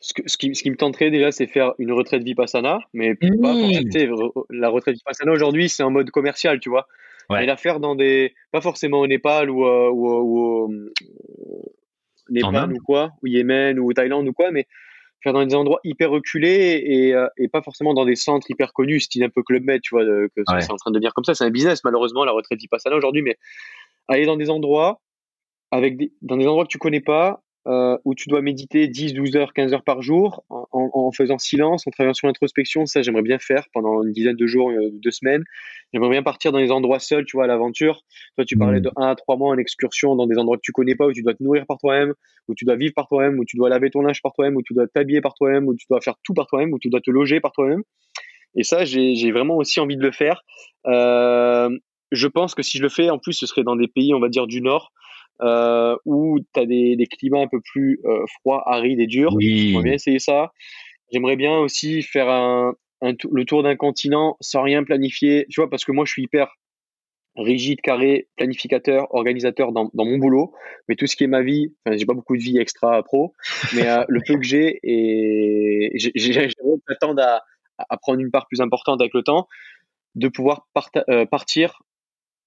[0.01, 3.27] ce, ce, qui, ce qui me tenterait déjà, c'est faire une retraite Vipassana, mais pas
[3.31, 4.29] mmh.
[4.51, 6.87] la retraite Vipassana aujourd'hui, c'est en mode commercial, tu vois.
[7.41, 8.35] Et la faire dans des.
[8.53, 10.73] Pas forcément au Népal ou, euh, ou,
[12.31, 14.67] Népal ou quoi, ou Yémen ou Thaïlande ou quoi, mais
[15.23, 18.73] faire dans des endroits hyper reculés et, euh, et, pas forcément dans des centres hyper
[18.73, 21.25] connus, style un peu Club Med, tu vois, que c'est en train de devenir comme
[21.25, 21.35] ça.
[21.35, 23.37] C'est un business, malheureusement, la retraite y passe à là aujourd'hui, mais
[24.09, 25.01] aller dans des endroits
[25.71, 29.15] avec des, dans des endroits que tu connais pas, euh, où tu dois méditer 10,
[29.15, 32.87] 12 heures, 15 heures par jour, en, en, faisant silence, en travaillant sur l'introspection.
[32.87, 35.43] Ça, j'aimerais bien faire pendant une dizaine de jours, euh, deux semaines.
[35.93, 38.03] J'aimerais bien partir dans des endroits seuls, tu vois, à l'aventure.
[38.37, 38.85] Toi, tu parlais mmh.
[38.85, 41.13] de 1 à 3 mois en excursion dans des endroits que tu connais pas, où
[41.13, 42.15] tu dois te nourrir par toi-même,
[42.47, 44.63] où tu dois vivre par toi-même, où tu dois laver ton linge par toi-même, où
[44.63, 47.01] tu dois t'habiller par toi-même, où tu dois faire tout par toi-même, où tu dois
[47.01, 47.83] te loger par toi-même.
[48.55, 50.43] Et ça, j'ai vraiment aussi envie de le faire.
[50.87, 51.69] Euh,
[52.13, 54.21] je pense que si je le fais, en plus, ce serait dans des pays, on
[54.21, 54.93] va dire, du Nord,
[55.41, 59.35] euh, où tu as des, des, climats un peu plus euh, froids, arides et durs.
[59.41, 60.53] J'aimerais bien essayer ça.
[61.13, 65.71] J'aimerais bien aussi faire un, un le tour d'un continent sans rien planifier, tu vois,
[65.71, 66.49] parce que moi je suis hyper
[67.37, 70.55] rigide, carré, planificateur, organisateur dans, dans mon boulot,
[70.89, 73.35] mais tout ce qui est ma vie, enfin j'ai pas beaucoup de vie extra pro,
[73.75, 76.49] mais euh, le peu que j'ai et j'aimerais
[76.89, 77.43] m'attendre à,
[77.79, 79.49] à prendre une part plus importante avec le temps,
[80.15, 80.67] de pouvoir
[81.09, 81.83] euh, partir.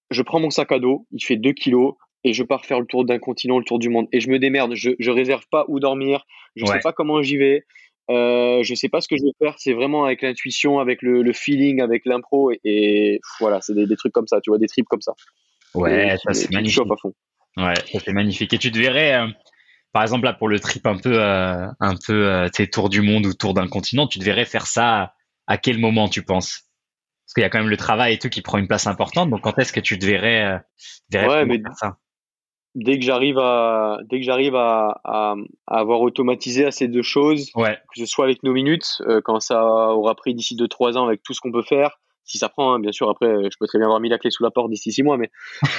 [0.09, 1.93] Je prends mon sac à dos, il fait 2 kilos,
[2.29, 4.07] et je pars faire le tour d'un continent, le tour du monde.
[4.11, 6.25] Et je me démerde, je, je réserve pas où dormir,
[6.55, 7.65] je sais pas comment j'y vais,
[8.09, 9.55] euh, je sais pas ce que je vais faire.
[9.57, 12.51] C'est vraiment avec l'intuition, avec le, le, feeling, avec l'impro.
[12.63, 15.13] Et, voilà, c'est des, des, trucs comme ça, tu vois, des trips comme ça.
[15.73, 16.81] Ouais, ça c'est magnifique.
[16.89, 17.13] À fond.
[17.57, 18.53] Ouais, ça c'est magnifique.
[18.53, 19.27] Et tu te verrais, euh,
[19.93, 23.01] par exemple, là, pour le trip un peu, euh, un peu, euh, tu tour du
[23.01, 25.13] monde ou tour d'un continent, tu devrais faire ça
[25.47, 26.63] à quel moment, tu penses?
[27.25, 29.29] Parce qu'il y a quand même le travail et tout qui prend une place importante.
[29.29, 30.61] Donc, quand est-ce que tu te verrais,
[31.13, 31.97] ouais, mais faire ça?
[32.75, 35.35] Dès que j'arrive à dès que j'arrive à, à,
[35.67, 37.77] avoir automatisé assez de choses, ouais.
[37.93, 41.23] que ce soit avec nos minutes, euh, quand ça aura pris d'ici 2-3 ans avec
[41.23, 43.79] tout ce qu'on peut faire, si ça prend, hein, bien sûr, après je peux très
[43.79, 45.29] bien avoir mis la clé sous la porte d'ici 6 mois, mais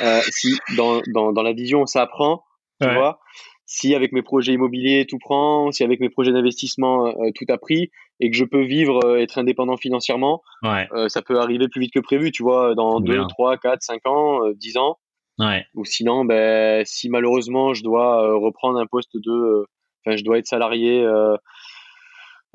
[0.03, 2.45] euh, si dans, dans, dans, la vision ça prend,
[2.81, 3.21] tu vois,
[3.67, 7.59] si avec mes projets immobiliers tout prend, si avec mes projets d'investissement euh, tout a
[7.59, 10.89] pris et que je peux vivre, euh, être indépendant financièrement, ouais.
[11.09, 14.41] ça peut arriver plus vite que prévu, tu vois, dans 2, 3, 4, 5 ans,
[14.51, 14.99] 10 ans.
[15.75, 19.65] Ou sinon, ben, si malheureusement je dois euh, reprendre un poste de, euh,
[20.05, 21.37] enfin, je dois être salarié, euh,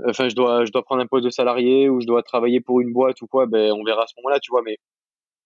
[0.07, 2.81] enfin, je dois, je dois prendre un poste de salarié ou je dois travailler pour
[2.81, 4.61] une boîte ou quoi, ben, on verra à ce moment-là, tu vois.
[4.63, 4.77] Mais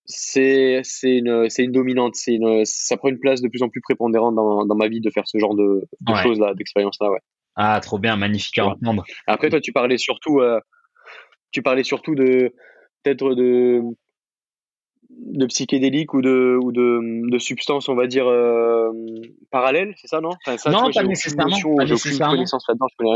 [0.06, 3.70] c'est, c'est une, c'est une dominante, c'est une, ça prend une place de plus en
[3.70, 6.98] plus prépondérante dans, dans ma vie de faire ce genre de, de choses là, d'expérience
[7.00, 7.20] là, ouais.
[7.56, 9.04] Ah, trop bien, magnifique à entendre.
[9.28, 10.42] Après, toi, tu parlais surtout,
[11.52, 12.54] tu parlais surtout de,
[13.04, 13.82] peut-être de,
[15.10, 18.92] de psychédéliques ou de ou de, de substances on va dire euh,
[19.52, 20.30] parallèles c'est ça non?
[20.68, 22.46] Non pas nécessairement pas nécessairement.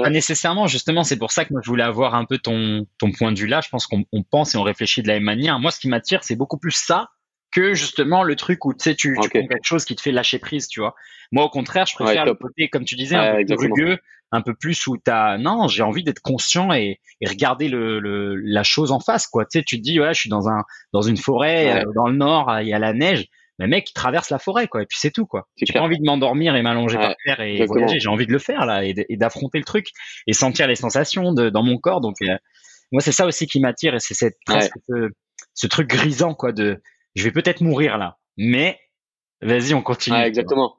[0.02, 3.11] pas nécessairement justement c'est pour ça que moi je voulais avoir un peu ton ton
[3.11, 3.61] point de vue là.
[3.61, 5.60] Je pense qu'on pense et on réfléchit de la même manière.
[5.60, 7.10] Moi ce qui m'attire c'est beaucoup plus ça
[7.52, 10.11] que justement le truc où tu sais tu, tu prends quelque chose qui te fait
[10.11, 10.95] lâcher prise tu vois.
[11.32, 13.99] Moi au contraire je préfère le côté comme tu disais un peu rugueux
[14.34, 18.36] un peu plus où t'as non j'ai envie d'être conscient et, et regarder le, le,
[18.36, 19.46] la chose en face quoi.
[19.46, 22.08] Tu sais tu te dis ouais je suis dans un dans une forêt euh, dans
[22.08, 23.28] le nord il y a la neige.
[23.60, 25.48] Mais mec il traverse la forêt quoi et puis c'est tout quoi.
[25.56, 28.00] J'ai pas envie de m'endormir et m'allonger par terre et voyager.
[28.00, 29.90] J'ai envie de le faire là et d'affronter le truc
[30.28, 32.02] et sentir les sensations de, dans mon corps.
[32.02, 32.36] Donc euh,
[32.92, 35.10] moi c'est ça aussi qui m'attire et c'est cette ce,
[35.54, 36.82] ce truc grisant quoi de
[37.16, 38.80] je vais peut-être mourir là, mais
[39.42, 40.18] vas-y, on continue.
[40.18, 40.78] exactement.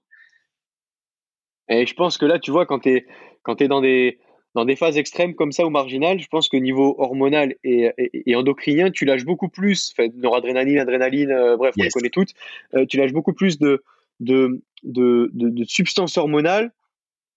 [1.69, 3.07] Et je pense que là, tu vois, quand tu es,
[3.45, 4.19] quand es dans, des,
[4.55, 8.35] dans des phases extrêmes comme ça ou marginales, je pense que niveau hormonal et, et,
[8.35, 12.33] endocrinien, tu lâches beaucoup plus, enfin, noradrénaline, adrénaline, euh, bref, on les connaît toutes,
[12.75, 13.85] euh, tu lâches beaucoup plus de,
[14.19, 16.73] de, de, de, substances hormonales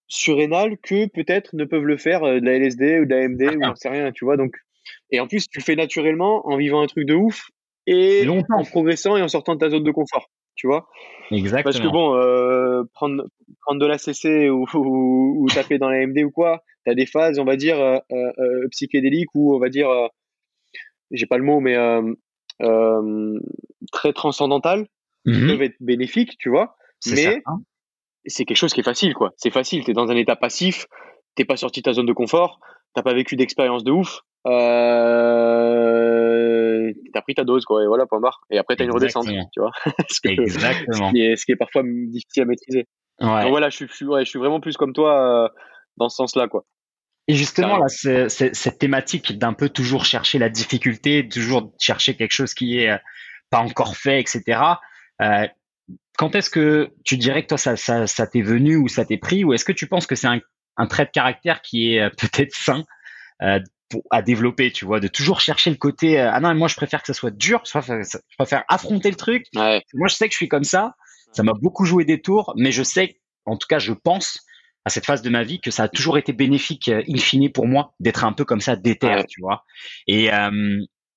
[0.08, 3.56] surrénales que peut-être ne peuvent le faire euh, de la LSD ou de la MD
[3.56, 3.74] ou ah.
[3.76, 4.36] sait rien, tu vois.
[4.36, 4.56] Donc,
[5.10, 7.50] et en plus, tu le fais naturellement en vivant un truc de ouf
[7.86, 10.88] et en progressant et en sortant de ta zone de confort, tu vois.
[11.30, 11.62] Exactement.
[11.62, 13.24] Parce que bon, euh, prendre,
[13.62, 17.06] prendre de la CC ou, ou, taper dans la MD ou quoi, tu as des
[17.06, 19.88] phases, on va dire, euh, euh, psychédéliques ou on va dire,
[21.12, 21.76] j'ai pas le mot, mais
[23.92, 24.86] très transcendantales,
[25.24, 25.46] qui mhm.
[25.46, 26.76] peuvent être bénéfiques, tu vois.
[27.06, 27.40] Mais
[28.26, 29.32] c'est quelque chose qui est facile, quoi.
[29.36, 30.86] C'est facile, tu es dans un état passif,
[31.36, 32.60] t'es pas sorti de ta zone de confort,
[32.94, 34.22] t'as pas vécu d'expérience de ouf.
[34.46, 35.88] Euh,
[37.12, 38.40] t'as pris ta dose, quoi, et voilà, point barre.
[38.50, 39.72] Et après, t'as une redescente, tu vois.
[40.24, 41.08] Exactement.
[41.08, 42.86] Ce qui, est, ce qui est parfois difficile à maîtriser.
[43.20, 43.42] Ouais.
[43.42, 45.48] Donc voilà, je suis, je, ouais, je suis vraiment plus comme toi euh,
[45.96, 46.64] dans ce sens-là, quoi.
[47.26, 52.32] Et justement, là, c'est, cette thématique d'un peu toujours chercher la difficulté, toujours chercher quelque
[52.32, 52.96] chose qui est euh,
[53.50, 54.62] pas encore fait, etc.
[55.20, 55.46] Euh,
[56.16, 59.18] quand est-ce que tu dirais que toi, ça, ça, ça t'est venu ou ça t'est
[59.18, 60.40] pris, ou est-ce que tu penses que c'est un,
[60.78, 62.84] un trait de caractère qui est peut-être sain
[63.42, 63.60] euh,
[64.10, 67.00] à développer, tu vois, de toujours chercher le côté euh, ah non, moi je préfère
[67.00, 67.70] que ça soit dur, je
[68.36, 69.46] préfère, affronter le truc.
[69.54, 70.94] Moi je sais que je suis comme ça,
[71.32, 74.40] ça m'a beaucoup joué des tours, mais je sais, en tout cas je pense
[74.84, 77.66] à cette phase de ma vie que ça a toujours été bénéfique in fine pour
[77.66, 79.64] moi d'être un peu comme ça déter, tu vois.
[80.06, 80.30] Et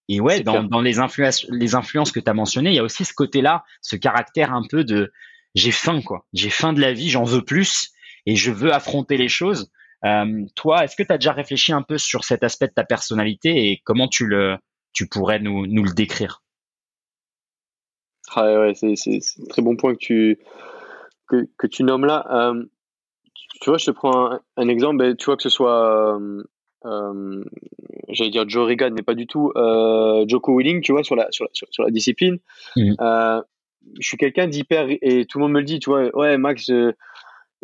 [0.08, 2.84] et ouais, dans, dans, les influences, les influences que tu as mentionnées, il y a
[2.84, 5.14] aussi ce côté-là, ce caractère un peu de
[5.56, 6.26] j'ai faim, quoi.
[6.34, 7.92] J'ai faim de la vie, j'en veux plus
[8.26, 9.72] et je veux affronter les choses.
[10.06, 12.84] Euh, toi, est-ce que tu as déjà réfléchi un peu sur cet aspect de ta
[12.84, 14.58] personnalité et comment tu le,
[14.94, 16.44] tu pourrais nous, nous le décrire?
[18.36, 20.40] Ah ouais, c'est, c'est, un très bon point que tu,
[21.28, 22.26] que, que tu nommes là.
[22.32, 22.64] Euh,
[23.62, 24.98] tu vois, je te prends un, exemple.
[24.98, 26.44] Ben, tu vois que ce soit euh,
[26.86, 27.44] euh,
[28.10, 29.52] j'allais dire Joe Regan, mais pas du tout,
[30.28, 32.40] Joko Willing, tu vois, sur la, sur la, sur, la discipline.
[32.76, 32.94] Mm.
[33.00, 33.42] Euh,
[34.00, 36.72] je suis quelqu'un d'hyper, et tout le monde me le dit, tu vois, ouais, Max,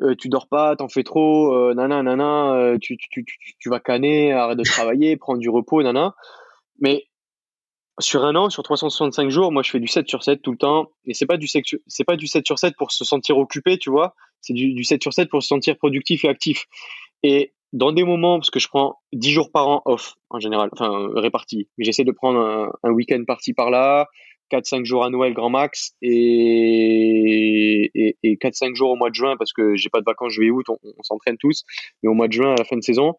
[0.02, 3.69] euh, euh tu dors pas, t'en fais trop, euh, nana, nana, tu, tu, tu, tu,
[3.69, 6.15] vas canner, arrête de travailler, prendre du repos, nana.
[6.80, 7.07] Mais
[7.99, 10.57] sur un an, sur 365 jours, moi, je fais du 7 sur 7 tout le
[10.57, 10.91] temps.
[11.06, 13.90] Et c'est pas du, c'est pas du 7 sur 7 pour se sentir occupé, tu
[13.90, 14.15] vois.
[14.41, 16.68] C'est du, du 7 sur 7 pour se sentir productif et actif.
[17.24, 20.69] Et dans des moments, parce que je prends 10 jours par an off en général,
[20.72, 24.07] enfin répartis, mais j'essaie de prendre un, week-end par-ci par-là,
[24.52, 29.36] 4-5 jours à Noël grand max et, et, et 4-5 jours au mois de juin
[29.38, 31.64] parce que j'ai pas de vacances juillet août, on, on s'entraîne tous,
[32.02, 33.15] mais au mois de juin à la fin de saison.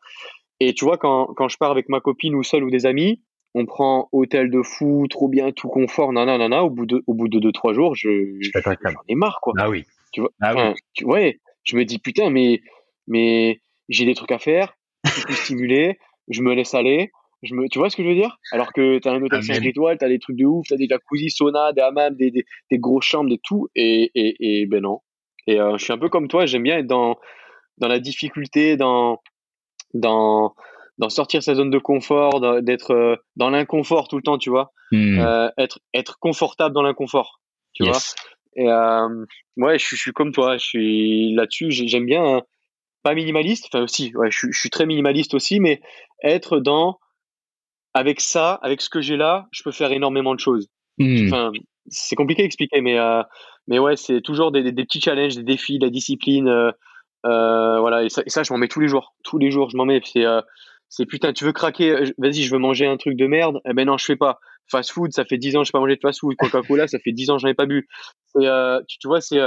[0.60, 3.22] Et tu vois, quand, quand je pars avec ma copine ou seul ou des amis,
[3.54, 7.14] on prend hôtel de fou, trop bien, tout confort, nanana, nanana, au bout de, au
[7.14, 9.54] bout de 2-3 jours, je, j'en ai marre, quoi.
[9.58, 9.84] Ah oui.
[10.12, 10.74] Tu vois, ah oui.
[10.94, 12.60] Tu, ouais, je me dis, putain, mais,
[13.06, 15.98] mais, j'ai des trucs à faire, je suis stimulé,
[16.28, 17.10] je me laisse aller.
[17.42, 18.36] Je me, tu vois ce que je veux dire?
[18.52, 20.74] Alors que tu as un hôtel 5 étoiles, tu as des trucs de ouf, tu
[20.74, 23.68] as des jacuzzi, sauna, des hammams, des, des, des grosses chambres, des tout.
[23.76, 25.00] Et, et, et ben non.
[25.46, 27.16] Et euh, je suis un peu comme toi, j'aime bien être dans,
[27.78, 29.20] dans la difficulté, dans,
[29.94, 30.54] dans,
[30.98, 34.72] dans sortir sa zone de confort, d'être euh, dans l'inconfort tout le temps, tu vois?
[34.90, 35.18] Hmm.
[35.20, 37.40] Euh, être, être confortable dans l'inconfort,
[37.72, 37.98] tu vois?
[38.56, 39.24] Et euh,
[39.56, 42.24] ouais, je, je, suis comme toi, je suis là-dessus, j'aime bien.
[42.24, 42.42] Hein,
[43.04, 45.80] pas minimaliste, enfin aussi, ouais, je, je, suis très minimaliste aussi, mais
[46.22, 46.98] être dans
[47.98, 50.68] avec ça, avec ce que j'ai là, je peux faire énormément de choses.
[50.98, 51.26] Mmh.
[51.26, 51.52] Enfin,
[51.88, 53.22] c'est compliqué à expliquer, mais euh,
[53.68, 56.72] mais ouais, c'est toujours des, des, des, petits challenges, des défis, de la discipline, euh,
[57.26, 59.70] euh, voilà, et ça, et ça, je m'en mets tous les jours, tous les jours,
[59.70, 60.00] je m'en mets.
[60.04, 60.40] C'est euh,
[60.88, 63.86] c'est putain, tu veux craquer, vas-y, je veux manger un truc de merde, eh ben
[63.86, 64.38] non, je fais pas.
[64.70, 66.36] Fast food, ça fait 10 ans que je pas mangé de fast food.
[66.36, 67.88] Coca-Cola, ça fait 10 ans que j'en ai pas bu.
[68.34, 69.40] Tu, tu vois, c'est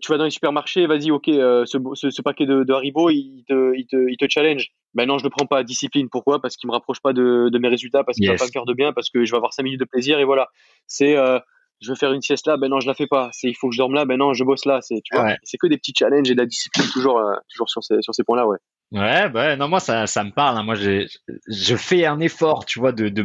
[0.00, 3.44] tu vas dans les supermarchés, vas-y, ok, ce, ce, ce, paquet de, de Haribo, il
[3.48, 4.70] te, il, te, il te challenge.
[4.94, 5.62] Ben non, je le prends pas.
[5.64, 6.40] Discipline, pourquoi?
[6.40, 8.32] Parce qu'il me rapproche pas de, de mes résultats, parce qu'il yes.
[8.32, 10.18] va pas me faire de bien, parce que je vais avoir 5 minutes de plaisir,
[10.18, 10.48] et voilà.
[10.86, 11.38] C'est, euh,
[11.80, 13.30] je veux faire une sieste là, ben non, je la fais pas.
[13.32, 14.80] C'est, il faut que je dorme là, ben non, je bosse là.
[14.82, 15.36] C'est, tu vois, ouais.
[15.42, 18.14] c'est que des petits challenges et de la discipline toujours, euh, toujours sur ces, sur
[18.14, 18.58] ces points-là, ouais.
[18.92, 20.58] Ouais, bah, non, moi, ça, ça me parle.
[20.58, 20.64] Hein.
[20.64, 21.06] Moi, j'ai,
[21.48, 23.24] je fais un effort, tu vois, de, de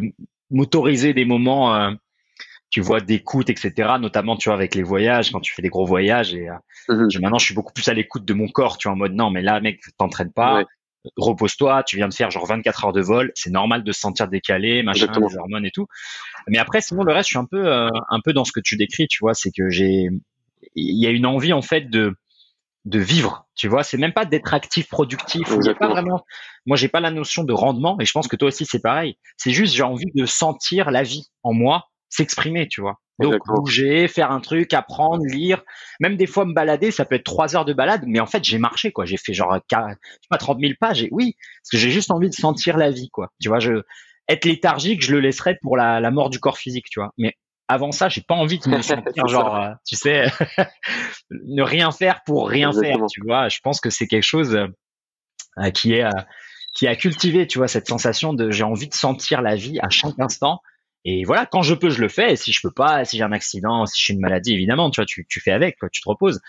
[0.49, 1.91] m'autoriser des moments euh,
[2.69, 3.95] tu vois d'écoute, etc.
[3.99, 6.34] Notamment, tu vois, avec les voyages, quand tu fais des gros voyages.
[6.34, 6.48] Et
[6.89, 7.10] mmh.
[7.10, 9.14] je, maintenant, je suis beaucoup plus à l'écoute de mon corps, tu vois, en mode
[9.14, 10.60] non, mais là, mec, t'entraînes pas.
[10.60, 10.65] Ouais.
[11.15, 14.28] Repose-toi, tu viens de faire genre 24 heures de vol, c'est normal de se sentir
[14.28, 15.28] décalé, machin, Exactement.
[15.30, 15.88] les hormones et tout.
[16.48, 18.60] Mais après, sinon le reste, je suis un peu, euh, un peu dans ce que
[18.60, 20.10] tu décris, tu vois, c'est que j'ai,
[20.76, 22.15] il y a une envie en fait de,
[22.86, 23.84] de vivre, tu vois.
[23.84, 25.48] C'est même pas d'être actif, productif.
[25.80, 26.24] Pas vraiment.
[26.65, 29.18] Moi, j'ai pas la notion de rendement, et je pense que toi aussi c'est pareil.
[29.38, 32.99] C'est juste j'ai envie de sentir la vie en moi s'exprimer, tu vois.
[33.19, 35.64] Donc bouger, faire un truc, apprendre, lire,
[35.99, 38.44] même des fois me balader, ça peut être trois heures de balade, mais en fait
[38.44, 39.98] j'ai marché quoi, j'ai fait genre je sais
[40.30, 43.10] pas 30 000 pages, et oui, parce que j'ai juste envie de sentir la vie
[43.10, 43.31] quoi.
[43.41, 43.81] Tu vois, je
[44.27, 47.14] être léthargique, je le laisserais pour la, la mort du corps physique, tu vois.
[47.18, 47.35] Mais
[47.68, 50.26] avant ça, j'ai pas envie de me sentir genre, euh, tu sais,
[51.31, 52.98] ne rien faire pour rien Exactement.
[52.99, 53.49] faire, tu vois.
[53.49, 56.22] Je pense que c'est quelque chose euh, qui est euh,
[56.73, 59.89] qui a cultivé, tu vois, cette sensation de j'ai envie de sentir la vie à
[59.89, 60.61] chaque instant
[61.09, 62.34] et voilà, quand je peux, je le fais.
[62.34, 64.99] Et si je peux pas, si j'ai un accident, si j'ai une maladie, évidemment, tu
[64.99, 66.41] vois, tu, tu fais avec, quoi, tu te reposes.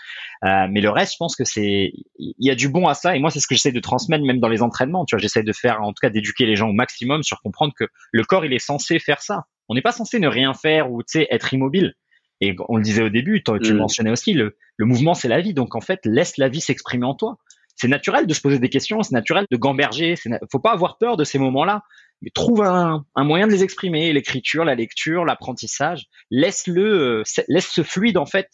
[0.43, 3.15] Euh, mais le reste, je pense que c'est, il y a du bon à ça.
[3.15, 5.05] Et moi, c'est ce que j'essaie de transmettre même dans les entraînements.
[5.05, 7.73] Tu vois, j'essaie de faire, en tout cas, d'éduquer les gens au maximum sur comprendre
[7.73, 9.45] que le corps, il est censé faire ça.
[9.69, 11.93] On n'est pas censé ne rien faire ou, tu sais, être immobile.
[12.41, 13.77] Et on le disait au début, tu mmh.
[13.77, 15.53] mentionnais aussi, le, le mouvement, c'est la vie.
[15.53, 17.37] Donc, en fait, laisse la vie s'exprimer en toi.
[17.77, 20.15] C'est naturel de se poser des questions, c'est naturel de gamberger.
[20.51, 21.83] Faut pas avoir peur de ces moments-là
[22.21, 26.05] mais trouve un, un, moyen de les exprimer, l'écriture, la lecture, l'apprentissage.
[26.31, 28.49] Laisse-le, euh, laisse ce fluide en fait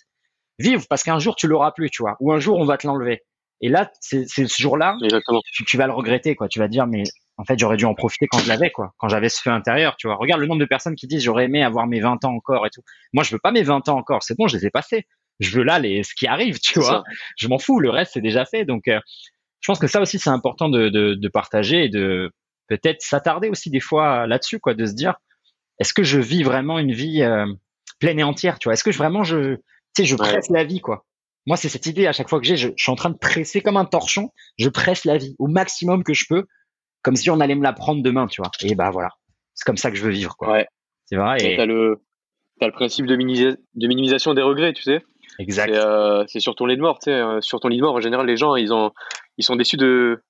[0.59, 2.87] vivre parce qu'un jour tu l'auras plus, tu vois, ou un jour on va te
[2.87, 3.23] l'enlever.
[3.61, 4.97] Et là, c'est ce jour-là,
[5.53, 6.49] tu, tu, vas le regretter, quoi.
[6.49, 7.03] Tu vas dire, mais
[7.37, 8.93] en fait, j'aurais dû en profiter quand je l'avais, quoi.
[8.97, 10.17] Quand j'avais ce feu intérieur, tu vois.
[10.17, 12.69] Regarde le nombre de personnes qui disent, j'aurais aimé avoir mes 20 ans encore et
[12.69, 12.81] tout.
[13.13, 14.23] Moi, je veux pas mes 20 ans encore.
[14.23, 15.05] C'est bon, je les ai passés.
[15.39, 17.03] Je veux là les, ce qui arrive, tu vois.
[17.37, 17.79] Je m'en fous.
[17.79, 18.65] Le reste, c'est déjà fait.
[18.65, 18.99] Donc, euh,
[19.61, 22.31] je pense que ça aussi, c'est important de, de, de partager et de
[22.67, 25.15] peut-être s'attarder aussi des fois là-dessus, quoi, de se dire,
[25.79, 27.45] est-ce que je vis vraiment une vie euh,
[27.99, 28.73] pleine et entière, tu vois?
[28.73, 29.61] Est-ce que je, vraiment je, tu
[29.97, 30.59] sais, je presse ouais.
[30.59, 31.05] la vie, quoi?
[31.47, 33.61] Moi, c'est cette idée à chaque fois que j'ai, je, suis en train de presser
[33.61, 36.45] comme un torchon, je presse la vie au maximum que je peux,
[37.03, 38.51] comme si on allait me la prendre demain, tu vois?
[38.61, 39.09] Et bah voilà,
[39.53, 40.51] c'est comme ça que je veux vivre, quoi.
[40.51, 40.67] Ouais.
[41.05, 41.37] C'est vrai.
[41.41, 42.01] Et t'as le,
[42.61, 45.03] as le principe de, de minimisation des regrets, tu sais?
[45.37, 45.71] Exact.
[45.71, 47.13] Euh, c'est sur ton lit de mort, tu sais.
[47.13, 48.91] Euh, sur ton lit de mort, en général, les gens, ils ont,
[49.37, 50.23] ils sont déçus de,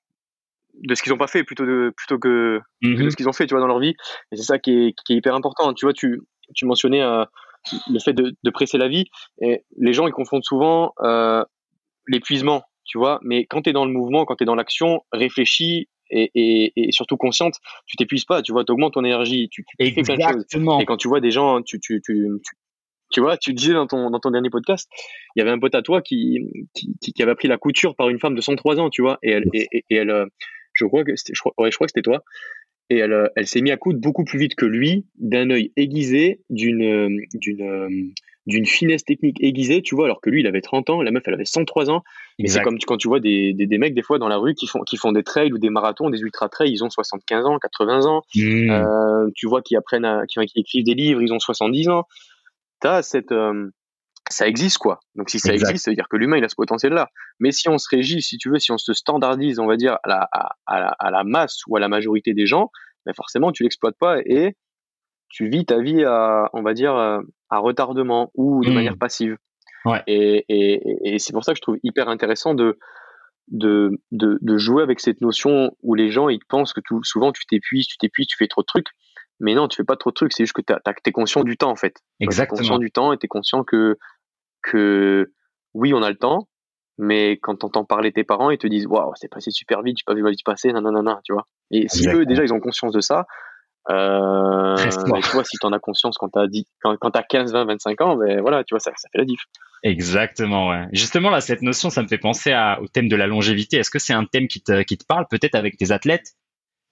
[0.84, 3.10] de ce qu'ils n'ont pas fait plutôt de plutôt que, de mhm.
[3.10, 3.96] ce qu'ils ont fait, tu vois, dans leur vie.
[4.32, 5.74] Et c'est ça qui est, qui est hyper important.
[5.74, 6.22] Tu vois, tu,
[6.54, 7.26] tu mentionnais euh,
[7.90, 9.06] le fait de, de, presser la vie.
[9.42, 11.44] Et les gens, ils confondent souvent euh,
[12.08, 13.20] l'épuisement, tu vois.
[13.24, 16.74] Mais quand tu es dans le mouvement, quand tu es dans l'action, réfléchis et, et,
[16.76, 17.56] et, surtout consciente,
[17.88, 20.46] tu t'épuises pas, tu vois, tu augmentes ton énergie, tu, tu fais plein de choses.
[20.82, 22.30] Et quand tu vois des gens, tu, tu, tu,
[23.12, 24.88] tu vois, tu disais dans ton, dans ton dernier podcast,
[25.36, 26.40] il y avait un pote à toi qui,
[26.74, 29.32] qui, qui avait appris la couture par une femme de 103 ans, tu vois, et
[29.32, 30.26] elle, et, et elle euh,
[30.76, 32.24] je crois que je crois, ouais, je crois que c'était toi,
[32.90, 35.72] et elle, euh, elle s'est mise à coudre beaucoup plus vite que lui, d'un œil
[35.76, 38.14] aiguisé, d'une, euh, d'une,
[38.46, 41.24] d'une finesse technique aiguisée, tu vois, alors que lui, il avait 30 ans, la meuf,
[41.26, 42.04] elle avait 103 ans.
[42.38, 44.54] Mais c'est comme quand tu vois des, des, des, mecs, des fois, dans la rue,
[44.54, 47.58] qui font, qui font des trails ou des marathons, des ultra-trails, ils ont 75 ans,
[47.58, 48.22] 80 ans.
[48.36, 48.70] Mmh.
[48.70, 52.04] Euh, tu vois, qui apprennent à, qui, qui, écrivent des livres, ils ont 70 ans.
[52.82, 53.72] T'as cette, euh,
[54.30, 55.00] ça existe, quoi.
[55.16, 57.10] Donc, si ça existe, ça veut dire que l'humain, il a ce potentiel-là.
[57.40, 59.98] Mais si on se régit, si tu veux, si on se standardise, on va dire,
[60.04, 62.72] à la, à, à la, à la masse ou à la majorité des gens,
[63.06, 64.56] ben forcément, tu l'exploites pas et
[65.30, 68.74] tu vis ta vie à, on va dire, euh, à retardement ou de mmh.
[68.74, 69.38] manière passive.
[69.86, 70.02] Ouais.
[70.08, 72.80] Et, et, et c'est pour ça que je trouve hyper intéressant de,
[73.50, 77.32] de, de, de, jouer avec cette notion où les gens ils pensent que tout, souvent
[77.32, 78.88] tu t'épuises, tu t'épuises, tu fais trop de trucs.
[79.40, 81.58] Mais non, tu fais pas trop de trucs, c'est juste que tu es conscient du
[81.58, 81.98] temps en fait.
[82.20, 82.58] Exactement.
[82.58, 83.98] Tu es conscient du temps et tu es conscient que,
[84.66, 85.32] que
[85.74, 86.48] oui, on a le temps,
[86.98, 89.98] mais quand tu entends parler tes parents, ils te disent Waouh, c'est passé super vite,
[89.98, 91.48] j'ai pas vu la vie passer, nanana, tu vois.
[91.72, 93.26] Et si eux déjà ils ont conscience de ça,
[93.90, 96.48] euh, bah, tu vois, si tu en as conscience quand tu as,
[96.82, 99.26] quand, quand as 15, 20, 25 ans, ben voilà, tu vois, ça, ça fait la
[99.26, 99.42] diff.
[99.84, 100.88] Exactement, ouais.
[100.92, 103.78] Justement, là, cette notion, ça me fait penser à, au thème de la longévité.
[103.78, 106.34] Est-ce que c'est un thème qui te, qui te parle, peut-être avec tes athlètes,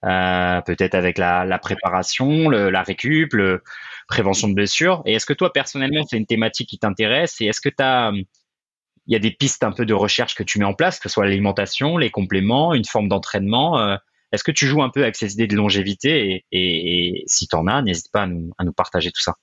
[0.04, 3.62] euh, peut-être avec la, la préparation, la récup, le
[4.06, 7.40] prévention de blessures Et est-ce que toi, personnellement, c'est une thématique qui t'intéresse?
[7.40, 10.42] Et est-ce que tu as, il y a des pistes un peu de recherche que
[10.42, 13.96] tu mets en place, que ce soit l'alimentation, les compléments, une forme d'entraînement euh,
[14.34, 16.44] est-ce que tu joues un peu avec ces idées de longévité?
[16.50, 19.36] Et, si tu en as, n'hésite pas à nous, partager tout ça.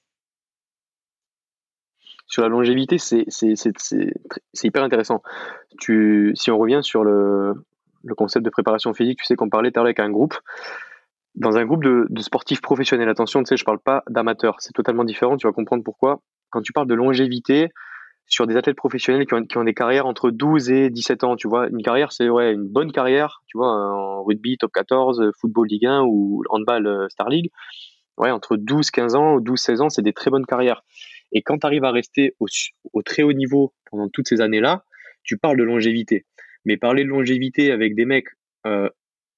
[2.27, 3.23] Sur la longévité, c'est
[4.63, 5.23] hyper intéressant.
[5.79, 7.53] Si on revient sur le,
[8.15, 10.36] concept de préparation physique, tu sais qu'on parlait tout à avec un groupe.
[11.36, 15.06] Dans un groupe de, sportifs professionnels, attention, tu sais, je parle pas d'amateurs, c'est totalement
[15.06, 16.22] différent, tu vas comprendre pourquoi.
[16.49, 17.69] Quand tu parles de longévité,
[18.28, 21.68] sur des athlètes professionnels qui ont, des carrières entre 12 et 17 ans, tu vois.
[21.68, 25.86] Une carrière, c'est ouais, une bonne carrière, tu vois, en rugby, top 14, football Ligue
[25.86, 27.52] 1 ou handball euh, Star League.
[28.18, 30.84] Ouais, entre 12, 15 ans, 12, 16 ans, c'est des très bonnes carrières.
[31.34, 34.84] Et quand tu arrives à rester au, très haut niveau pendant toutes ces années-là,
[35.23, 36.26] tu parles de longévité.
[36.65, 38.27] Mais parler de longévité avec des mecs
[38.65, 38.89] euh,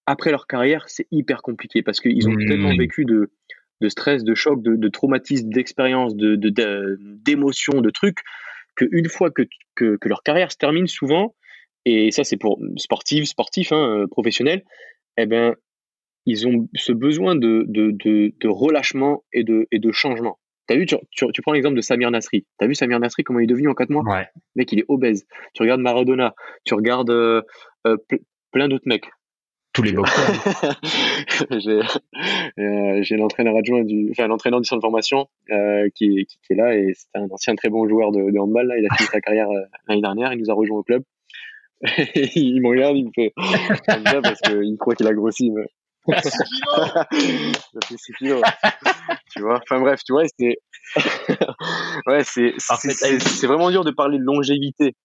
[0.05, 2.47] après leur carrière, c'est hyper compliqué parce qu'ils ont mmh.
[2.47, 3.31] tellement vécu de,
[3.81, 6.35] de stress, de choc, de, de traumatisme, d'expérience, de,
[7.23, 8.19] d'émotions, de, de trucs
[8.75, 9.43] qu'une fois que,
[9.75, 11.35] que, que, leur carrière se termine souvent,
[11.85, 14.63] et ça c'est pour sportifs, sportifs, hein, euh, professionnels,
[15.17, 15.55] eh ben,
[16.25, 20.39] ils ont ce besoin de, de relâchement et de, et de changement.
[20.67, 22.45] T'as vu, tu, tu, prends l'exemple de Samir Nasri.
[22.57, 24.03] T'as vu Samir Nasri comment il est devenu en 4 mois?
[24.03, 24.27] Ouais.
[24.55, 25.25] Mec, il est obèse.
[25.53, 26.35] Tu regardes Maradona,
[26.65, 27.41] tu regardes euh,
[27.85, 27.97] euh,
[28.51, 29.09] plein d'autres mecs.
[29.73, 29.91] Tous les
[31.49, 31.79] j'ai
[32.59, 35.27] euh, j'ai l'entraîneur adjoint du enfin l'entraîneur du centre de formation
[35.95, 38.67] qui, qui, qui, est là et c'est un ancien très bon joueur de, de handball
[38.67, 38.77] là.
[38.77, 39.47] Il a fini sa carrière
[39.87, 40.31] l'année dernière.
[40.31, 41.01] Il nous a rejoint au club.
[42.35, 43.33] Il me regarde il me fait
[43.87, 45.65] comme ça parce qu'il croit qu'il a grossi mais
[46.11, 48.41] fait 6 kilos
[49.31, 50.57] tu vois enfin bref tu vois c'est
[52.07, 54.95] ouais c'est c'est vraiment dur de parler de longévité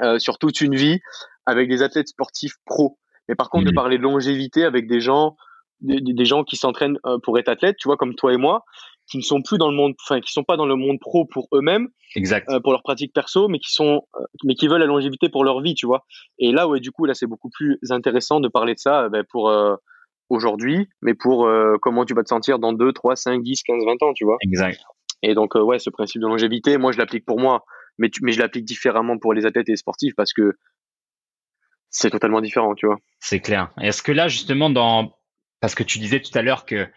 [0.00, 1.00] euh, sur toute une vie
[1.46, 2.98] avec des athlètes sportifs pros
[3.30, 3.74] mais par contre, de mmh.
[3.74, 5.36] parler de longévité avec des gens,
[5.80, 8.64] des, gens qui s'entraînent euh, pour être athlètes, tu vois, comme toi et moi,
[9.08, 11.26] qui ne sont plus dans le monde, enfin, qui sont pas dans le monde pro
[11.26, 11.86] pour eux-mêmes,
[12.16, 15.28] exact, euh, pour leur pratique perso, mais qui sont, euh, mais qui veulent la longévité
[15.28, 16.04] pour leur vie, tu vois.
[16.40, 19.22] Et là, ouais, du coup, là, c'est beaucoup plus intéressant de parler de ça, ben,
[19.30, 19.48] pour
[20.30, 21.46] aujourd'hui, mais pour
[21.82, 24.38] comment tu vas te sentir dans 2, 3, 5, 10, 15, 20 ans, tu vois.
[24.40, 24.80] Exact.
[25.22, 27.64] Et donc, ouais, ce principe de longévité, moi, je l'applique pour moi,
[27.98, 30.56] mais, mais je l'applique différemment pour les athlètes et les sportifs parce que
[31.90, 32.96] c'est totalement différent, tu vois.
[33.18, 33.70] C'est clair.
[33.82, 35.12] Est-ce que là, justement, dans
[35.60, 36.88] parce que tu disais tout à l'heure que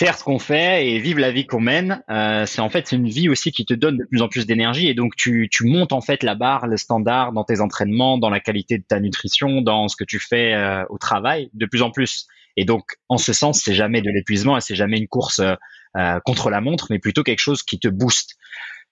[0.00, 3.06] faire ce qu'on fait et vivre la vie qu'on mène, euh, c'est en fait une
[3.06, 5.92] vie aussi qui te donne de plus en plus d'énergie et donc tu, tu montes
[5.92, 9.60] en fait la barre, le standard dans tes entraînements, dans la qualité de ta nutrition,
[9.60, 12.26] dans ce que tu fais euh, au travail, de plus en plus.
[12.56, 16.20] Et donc, en ce sens, c'est jamais de l'épuisement et c'est jamais une course euh,
[16.24, 18.36] contre la montre, mais plutôt quelque chose qui te booste.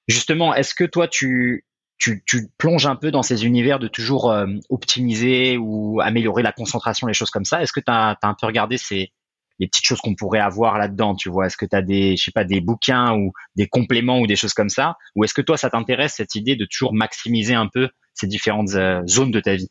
[0.09, 1.65] Justement, est-ce que toi, tu
[1.97, 6.53] tu, tu plonges un peu dans ces univers de toujours euh, optimiser ou améliorer la
[6.53, 7.63] concentration, les choses comme ça?
[7.63, 9.11] Est-ce que tu as, un peu regardé ces
[9.59, 11.47] les petites choses qu'on pourrait avoir là-dedans, tu vois.
[11.47, 14.37] Est-ce que tu as des je sais pas des bouquins ou des compléments ou des
[14.37, 14.97] choses comme ça?
[15.17, 18.75] Ou est-ce que toi ça t'intéresse cette idée de toujours maximiser un peu ces différentes
[18.75, 19.69] euh, zones de ta vie?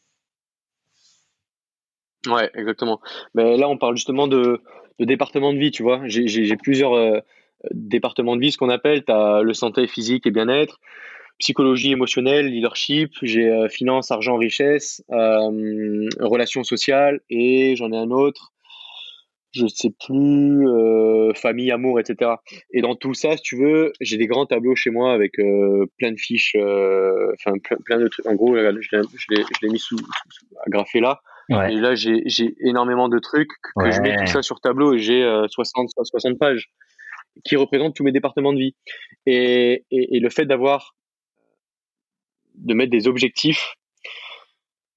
[2.28, 3.00] Ouais, exactement.
[3.34, 4.62] Mais là on parle justement de,
[5.00, 6.02] de département de vie, tu vois.
[6.06, 7.20] J'ai plusieurs euh,
[7.72, 10.82] départements de vie, ce qu'on appelle, tu as le santé physique et bien-être,
[11.38, 18.52] psychologie émotionnelle, leadership, j'ai euh, finance, argent, richesse, relations sociales et j'en ai un autre,
[19.52, 22.32] je ne sais plus, euh, famille, amour, etc.
[22.72, 25.34] Et dans tout ça, si tu veux, j'ai des grands tableaux chez moi avec
[25.98, 27.54] plein de fiches, enfin
[27.86, 28.26] plein, de trucs.
[28.26, 29.98] En gros, je l'ai mis sous,
[30.66, 31.22] à graffer là.
[31.50, 35.26] Et là, j'ai énormément de trucs que, je mets tout ça sur tableau et j'ai
[35.50, 36.70] 60, 60 pages
[37.44, 38.76] qui représentent tous mes départements de vie.
[39.26, 40.96] Et, et, et le fait d'avoir
[42.56, 43.76] de mettre des objectifs,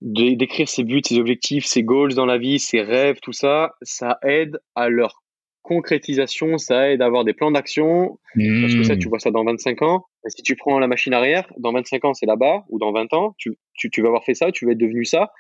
[0.00, 4.18] d'écrire ses buts, ses objectifs, ses goals dans la vie, ses rêves, tout ça, ça
[4.22, 5.22] aide à leur
[5.62, 8.18] concrétisation, ça aide à avoir des plans d'action.
[8.34, 9.10] Parce que ça, tu hmm.
[9.10, 10.04] vois ça dans 25 ans.
[10.26, 13.12] Et si tu prends la machine arrière, dans 25 ans, c'est là-bas, ou dans 20
[13.12, 15.32] ans, tu, tu, tu, vas avoir fait ça, tu vas être devenu ça.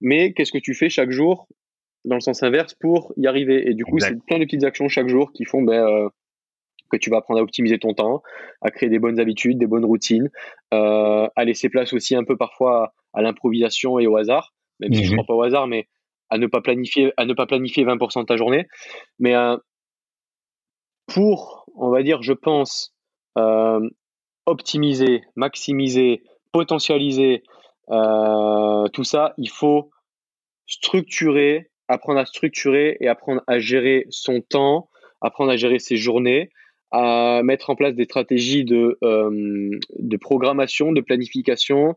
[0.00, 1.46] Mais qu'est-ce que tu fais chaque jour
[2.04, 3.68] dans le sens inverse pour y arriver?
[3.68, 6.08] Et du coup, c'est plein de petites actions chaque jour qui font ben, euh,
[6.90, 8.22] que tu vas apprendre à optimiser ton temps,
[8.62, 10.30] à créer des bonnes habitudes, des bonnes routines,
[10.72, 15.04] euh, à laisser place aussi un peu parfois à, l'improvisation et au hasard, même si
[15.04, 15.22] je ne mhm.
[15.22, 15.88] crois pas au hasard, mais
[16.30, 18.66] à ne pas planifier, à ne pas planifier 20% de ta journée.
[19.18, 19.56] Mais euh,
[21.06, 22.94] pour, on va dire, je pense,
[23.38, 23.88] euh,
[24.46, 26.22] optimiser, maximiser,
[26.52, 27.42] potentialiser
[27.88, 29.90] tout ça, il faut
[30.66, 34.88] structurer, apprendre à structurer et apprendre à gérer son temps,
[35.20, 36.50] apprendre à gérer ses journées,
[36.90, 41.96] à mettre en place des stratégies de, euh, de programmation, de planification,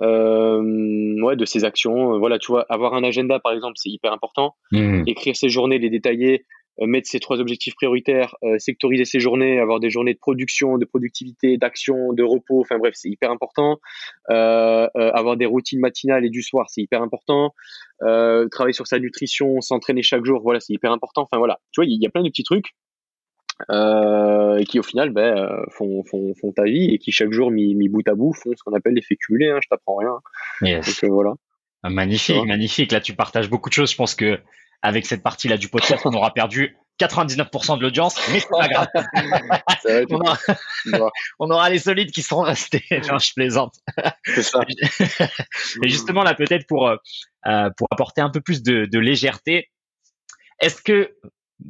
[0.00, 2.18] euh, ouais, de ses actions.
[2.18, 4.54] Voilà, tu vois, avoir un agenda, par exemple, c'est hyper important.
[4.72, 5.04] Mmh.
[5.06, 6.44] Écrire ses journées, les détailler,
[6.80, 10.84] euh, mettre ses trois objectifs prioritaires, sectoriser ses journées, avoir des journées de production, de
[10.84, 12.60] productivité, d'action, de repos.
[12.60, 13.78] Enfin bref, c'est hyper important.
[14.28, 17.54] avoir des routines matinales et du soir, c'est hyper important.
[18.00, 21.22] travailler sur sa nutrition, s'entraîner chaque jour, voilà, c'est hyper important.
[21.22, 22.74] Enfin voilà, tu vois, il y, a plein de petits trucs
[23.70, 27.50] euh, qui au final ben, euh, font, font, font, ta vie et qui chaque jour
[27.50, 29.50] mis, mis bout à bout font ce qu'on appelle l'effet cumulé.
[29.50, 30.18] Hein, je t'apprends rien.
[30.62, 30.86] Yes.
[30.86, 31.32] Donc euh, voilà.
[31.82, 32.92] Ah, magnifique, magnifique.
[32.92, 33.90] Là, tu partages beaucoup de choses.
[33.90, 34.38] Je pense que
[34.82, 38.88] avec cette partie-là du podcast, on aura perdu 99% de l'audience, mais c'est pas grave.
[40.10, 40.38] on, aura,
[41.38, 42.84] on, aura, les solides qui seront restés.
[43.08, 43.74] non, je plaisante.
[44.24, 44.60] C'est ça.
[45.82, 49.70] Et justement, là, peut-être pour, euh, pour apporter un peu plus de, de légèreté,
[50.60, 51.14] est-ce que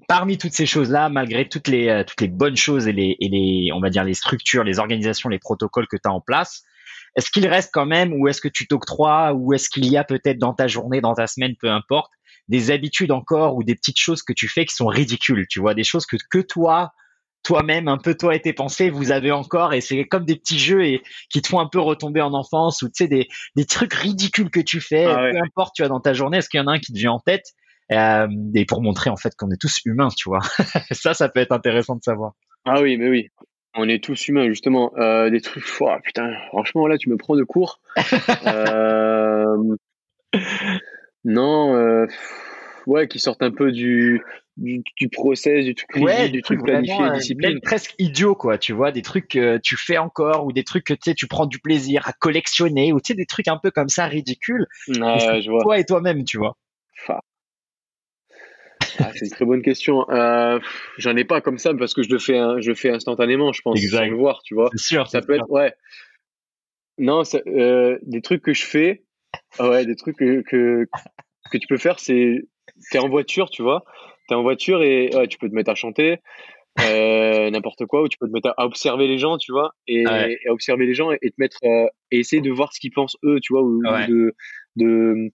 [0.06, 3.28] parmi toutes ces choses-là, malgré toutes les, euh, toutes les bonnes choses et les, et
[3.28, 6.62] les, on va dire, les structures, les organisations, les protocoles que tu as en place,
[7.16, 10.04] est-ce qu'il reste quand même, ou est-ce que tu t'octroies, ou est-ce qu'il y a
[10.04, 12.12] peut-être dans ta journée, dans ta semaine, peu importe,
[12.48, 15.74] des habitudes encore ou des petites choses que tu fais qui sont ridicules, tu vois,
[15.74, 16.92] des choses que, que toi,
[17.42, 20.58] toi-même, un peu toi et tes pensées, vous avez encore, et c'est comme des petits
[20.58, 23.64] jeux et qui te font un peu retomber en enfance, ou tu sais, des, des
[23.64, 26.58] trucs ridicules que tu fais, ah peu importe, tu vois, dans ta journée, est-ce qu'il
[26.58, 27.54] y en a un qui te vient en tête
[27.92, 30.40] euh, et pour montrer en fait qu'on est tous humains, tu vois.
[30.92, 32.32] ça, ça peut être intéressant de savoir.
[32.64, 33.28] Ah oui, mais oui.
[33.74, 34.92] On est tous humains, justement.
[34.98, 37.80] Euh, des trucs, oh, putain, franchement, là, tu me prends de court.
[38.46, 39.56] euh,
[41.24, 42.06] non,
[42.86, 44.22] ouais, qui sortent un peu du,
[44.58, 47.60] du, du process, du truc, ouais, du truc planifié, euh, discipline.
[47.60, 50.94] presque idiot, quoi, tu vois, des trucs que tu fais encore ou des trucs que
[50.94, 53.70] tu sais, tu prends du plaisir à collectionner ou tu sais, des trucs un peu
[53.70, 54.66] comme ça ridicules.
[54.88, 55.62] Ouais, je vois.
[55.62, 56.56] Toi et toi-même, tu vois.
[58.98, 60.08] Ah, c'est une très bonne question.
[60.10, 60.58] Euh,
[60.96, 63.62] J'en ai pas comme ça parce que je le fais, je le fais instantanément, je
[63.62, 64.04] pense, exact.
[64.04, 64.70] sans le voir, tu vois.
[64.72, 65.06] C'est sûr.
[65.08, 65.72] Ça peut être, ouais.
[66.98, 69.04] Non, ça, euh, des trucs que je fais,
[69.60, 70.86] ouais, des trucs que, que,
[71.52, 72.42] que tu peux faire, c'est,
[72.90, 73.84] t'es en voiture, tu vois.
[74.28, 76.18] T'es en voiture et ouais, tu peux te mettre à chanter,
[76.80, 80.02] euh, n'importe quoi, ou tu peux te mettre à, observer les gens, tu vois, et,
[80.02, 82.92] et à observer les gens et, te mettre, euh, et essayer de voir ce qu'ils
[82.92, 84.34] pensent eux, tu vois, ou, de,
[84.76, 85.30] de,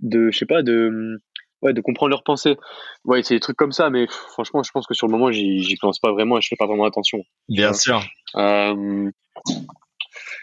[0.00, 1.20] de, je sais pas, de,
[1.64, 2.56] ouais, de comprendre leurs pensées.
[3.04, 5.76] Ouais, c'est des trucs comme ça, mais franchement, je pense que sur le moment, j'y
[5.80, 7.24] pense pas vraiment et je fais pas vraiment attention.
[7.48, 8.02] Bien sûr.
[8.36, 9.10] Euh,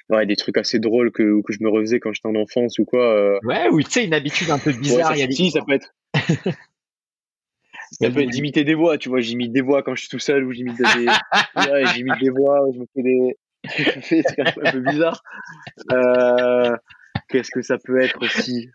[0.09, 2.85] ouais, des trucs assez drôles que, que je me refaisais quand j'étais en enfance ou
[2.85, 3.13] quoi.
[3.13, 3.39] Euh.
[3.43, 5.11] Ouais, ou tu sais, une habitude un peu bizarre.
[5.11, 5.93] Ouais, ça, ça peut être.
[7.91, 9.21] ça peut être d'imiter des voix, tu vois.
[9.21, 10.83] J'imite des voix quand je suis tout seul ou j'imite des.
[11.55, 13.37] ouais, j'imite des voix je me fais des.
[14.09, 15.21] des trucs un peu bizarres.
[15.91, 16.75] Euh,
[17.29, 18.69] Qu'est-ce que ça peut être aussi?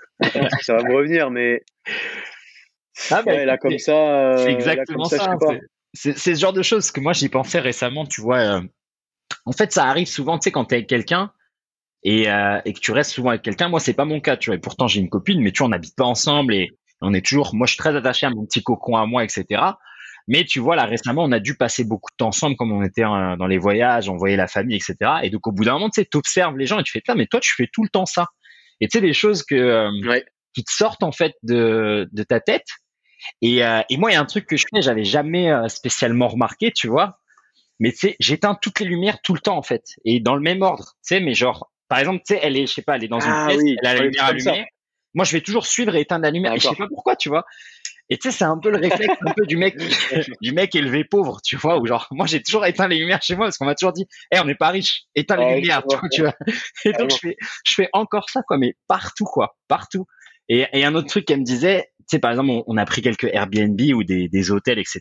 [0.63, 1.63] Ça va me revenir, mais
[3.11, 4.37] ah bah, là comme ça.
[4.39, 5.37] c'est exactement ça.
[5.95, 8.07] c'est ce genre de choses que moi j'y pensais récemment.
[8.07, 8.63] Tu vois, euh,
[9.45, 11.33] en fait, ça arrive souvent, tu sais, quand t'es avec quelqu'un
[12.03, 13.69] et, euh, et que tu restes souvent avec quelqu'un.
[13.69, 14.57] Moi, c'est pas mon cas, tu vois.
[14.57, 16.71] Et pourtant, j'ai une copine, mais tu vois, on n'habite pas ensemble et
[17.01, 17.55] on est toujours.
[17.55, 19.63] Moi, je suis très attaché à mon petit cocon à moi, etc.
[20.29, 22.83] Mais tu vois, là, récemment, on a dû passer beaucoup de temps ensemble, comme on
[22.83, 24.97] était dans les voyages, on voyait la famille, etc.
[25.23, 27.27] Et donc, au bout d'un moment, tu sais, t'observes les gens et tu fais, mais
[27.27, 28.27] toi, tu fais tout le temps ça.
[28.81, 30.21] Et tu sais, des choses que, euh,
[30.53, 32.67] qui te sortent, en fait, de, de ta tête.
[33.43, 35.69] Et, euh, et moi, il y a un truc que je fais, j'avais jamais euh,
[35.69, 37.19] spécialement remarqué, tu vois.
[37.79, 39.85] Mais tu sais, j'éteins toutes les lumières tout le temps, en fait.
[40.05, 40.95] Et dans le même ordre.
[41.07, 43.09] Tu sais, mais genre, par exemple, tu sais, elle est, je sais pas, elle est
[43.09, 44.67] dans une ah pièce, elle a la lumière allumée.
[45.15, 46.53] Moi, je vais toujours suivre et éteindre la lumière.
[46.53, 47.45] Et je sais pas pourquoi, tu vois.
[48.09, 49.77] Et tu sais, c'est un peu le réflexe un peu du mec,
[50.41, 53.35] du mec élevé pauvre, tu vois, ou genre, moi j'ai toujours éteint les lumières chez
[53.35, 55.97] moi parce qu'on m'a toujours dit, eh, on n'est pas riche, éteins les lumières, tu
[55.97, 56.35] vois, tu vois.
[56.85, 60.07] Et donc je fais, je fais encore ça, quoi, mais partout, quoi, partout.
[60.49, 63.25] Et, et un autre truc qu'elle me disait, sais, par exemple, on, a pris quelques
[63.25, 65.01] Airbnb ou des, des hôtels, etc.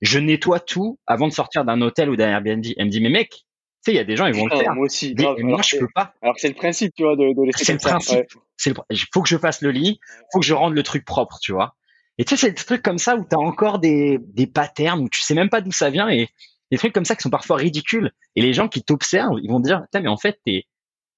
[0.00, 2.64] Je nettoie tout avant de sortir d'un hôtel ou d'un Airbnb.
[2.76, 3.38] Elle me dit, mais mec, tu
[3.80, 4.74] sais, il y a des gens, ils vont le faire.
[4.74, 5.14] Moi aussi.
[5.38, 6.12] moi, je peux pas.
[6.22, 8.26] Alors c'est le principe, tu vois, de, de laisser C'est le principe.
[8.56, 8.76] C'est le,
[9.12, 10.00] faut que je fasse le lit,
[10.32, 11.76] faut que je rende le truc propre, tu vois.
[12.18, 15.00] Et tu sais, c'est des trucs comme ça où tu as encore des, des patterns,
[15.00, 16.28] où tu sais même pas d'où ça vient, et
[16.70, 18.10] des trucs comme ça qui sont parfois ridicules.
[18.34, 20.64] Et les gens qui t'observent, ils vont dire, mais en fait, t'es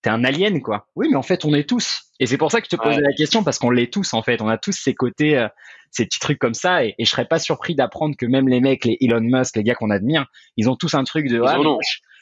[0.03, 0.87] t'es un alien, quoi.
[0.97, 2.05] Oui, mais en fait, on est tous.
[2.20, 4.23] Et c'est pour ça que je te posais la question, parce qu'on l'est tous, en
[4.23, 4.41] fait.
[4.41, 5.49] On a tous ces côtés, euh,
[5.91, 8.61] ces petits trucs comme ça, et, et je serais pas surpris d'apprendre que même les
[8.61, 10.27] mecs, les Elon Musk, les gars qu'on admire,
[10.57, 11.59] ils ont tous un truc de, ah,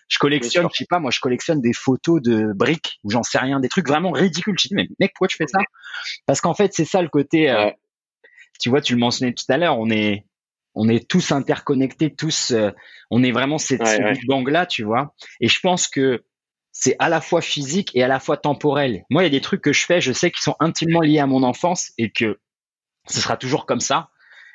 [0.09, 3.39] je, collectionne, je sais pas, moi, je collectionne des photos de briques, ou j'en sais
[3.39, 4.59] rien, des trucs vraiment ridicules.
[4.59, 5.59] Je dis, mais mec, pourquoi tu fais ça?
[6.27, 7.71] Parce qu'en fait, c'est ça le côté, euh,
[8.61, 10.25] tu vois, tu le mentionnais tout à l'heure, on est,
[10.75, 12.71] on est tous interconnectés, tous, euh,
[13.11, 13.83] on est vraiment cette,
[14.27, 15.15] gang là, tu vois.
[15.41, 16.23] Et je pense que
[16.79, 19.07] c'est à la fois physique et à la fois temporel.
[19.09, 21.21] Moi, il y a des trucs que je fais, je sais qu'ils sont intimement liés
[21.21, 22.39] à mon enfance et que
[23.09, 24.11] ce sera toujours comme ça.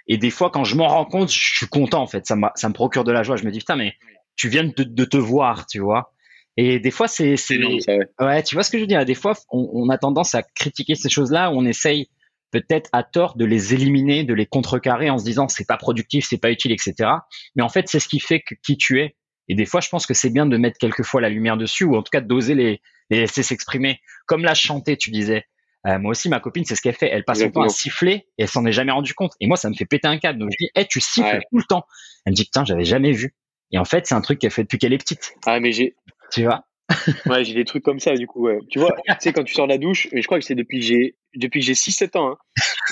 [0.08, 2.28] Et des fois, quand je m'en rends compte, je suis content en fait.
[2.28, 3.38] Ça, ça me procure de la joie.
[3.38, 3.96] Je me dis putain, mais
[4.36, 6.14] tu viens de, te voir, tu vois.
[6.58, 7.58] Et des fois, c'est, c'est,
[8.20, 9.04] ouais, tu vois ce que je veux dire.
[9.04, 11.50] Des fois, on, on a tendance à critiquer ces choses-là.
[11.52, 12.08] On essaye
[12.52, 16.28] peut-être à tort de les éliminer, de les contrecarrer en se disant c'est pas productif,
[16.30, 17.10] c'est pas utile, etc.
[17.56, 19.16] Mais en fait, c'est ce qui fait que qui tu es.
[19.52, 21.98] Et des fois, je pense que c'est bien de mettre quelquefois la lumière dessus, ou
[21.98, 24.00] en tout cas d'oser les, les laisser s'exprimer.
[24.26, 25.46] Comme la chanter, tu disais.
[25.86, 27.10] Euh, moi aussi, ma copine, c'est ce qu'elle fait.
[27.12, 29.34] Elle passe son temps à siffler et elle s'en est jamais rendue compte.
[29.42, 30.40] Et moi, ça me fait péter un câble.
[30.40, 31.84] Donc je dis, hey, tu siffles tout le temps.
[32.26, 33.36] Elle me dit, putain, j'avais jamais vu.
[33.74, 35.34] Et en fait, c'est un truc qu'elle fait depuis qu'elle est petite.
[35.46, 35.96] Ah, mais j'ai.
[36.32, 36.64] Tu vois?
[37.26, 38.60] Ouais, j'ai des trucs comme ça, du coup, ouais.
[38.70, 40.56] Tu vois, tu sais, quand tu sors de la douche, et je crois que c'est
[40.56, 42.38] depuis que j'ai, depuis que j'ai 6-7 ans, hein,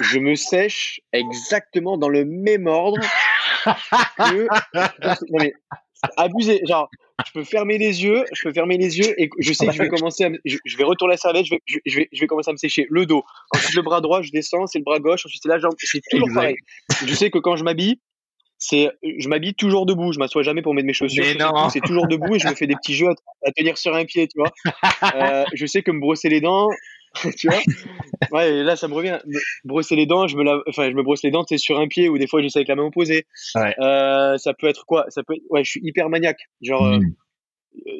[0.01, 3.01] je me sèche exactement dans le même ordre
[3.65, 4.47] que,
[5.05, 5.53] non, mais,
[6.17, 6.61] abusé.
[6.67, 6.89] Genre,
[7.25, 9.81] je peux fermer les yeux, je peux fermer les yeux et je sais que je
[9.81, 12.49] vais commencer à, je, vais retourner la serviette, je vais, je, vais, je vais commencer
[12.49, 13.23] à me sécher le dos.
[13.53, 15.73] Ensuite, le bras droit, je descends, c'est le bras gauche, ensuite c'est la jambe.
[15.77, 16.55] C'est toujours pareil.
[17.05, 17.99] Je sais que quand je m'habille,
[18.57, 21.25] c'est je m'habille toujours debout, je m'assois jamais pour mettre mes chaussures.
[21.71, 23.07] C'est toujours debout et je me fais des petits jeux
[23.45, 24.51] à, tenir sur un pied, tu vois.
[25.15, 26.67] Euh, je sais que me brosser les dents,
[27.37, 27.59] tu vois?
[28.31, 29.19] Ouais, et là ça me revient.
[29.63, 31.87] brosser les dents, je me lave, enfin je me brosse les dents, c'est sur un
[31.87, 33.25] pied ou des fois j'essaie avec la main opposée.
[33.55, 33.75] Ouais.
[33.79, 35.05] Euh, ça peut être quoi?
[35.09, 36.49] Ça peut, ouais, je suis hyper maniaque.
[36.61, 37.13] Genre, euh, hmm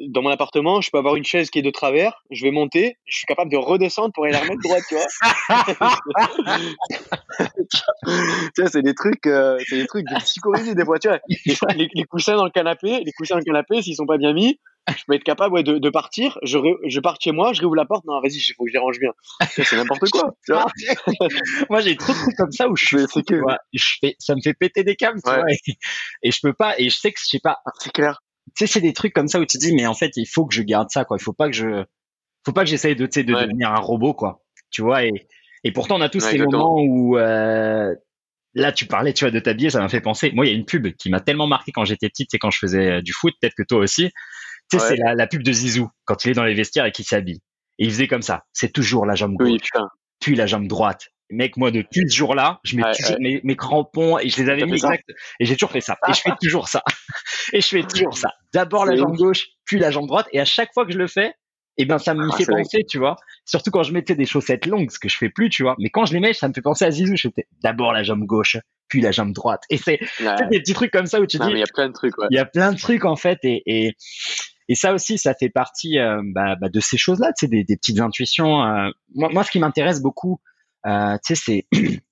[0.08, 2.96] dans mon appartement, je peux avoir une chaise qui est de travers, je vais monter,
[3.06, 5.06] je suis capable de redescendre pour aller la remettre droite, tu vois.
[8.54, 11.20] tu vois, c'est des trucs, euh, c'est des trucs de psychologie des fois, tu vois.
[11.76, 14.58] Les, coussins dans le canapé, les coussins dans le canapé, s'ils sont pas bien mis,
[14.88, 17.76] je peux être capable ouais, de, de partir, je, je pars chez moi, je réouvre
[17.76, 19.12] la porte, non, vas-y, il faut que je les range bien.
[19.50, 20.34] C'est n'importe quoi.
[20.44, 20.66] Tu vois
[21.68, 23.40] moi, j'ai trop de trucs comme ça où je, fais, que...
[23.72, 25.56] je fais, ça me fait péter des câbles, tu vois, et,
[26.22, 27.58] et, je peux pas, et je sais que je sais pas.
[27.78, 28.20] C'est clair
[28.56, 30.46] tu sais, c'est des trucs comme ça où tu dis, mais en fait, il faut
[30.46, 31.16] que je garde ça, quoi.
[31.18, 31.84] Il faut pas que je,
[32.44, 34.42] faut pas que j'essaye de, de devenir un robot, quoi.
[34.70, 35.12] Tu vois, et,
[35.64, 37.94] et pourtant, on a tous ces moments où, euh,
[38.54, 40.32] là, tu parlais, tu vois, de t'habiller, ça m'a fait penser.
[40.32, 42.50] Moi, il y a une pub qui m'a tellement marqué quand j'étais petite et quand
[42.50, 44.10] je faisais euh, du foot, peut-être que toi aussi.
[44.70, 46.92] Tu sais, c'est la, la, pub de Zizou, quand il est dans les vestiaires et
[46.92, 47.40] qu'il s'habille.
[47.78, 48.44] Et il faisait comme ça.
[48.52, 49.68] C'est toujours la jambe gauche,
[50.20, 54.28] puis la jambe droite, mec, moi, depuis ce jour-là, je mets toujours Mes, crampons et
[54.28, 55.08] je les avais mis exact.
[55.38, 55.96] Et j'ai toujours fait ça.
[56.08, 56.82] Et je fais toujours ça.
[57.52, 58.32] et je fais toujours ça.
[58.52, 60.26] D'abord la jambe gauche, puis la jambe droite.
[60.32, 61.34] Et à chaque fois que je le fais,
[61.76, 63.16] eh ben, ça me ah, fait penser, tu vois.
[63.44, 65.76] Surtout quand je mettais des chaussettes longues, ce que je fais plus, tu vois.
[65.78, 67.16] Mais quand je les mets, ça me fait penser à Zizou.
[67.16, 68.58] Je fais d'abord la jambe gauche,
[68.88, 69.62] puis la jambe droite.
[69.70, 69.98] Et c'est
[70.50, 71.48] des petits trucs comme ça où tu dis.
[71.50, 73.38] Il y a plein de trucs, Il y a plein de trucs, en fait.
[73.44, 73.94] Et, et,
[74.68, 77.64] et ça aussi, ça fait partie euh, bah, bah, de ces choses-là, tu sais, des,
[77.64, 78.62] des petites intuitions.
[78.62, 78.90] Euh.
[79.14, 80.40] moi, moi, ce qui m'intéresse beaucoup,
[80.86, 81.80] euh, tu sais, c'est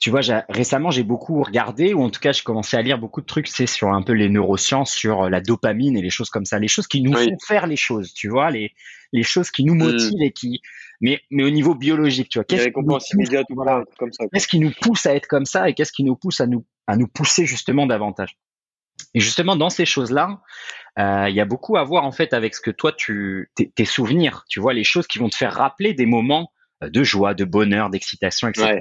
[0.00, 3.20] tu vois, récemment, j'ai beaucoup regardé, ou en tout cas, j'ai commencé à lire beaucoup
[3.20, 6.30] de trucs, c'est sur un peu les neurosciences, sur euh, la dopamine et les choses
[6.30, 8.72] comme ça, les choses qui nous font faire les choses, tu vois, les,
[9.12, 9.78] les choses qui nous mmh.
[9.78, 10.60] motivent et qui,
[11.00, 13.82] mais, mais au niveau biologique, tu vois, qu'est-ce qui, nous voilà,
[14.32, 16.64] qu'est-ce qui nous pousse à être comme ça et qu'est-ce qui nous pousse à nous,
[16.86, 18.38] à nous pousser justement davantage.
[19.14, 20.40] Et justement, dans ces choses-là,
[20.96, 24.44] il y a beaucoup à voir en fait avec ce que toi tu tes, souvenirs,
[24.48, 26.50] tu vois les choses qui vont te faire rappeler des moments
[26.82, 28.80] de joie, de bonheur, d'excitation, etc.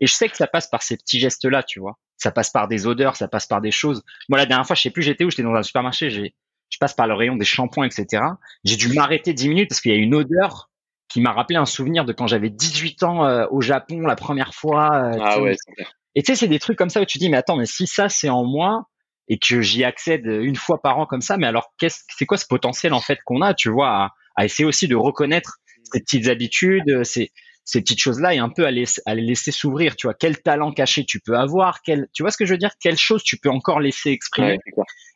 [0.00, 1.98] Et je sais que ça passe par ces petits gestes-là, tu vois.
[2.16, 4.02] Ça passe par des odeurs, ça passe par des choses.
[4.28, 6.34] Moi, la dernière fois, je sais plus j'étais où, j'étais dans un supermarché, j'ai,
[6.70, 8.22] je passe par le rayon des shampoings, etc.
[8.64, 10.68] J'ai dû m'arrêter 10 minutes parce qu'il y a une odeur
[11.08, 14.52] qui m'a rappelé un souvenir de quand j'avais 18 ans euh, au Japon la première
[14.52, 14.90] fois.
[14.94, 15.56] Euh, ah ouais,
[16.14, 17.86] et tu sais, c'est des trucs comme ça où tu dis, mais attends, mais si
[17.86, 18.88] ça c'est en moi
[19.28, 22.36] et que j'y accède une fois par an comme ça, mais alors qu'est-ce, c'est quoi
[22.36, 25.58] ce potentiel en fait qu'on a, tu vois, à, à essayer aussi de reconnaître
[25.92, 27.30] ces petites habitudes, ces,
[27.68, 29.94] ces petites choses-là et un peu à les, à les laisser s'ouvrir.
[29.94, 32.58] Tu vois, quel talent caché tu peux avoir, quel, tu vois ce que je veux
[32.58, 34.58] dire, quelle chose tu peux encore laisser exprimer.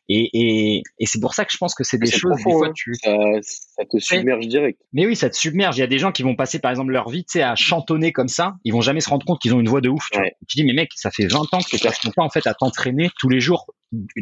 [0.07, 2.67] et, et, et c'est pour ça que je pense que c'est des choses, des fois,
[2.67, 2.71] hein.
[2.75, 2.93] tu...
[2.93, 4.79] Ça, ça, te submerge direct.
[4.93, 5.77] Mais oui, ça te submerge.
[5.77, 7.55] Il y a des gens qui vont passer, par exemple, leur vie, tu sais, à
[7.55, 8.53] chantonner comme ça.
[8.63, 10.09] Ils vont jamais se rendre compte qu'ils ont une voix de ouf.
[10.11, 12.45] Tu, tu dis, mais mec, ça fait 20 ans que tu passes temps, en fait,
[12.45, 13.73] à t'entraîner tous les jours.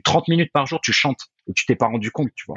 [0.06, 1.19] 30 minutes par jour, tu chantes.
[1.49, 2.56] Et tu t'es pas rendu compte, tu vois.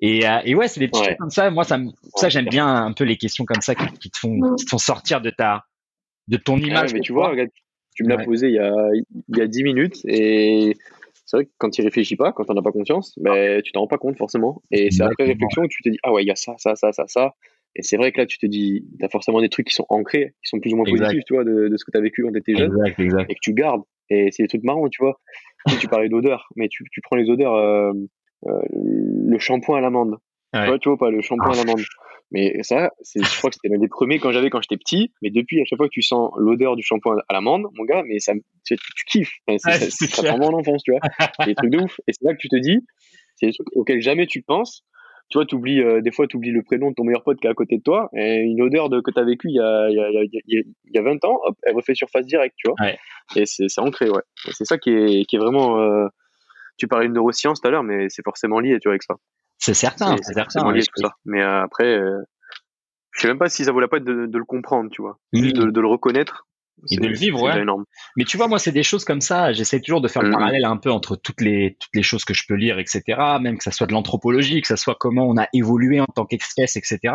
[0.00, 1.50] Et, euh, et ouais, c'est des petits trucs comme ça.
[1.50, 1.78] Moi, ça,
[2.16, 4.78] ça j'aime bien un peu les questions comme ça qui, te font, qui te font
[4.78, 5.64] sortir de ta,
[6.28, 6.92] de ton image.
[6.92, 7.50] mais tu vois, regarde,
[7.94, 10.76] tu me l'as posé il y a, il y a 10 minutes et
[11.26, 13.72] c'est vrai que quand tu réfléchis pas, quand tu n'en as pas conscience, ben, tu
[13.72, 14.62] t'en rends pas compte forcément.
[14.70, 16.74] Et c'est après réflexion que tu te dis, ah ouais, il y a ça, ça,
[16.74, 17.34] ça, ça, ça.
[17.76, 19.86] Et c'est vrai que là, tu te dis, tu as forcément des trucs qui sont
[19.88, 22.00] ancrés, qui sont plus ou moins positifs, tu vois, de, de ce que tu as
[22.00, 22.72] vécu quand tu étais jeune.
[22.98, 23.82] Exact, et que tu gardes.
[24.10, 25.18] Et c'est des trucs marrants, tu vois.
[25.68, 27.92] tu, tu parlais d'odeur, mais tu, tu prends les odeurs, euh,
[28.46, 30.16] euh, le shampoing à l'amande.
[30.52, 31.80] Tu, vois, tu vois pas, le shampoing à l'amande.
[32.30, 35.12] Mais ça, c'est, je crois que c'était l'un des premiers quand j'avais quand j'étais petit.
[35.22, 38.02] Mais depuis, à chaque fois que tu sens l'odeur du shampoing à l'amande, mon gars,
[38.06, 38.32] mais ça,
[38.64, 39.34] tu, tu kiffes.
[39.48, 41.00] c'est, ça, ça prend en enfance, tu vois.
[41.46, 42.00] des trucs de ouf.
[42.06, 42.78] Et c'est là que tu te dis,
[43.36, 44.84] c'est des trucs auxquels jamais tu penses.
[45.30, 47.46] Tu vois, t'oublies, euh, des fois, tu oublies le prénom de ton meilleur pote qui
[47.46, 48.10] est à côté de toi.
[48.14, 50.64] Et une odeur de, que tu as vécu il y a, il, y a, il,
[50.92, 52.90] y a, 20 ans, hop, elle refait surface direct, tu vois.
[53.36, 54.22] Et c'est, c'est ancré, ouais.
[54.52, 56.06] c'est ça qui est, qui est vraiment, euh,
[56.76, 59.14] tu parlais de neurosciences tout à l'heure, mais c'est forcément lié, tu vois, avec ça.
[59.58, 60.72] C'est certain, c'est certain.
[60.72, 61.12] lié tout ça.
[61.24, 62.20] Mais euh, après, euh,
[63.12, 65.18] je sais même pas si ça vaut la peine de, de le comprendre, tu vois.
[65.32, 66.46] Juste de, de, le reconnaître.
[66.90, 67.62] Et de le vivre, ouais.
[67.62, 67.84] Énorme.
[68.16, 69.52] Mais tu vois, moi, c'est des choses comme ça.
[69.52, 70.32] J'essaie toujours de faire le mm-hmm.
[70.32, 73.02] parallèle un peu entre toutes les toutes les choses que je peux lire, etc.
[73.40, 76.26] Même que ça soit de l'anthropologie, que ça soit comment on a évolué en tant
[76.26, 77.14] qu'espèce, etc.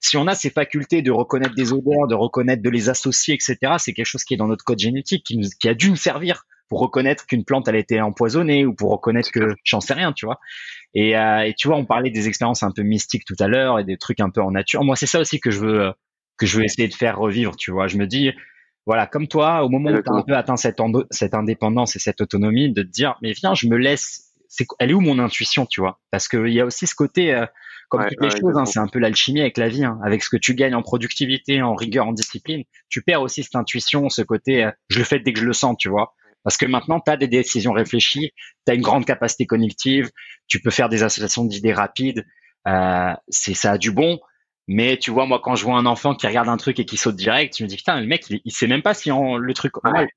[0.00, 3.74] Si on a ces facultés de reconnaître des odeurs, de reconnaître, de les associer, etc.
[3.78, 5.96] C'est quelque chose qui est dans notre code génétique, qui, nous, qui a dû nous
[5.96, 9.94] servir pour reconnaître qu'une plante elle a été empoisonnée ou pour reconnaître que j'en sais
[9.94, 10.38] rien, tu vois.
[10.94, 13.78] Et, euh, et, tu vois, on parlait des expériences un peu mystiques tout à l'heure
[13.78, 14.84] et des trucs un peu en nature.
[14.84, 15.92] Moi, c'est ça aussi que je veux
[16.36, 17.88] que je veux essayer de faire revivre, tu vois.
[17.88, 18.30] Je me dis,
[18.86, 20.78] voilà, comme toi, au moment où tu as un peu atteint cette,
[21.10, 24.27] cette indépendance et cette autonomie, de te dire, mais viens, je me laisse.
[24.48, 26.00] C'est, elle est où mon intuition, tu vois?
[26.10, 27.46] Parce qu'il y a aussi ce côté, euh,
[27.88, 29.84] comme toutes les choses, hein, c'est un peu l'alchimie avec la vie.
[29.84, 29.98] Hein.
[30.04, 33.56] Avec ce que tu gagnes en productivité, en rigueur, en discipline, tu perds aussi cette
[33.56, 36.14] intuition, ce côté, euh, je le fais dès que je le sens, tu vois.
[36.44, 38.32] Parce que maintenant, tu as des décisions réfléchies,
[38.66, 40.10] tu as une grande capacité cognitive,
[40.46, 42.24] tu peux faire des associations d'idées rapides.
[42.66, 44.18] Euh, c'est ça a du bon.
[44.70, 46.96] Mais tu vois, moi, quand je vois un enfant qui regarde un truc et qui
[46.96, 49.54] saute direct, je me dis putain, le mec, il, sait même pas si en, le
[49.54, 49.72] truc,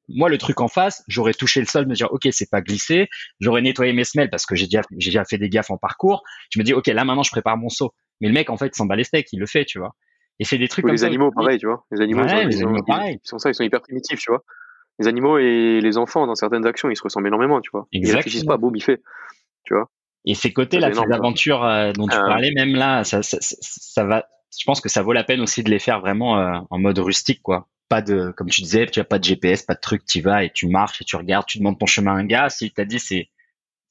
[0.09, 3.07] moi, le truc en face, j'aurais touché le sol, me dire ok, c'est pas glissé,
[3.39, 6.21] j'aurais nettoyé mes semelles parce que j'ai déjà, j'ai déjà fait des gaffes en parcours.
[6.49, 7.93] Je me dis ok, là maintenant, je prépare mon saut.
[8.19, 9.95] Mais le mec, en fait, il s'en bat les steaks, il le fait, tu vois.
[10.39, 11.85] Et c'est des trucs comme les animaux, pareil, tu vois.
[11.91, 14.43] Les animaux, ils, sont, ils, sont ça, ils sont hyper primitifs, tu vois
[15.01, 17.87] les animaux et les enfants dans certaines actions, ils se ressemblent énormément, tu vois.
[17.91, 18.11] Exactement.
[18.11, 19.01] Ils réfléchissent pas, boum, il fait,
[19.65, 19.89] tu vois.
[20.25, 22.21] Et ces côtés-là, ces aventures euh, dont tu euh.
[22.21, 24.25] parlais, même là, ça, ça, ça, va.
[24.57, 26.99] Je pense que ça vaut la peine aussi de les faire vraiment euh, en mode
[26.99, 27.67] rustique, quoi.
[27.89, 30.43] Pas de, comme tu disais, tu as pas de GPS, pas de truc, tu vas
[30.43, 32.49] et tu marches et tu regardes, tu demandes ton chemin à un gars.
[32.49, 33.29] Si t'a dit c'est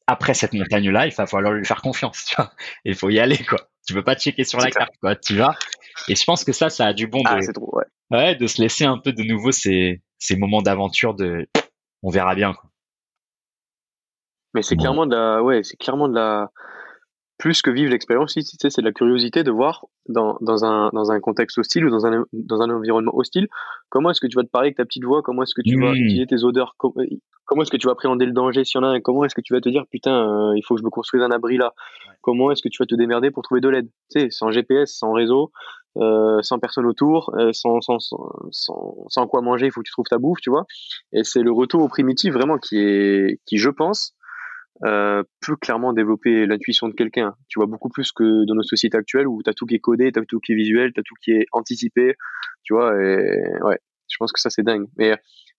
[0.07, 2.53] après cette montagne-là, il va falloir lui faire confiance, tu vois.
[2.85, 3.59] Il faut y aller, quoi.
[3.87, 5.17] Tu peux pas checker sur la carte, quoi.
[5.17, 5.55] Tu vas.
[6.09, 7.23] Et je pense que ça, ça a du bon.
[7.27, 7.85] Ah, de, trop, ouais.
[8.11, 8.35] ouais.
[8.35, 11.47] de se laisser un peu de nouveau ces, ces moments d'aventure de
[12.03, 12.71] on verra bien quoi.
[14.55, 16.51] Mais c'est clairement de la ouais, c'est clairement de la
[17.41, 20.91] plus que vivre l'expérience, tu sais, c'est de la curiosité de voir dans, dans, un,
[20.93, 23.49] dans un contexte hostile ou dans un, dans un environnement hostile,
[23.89, 25.81] comment est-ce que tu vas te parler avec ta petite voix, comment est-ce que tu
[25.81, 25.97] vas mmh.
[25.97, 28.91] utiliser tes odeurs, comment, est-ce que tu vas appréhender le danger s'il y en a
[28.93, 30.91] un, comment est-ce que tu vas te dire, putain, euh, il faut que je me
[30.91, 31.73] construise un abri là,
[32.21, 34.93] comment est-ce que tu vas te démerder pour trouver de l'aide, tu sais, sans GPS,
[34.95, 35.51] sans réseau,
[35.97, 39.93] euh, sans personne autour, euh, sans, sans, sans, sans, quoi manger, il faut que tu
[39.93, 40.67] trouves ta bouffe, tu vois.
[41.15, 44.15] Et c'est le retour au primitif vraiment qui est, qui je pense,
[44.85, 47.35] euh, peut clairement développer l'intuition de quelqu'un.
[47.49, 50.11] Tu vois beaucoup plus que dans nos sociétés actuelles où t'as tout qui est codé,
[50.13, 52.15] t'as tout qui est visuel, t'as tout qui est anticipé,
[52.63, 52.95] tu vois.
[53.03, 53.79] Et ouais,
[54.09, 54.87] je pense que ça c'est dingue.
[54.97, 55.17] Mais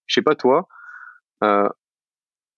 [0.07, 0.67] je sais pas toi.
[1.43, 1.69] Euh,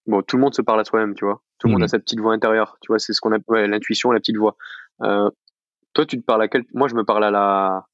[0.08, 1.42] bon, tout le monde se parle à soi-même, tu vois.
[1.60, 3.00] Tout le monde a sa petite voix intérieure, tu vois.
[3.00, 4.56] C'est ce qu'on appelle ouais, l'intuition, la petite voix.
[5.02, 5.30] Euh,
[5.94, 7.86] toi, tu te parles à quel Moi, je me parle à la,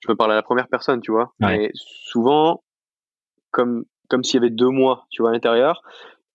[0.00, 1.32] je me parle à la première personne, tu vois.
[1.40, 2.62] Mais souvent,
[3.50, 5.82] comme comme s'il y avait deux mois, tu vois, à l'intérieur.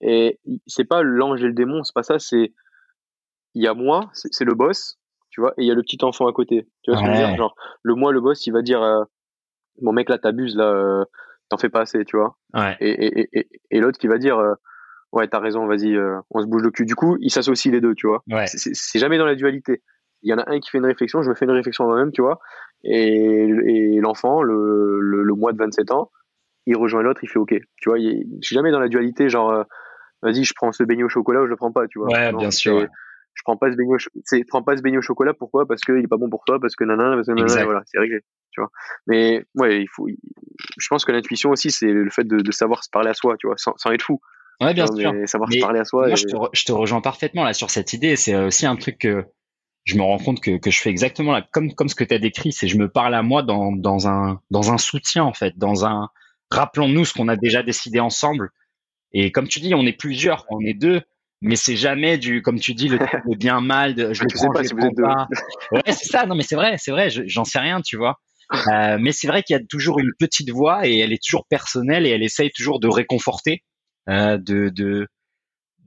[0.01, 2.19] Et c'est pas l'ange et le démon, c'est pas ça.
[2.19, 2.53] C'est
[3.55, 4.99] il y a moi, c'est le boss,
[5.31, 6.67] tu vois, et il y a le petit enfant à côté.
[6.83, 7.35] Tu vois ce que je veux dire?
[7.35, 9.03] Genre, le moi, le boss, il va dire, euh,
[9.81, 11.05] bon mec, là, t'abuses, là, euh,
[11.49, 12.37] t'en fais pas assez, tu vois?
[12.79, 14.53] Et, et, et, et l'autre qui va dire, euh,
[15.11, 16.85] ouais, t'as raison, vas-y, euh, on se bouge le cul.
[16.85, 18.23] Du coup, ils s'associent les deux, tu vois?
[18.45, 19.81] C'est jamais dans la dualité.
[20.21, 22.11] Il y en a un qui fait une réflexion, je me fais une réflexion moi-même,
[22.11, 22.39] tu vois?
[22.83, 26.11] Et, l'enfant, le, le, le, mois de 27 ans,
[26.67, 27.55] il rejoint l'autre, il fait OK.
[27.77, 29.65] Tu vois, je suis jamais dans la dualité, genre,
[30.22, 32.07] vas-y, je prends ce beignet au chocolat ou je le prends pas, tu vois.
[32.10, 32.88] Ouais, bien sûr.
[33.34, 35.34] Je prends pas ce beignet, au prends pas ce beignet au chocolat.
[35.34, 35.68] Pourquoi?
[35.68, 37.99] Parce qu'il est pas bon pour toi, parce que nanana, parce que nanana, voilà, c'est
[37.99, 38.22] réglé,
[38.52, 38.72] tu vois.
[39.06, 40.07] Mais ouais, il faut.
[40.07, 43.35] Je pense que l'intuition aussi, c'est le fait de, de, savoir se parler à soi,
[43.38, 44.19] tu vois, sans, sans être fou.
[44.60, 45.14] Ouais, bien sûr.
[45.26, 46.07] savoir se parler à soi.
[46.07, 48.15] Moi, je, te je, te rejoins parfaitement là sur cette idée.
[48.15, 49.26] C'est aussi un truc que
[49.84, 52.15] je me rends compte que, que je fais exactement là, comme comme ce que tu
[52.15, 52.52] as décrit.
[52.52, 55.85] C'est je me parle à moi dans dans un dans un soutien en fait, dans
[55.85, 56.10] un
[56.49, 58.49] rappelons-nous ce qu'on a déjà décidé ensemble.
[59.13, 61.01] Et comme tu dis, on est plusieurs, on est deux,
[61.41, 62.97] mais c'est jamais du, comme tu dis, le,
[63.38, 63.95] bien mal.
[63.95, 65.27] De, je ne sais pas si vous êtes pas.
[65.71, 66.25] Ouais, c'est ça.
[66.25, 67.09] Non, mais c'est vrai, c'est vrai.
[67.09, 68.19] J'en sais rien, tu vois.
[68.53, 71.45] Euh, mais c'est vrai qu'il y a toujours une petite voix et elle est toujours
[71.49, 73.63] personnelle et elle essaye toujours de réconforter,
[74.09, 75.07] euh, de, de,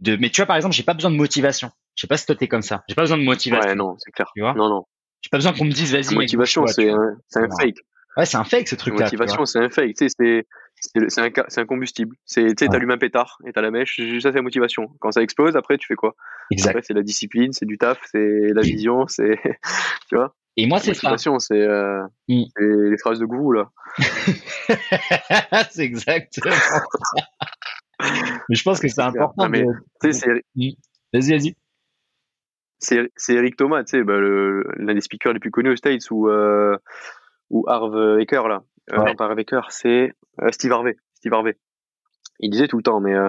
[0.00, 0.16] de.
[0.16, 1.70] Mais tu vois, par exemple, j'ai pas besoin de motivation.
[1.96, 2.82] Je sais pas si toi t'es comme ça.
[2.88, 3.68] J'ai pas besoin de motivation.
[3.68, 4.30] Ouais, non, c'est clair.
[4.34, 4.84] Tu vois non, non.
[5.22, 6.14] J'ai pas besoin qu'on me dise vas-y.
[6.14, 7.76] Motivation, c'est un, un fake.
[8.16, 9.04] Ouais, c'est un fake ce truc-là.
[9.04, 9.94] Motivation, c'est un fake.
[9.96, 10.46] Tu sais, c'est
[10.80, 12.16] c'est un, un, combustible.
[12.24, 13.96] C'est, tu sais, t'allumes un pétard et t'as la mèche.
[13.96, 14.90] Ça, c'est la motivation.
[15.00, 16.14] Quand ça explose, après, tu fais quoi?
[16.50, 16.70] Exact.
[16.70, 19.38] Après, c'est la discipline, c'est du taf, c'est la vision, c'est,
[20.08, 20.34] tu vois?
[20.56, 21.16] Et moi, c'est ça.
[21.16, 22.44] C'est euh, mm.
[22.58, 23.70] les phrases de gourou là.
[25.70, 26.82] c'est exactement ça.
[28.48, 29.48] mais je pense que c'est important.
[29.48, 29.62] de...
[30.54, 30.70] Mm.
[31.12, 31.56] Vas-y, vas-y.
[32.78, 36.28] C'est, Eric Thomas, tu sais, bah, l'un des speakers les plus connus aux States ou
[36.28, 36.76] euh,
[37.50, 38.62] ou Harv Eker là.
[38.92, 39.14] Euh, ouais.
[39.18, 40.12] Non, Eker, c'est
[40.42, 40.96] euh, Steve Harvey.
[41.14, 41.56] Steve Harvey.
[42.40, 43.28] Il disait tout le temps, mais euh,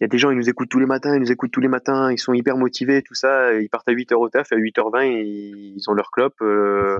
[0.00, 1.60] il y a des gens, ils nous écoutent tous les matins, ils nous écoutent tous
[1.60, 3.52] les matins, ils sont hyper motivés, tout ça.
[3.54, 6.40] Ils partent à 8h au taf, à 8h20, ils ont leur clope.
[6.40, 6.96] Euh,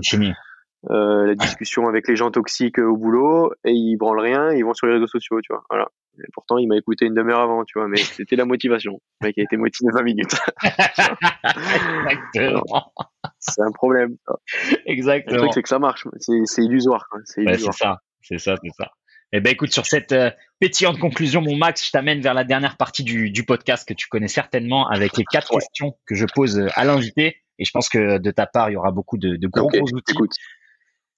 [0.89, 4.73] euh, la discussion avec les gens toxiques au boulot et ils branlent rien, ils vont
[4.73, 5.63] sur les réseaux sociaux, tu vois.
[5.69, 5.87] Voilà.
[6.19, 8.99] Et pourtant, il m'a écouté une demi-heure avant, tu vois, mais c'était la motivation.
[9.21, 10.35] Le mec a été motivé 20 minutes.
[12.09, 12.93] Exactement.
[13.39, 14.17] C'est un problème.
[14.85, 15.35] Exactement.
[15.35, 16.07] Le truc, c'est que ça marche.
[16.19, 17.07] C'est illusoire.
[17.25, 17.99] C'est ouais, ça.
[18.21, 18.91] C'est ça, c'est ça.
[19.33, 20.29] Eh ben écoute, sur cette euh,
[20.59, 24.09] pétillante conclusion, mon Max, je t'amène vers la dernière partie du, du, podcast que tu
[24.09, 27.37] connais certainement avec les quatre questions que je pose euh, à l'invité.
[27.57, 29.93] Et je pense que de ta part, il y aura beaucoup de, de gros, gros
[29.93, 30.11] outils.
[30.11, 30.33] Écoute.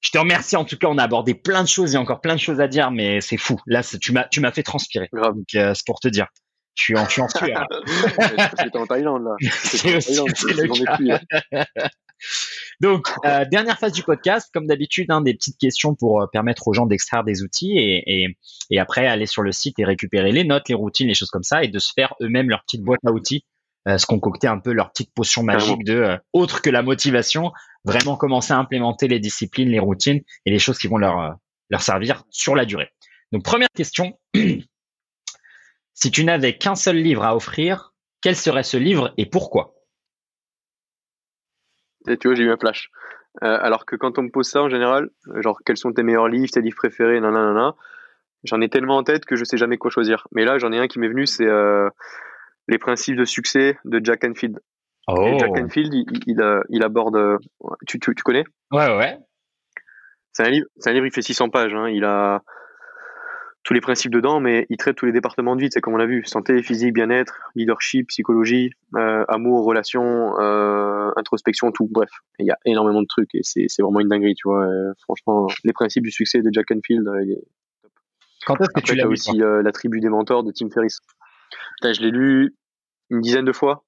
[0.03, 0.55] Je te remercie.
[0.55, 1.91] En tout cas, on a abordé plein de choses.
[1.91, 3.59] Il y a encore plein de choses à dire, mais c'est fou.
[3.65, 5.09] Là, tu m'as, tu m'as fait transpirer.
[5.11, 5.35] Grave.
[5.35, 6.27] Donc, euh, c'est pour te dire.
[6.75, 7.67] Je suis en, je suis en sueur.
[8.73, 9.35] En Thaïlande, là.
[9.51, 10.15] C'est aussi
[10.47, 11.19] le
[11.51, 11.69] cas.
[12.81, 16.67] Donc, euh, dernière phase du podcast, comme d'habitude, hein, des petites questions pour euh, permettre
[16.67, 18.37] aux gens d'extraire des outils et, et,
[18.71, 21.43] et, après aller sur le site et récupérer les notes, les routines, les choses comme
[21.43, 23.45] ça et de se faire eux-mêmes leur petite boîte à outils,
[23.85, 27.51] euh, se concocter un peu leur petite potion magique de euh, autre que la motivation,
[27.85, 31.77] vraiment commencer à implémenter les disciplines, les routines et les choses qui vont leur, euh,
[31.79, 32.89] servir sur la durée.
[33.31, 34.17] Donc, première question.
[35.93, 39.75] si tu n'avais qu'un seul livre à offrir, quel serait ce livre et pourquoi?
[42.05, 42.89] Tu vois, j'ai eu un flash.
[43.41, 46.27] Euh, alors que quand on me pose ça en général, genre quels sont tes meilleurs
[46.27, 47.75] livres, tes livres préférés, nanana,
[48.43, 50.27] j'en ai tellement en tête que je sais jamais quoi choisir.
[50.31, 51.89] Mais là, j'en ai un qui m'est venu, c'est euh,
[52.67, 54.59] Les principes de succès de Jack Enfield.
[55.07, 55.37] Oh.
[55.37, 57.15] Jack Enfield, il, il, euh, il aborde.
[57.15, 57.37] Euh,
[57.87, 58.45] tu, tu, tu, connais?
[58.71, 59.17] Ouais, ouais.
[60.31, 60.67] C'est un livre.
[60.77, 61.05] C'est un livre.
[61.05, 61.73] Il fait 600 pages.
[61.73, 62.41] Hein, il a
[63.63, 65.97] tous les principes dedans, mais il traite tous les départements de vie, c'est comme on
[65.97, 72.09] l'a vu, santé, physique, bien-être, leadership, psychologie, euh, amour, relations, euh, introspection, tout, bref,
[72.39, 74.65] il y a énormément de trucs et c'est, c'est vraiment une dinguerie, tu vois.
[74.65, 77.43] Euh, franchement, les principes du succès de Jack Enfield, il est
[77.81, 77.91] top.
[78.45, 80.99] Quand est-ce que tu l'as lu aussi La tribu des mentors de Tim Ferriss.
[81.77, 82.55] Putain, je l'ai lu
[83.09, 83.85] une dizaine de fois.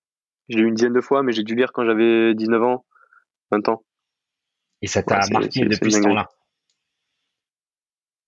[0.49, 2.85] Je l'ai lu une dizaine de fois, mais j'ai dû lire quand j'avais 19 ans,
[3.51, 3.83] 20 ans.
[4.81, 6.29] Et ça t'a Ouais, marqué depuis ce temps-là?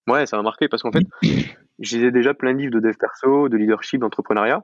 [0.07, 2.95] Ouais, ça m'a marqué parce qu'en fait, je lisais déjà plein de livres de dev
[2.98, 4.64] perso, de leadership, d'entrepreneuriat.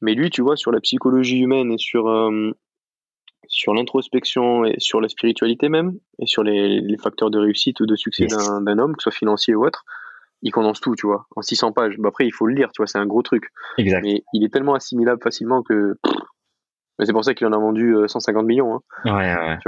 [0.00, 2.52] Mais lui, tu vois, sur la psychologie humaine et sur, euh,
[3.48, 7.86] sur l'introspection et sur la spiritualité même, et sur les, les facteurs de réussite ou
[7.86, 8.32] de succès Yes.
[8.32, 9.84] d'un homme, que ce soit financier ou autre,
[10.42, 11.96] il condense tout, tu vois, en 600 pages.
[11.98, 13.50] Bah, après, il faut le lire, tu vois, c'est un gros truc.
[13.76, 14.02] Exact.
[14.02, 15.96] Mais il est tellement assimilable facilement que.
[16.98, 18.74] Mais c'est pour ça qu'il en a vendu euh, 150 millions.
[18.74, 18.80] Hein.
[19.04, 19.58] Ouais, ouais.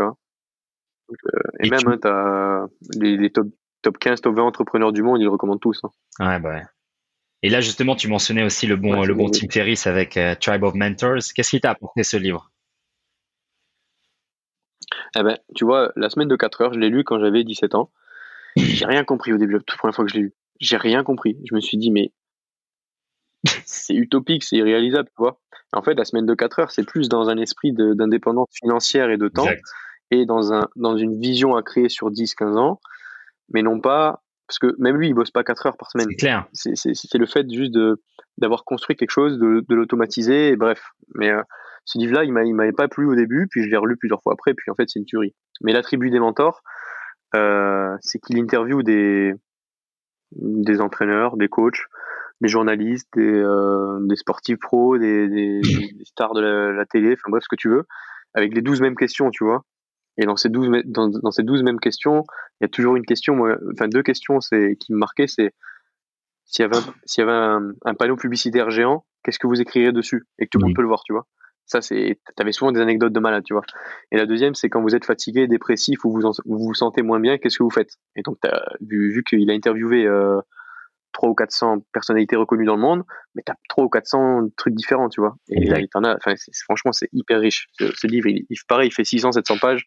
[1.60, 2.66] Et, Et même, tu- hein, t'as
[3.00, 3.48] les, les top,
[3.82, 5.80] top 15, top 20 entrepreneurs du monde, ils le recommandent tous.
[5.84, 5.90] hein.
[6.18, 6.62] Ouais, bah ouais.
[7.42, 9.30] Et là, justement, tu mentionnais aussi le bon, Ouais, le bon.
[9.30, 11.20] Tim Ferriss avec euh, Tribe of Mentors.
[11.34, 12.50] Qu'est-ce qui t'a apporté ce livre?
[15.16, 17.74] Eh ben, tu vois, la semaine de 4 heures, je l'ai lu quand j'avais 17
[17.74, 17.90] ans.
[18.56, 20.34] J'ai rien compris au début, la toute première fois que je l'ai lu.
[20.60, 21.38] J'ai rien compris.
[21.48, 22.12] Je me suis dit, mais
[23.66, 25.38] c'est utopique, c'est irréalisable, tu vois.
[25.72, 29.16] En fait, la semaine de 4 heures, c'est plus dans un esprit d'indépendance financière et
[29.16, 29.46] de temps,
[30.10, 32.80] et dans, un, dans une vision à créer sur 10-15 ans,
[33.52, 36.08] mais non pas, parce que même lui, il bosse pas 4 heures par semaine.
[36.10, 36.48] C'est clair.
[36.52, 37.72] C'est le fait juste
[38.38, 40.82] d'avoir construit quelque chose, de, de l'automatiser, et bref.
[41.14, 41.42] Mais euh,
[41.84, 44.54] ce livre-là, il m'avait pas plu au début, puis je l'ai relu plusieurs fois après,
[44.54, 45.34] puis en fait, c'est une tuerie.
[45.60, 46.62] Mais l'attribut des mentors,
[47.36, 49.34] euh, c'est qu'il interviewe des,
[50.32, 51.84] des entraîneurs, des coachs,
[52.40, 57.30] des journalistes, des, euh, des sportifs pros, des, des, des stars de la, télé, enfin
[57.30, 57.84] bref, ce que tu veux,
[58.34, 59.64] avec les 12 mêmes questions, tu vois.
[60.16, 62.24] Et dans ces 12, dans, dans ces 12 mêmes questions,
[62.60, 65.52] il y a toujours une question, moi, enfin deux questions c'est, qui me marquaient, c'est
[66.44, 69.60] s'il y avait, un, s'il y avait un, un, panneau publicitaire géant, qu'est-ce que vous
[69.60, 70.26] écrirez dessus?
[70.38, 71.26] Et que tout le monde peut le voir, tu vois.
[71.66, 73.62] Ça, c'est, t'avais souvent des anecdotes de malade, tu vois.
[74.10, 77.20] Et la deuxième, c'est quand vous êtes fatigué, dépressif ou vous vous, vous sentez moins
[77.20, 77.92] bien, qu'est-ce que vous faites?
[78.16, 80.40] Et donc, t'as, vu, vu qu'il a interviewé euh,
[81.12, 83.02] 3 ou 400 personnalités reconnues dans le monde,
[83.34, 85.36] mais t'as 3 ou 400 trucs différents, tu vois.
[85.50, 86.34] Et il t'en as, enfin,
[86.64, 87.68] franchement, c'est hyper riche.
[87.78, 89.84] Ce, livre, il, il, pareil, il fait 600, 700 pages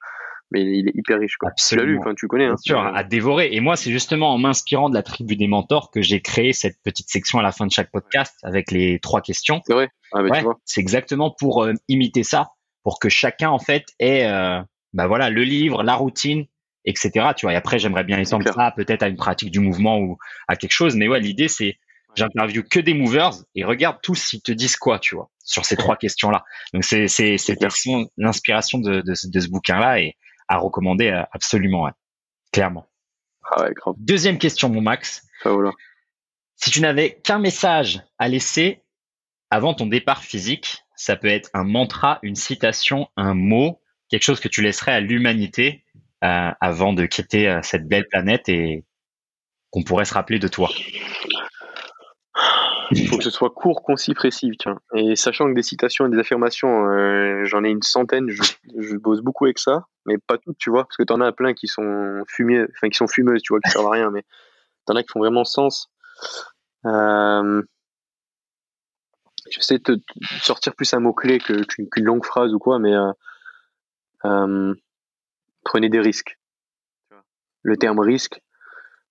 [0.54, 1.36] mais il est hyper riche.
[1.38, 1.52] Quoi.
[1.52, 2.45] Tu l'as lu, enfin, tu connais.
[2.45, 2.56] Hein.
[2.58, 3.50] Sûr, à dévorer.
[3.52, 6.78] Et moi, c'est justement en m'inspirant de la tribu des mentors que j'ai créé cette
[6.84, 9.62] petite section à la fin de chaque podcast avec les trois questions.
[9.66, 9.90] C'est vrai.
[10.14, 12.52] Ah, ouais, c'est exactement pour euh, imiter ça,
[12.84, 14.62] pour que chacun en fait ait, euh,
[14.94, 16.45] bah voilà, le livre, la routine,
[16.85, 17.30] etc.
[17.35, 17.53] Tu vois.
[17.53, 20.73] Et après, j'aimerais bien étendre ça peut-être à une pratique du mouvement ou à quelque
[20.73, 20.95] chose.
[20.95, 21.77] Mais ouais, l'idée c'est
[22.15, 25.76] j'interviewe que des movers et regarde tous s'ils te disent quoi, tu vois, sur ces
[25.76, 26.43] trois questions-là.
[26.73, 27.57] Donc c'est c'est c'est
[28.18, 30.15] l'inspiration de, de, de, ce bouquin-là et
[30.47, 31.89] à recommander euh, absolument,
[32.51, 32.88] clairement.
[33.51, 35.26] Ah Deuxième question, mon Max.
[36.55, 38.84] Si tu n'avais qu'un message à laisser
[39.49, 44.39] avant ton départ physique, ça peut être un mantra, une citation, un mot, quelque chose
[44.39, 45.82] que tu laisserais à l'humanité
[46.24, 48.86] avant de quitter euh, cette belle planète et
[49.72, 50.70] qu'on pourrait se rappeler de toi.
[52.91, 54.52] Il faut que ce soit court, concis, précis.
[54.60, 54.80] Tiens.
[54.95, 59.45] Et sachant que des citations et des affirmations, j'en ai une centaine, je, bosse beaucoup
[59.45, 62.66] avec ça mais pas toutes, tu vois, parce que t'en as plein qui sont fumées,
[62.76, 64.24] enfin qui sont fumeuses, tu vois, qui servent à rien, mais
[64.86, 65.90] t'en as qui font vraiment sens.
[66.86, 67.64] Euh,
[69.50, 70.00] J'essaie de te
[70.41, 73.12] sortir plus un mot-clé qu'une longue phrase ou quoi, mais euh,
[74.26, 74.74] euh,
[75.64, 76.38] prenez des risques.
[77.65, 78.41] Le terme risque,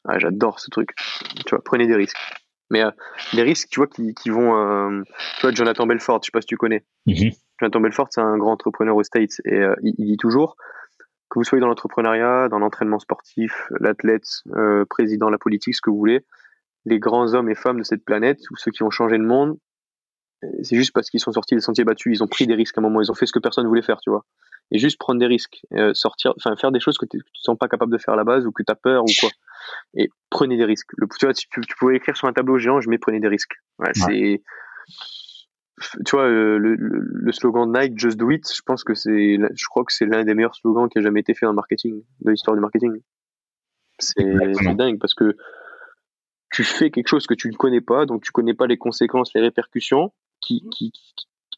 [0.05, 0.91] ah, j'adore ce truc.
[1.47, 2.19] Tu vois, prenez des risques.
[2.71, 2.91] Mais euh,
[3.35, 4.57] des risques, tu vois, qui, qui vont.
[4.57, 5.03] Euh,
[5.37, 6.85] tu vois, Jonathan Belfort, je sais pas si tu connais.
[7.07, 7.39] Mm-hmm.
[7.61, 10.57] Jonathan Belfort, c'est un grand entrepreneur aux States et euh, il, il, dit toujours
[11.33, 15.89] que vous soyez dans l'entrepreneuriat, dans l'entraînement sportif, l'athlète, euh, président, la politique, ce que
[15.89, 16.27] vous voulez,
[16.85, 19.57] les grands hommes et femmes de cette planète, ou ceux qui ont changé le monde,
[20.63, 22.81] c'est juste parce qu'ils sont sortis des sentiers battus, ils ont pris des risques à
[22.81, 24.27] un moment, ils ont fait ce que personne voulait faire, tu vois.
[24.73, 27.59] Et juste prendre des risques, euh, sortir, enfin faire des choses que tu ne sens
[27.59, 29.29] pas capable de faire à la base ou que tu as peur ou quoi.
[29.95, 30.91] Et prenez des risques.
[30.97, 33.29] Le, tu vois, tu, tu, pouvais écrire sur un tableau géant, je mets prenez des
[33.29, 33.55] risques.
[33.79, 34.43] Ouais, C'est
[36.07, 39.67] tu vois, le, le, slogan de Nike, Just Do It, je pense que c'est, je
[39.67, 42.03] crois que c'est l'un des meilleurs slogans qui a jamais été fait dans le marketing,
[42.21, 43.01] de l'histoire du marketing.
[43.99, 44.25] C'est
[44.75, 45.37] dingue parce que
[46.53, 49.33] tu fais quelque chose que tu ne connais pas, donc tu connais pas les conséquences,
[49.35, 50.93] les répercussions, qui, qui,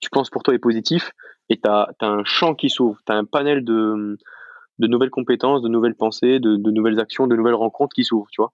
[0.01, 1.13] tu penses pour toi est positif,
[1.49, 4.19] et tu as, un champ qui s'ouvre, tu as un panel de,
[4.79, 8.31] de nouvelles compétences, de nouvelles pensées, de, de nouvelles actions, de nouvelles rencontres qui s'ouvrent,
[8.31, 8.53] tu vois.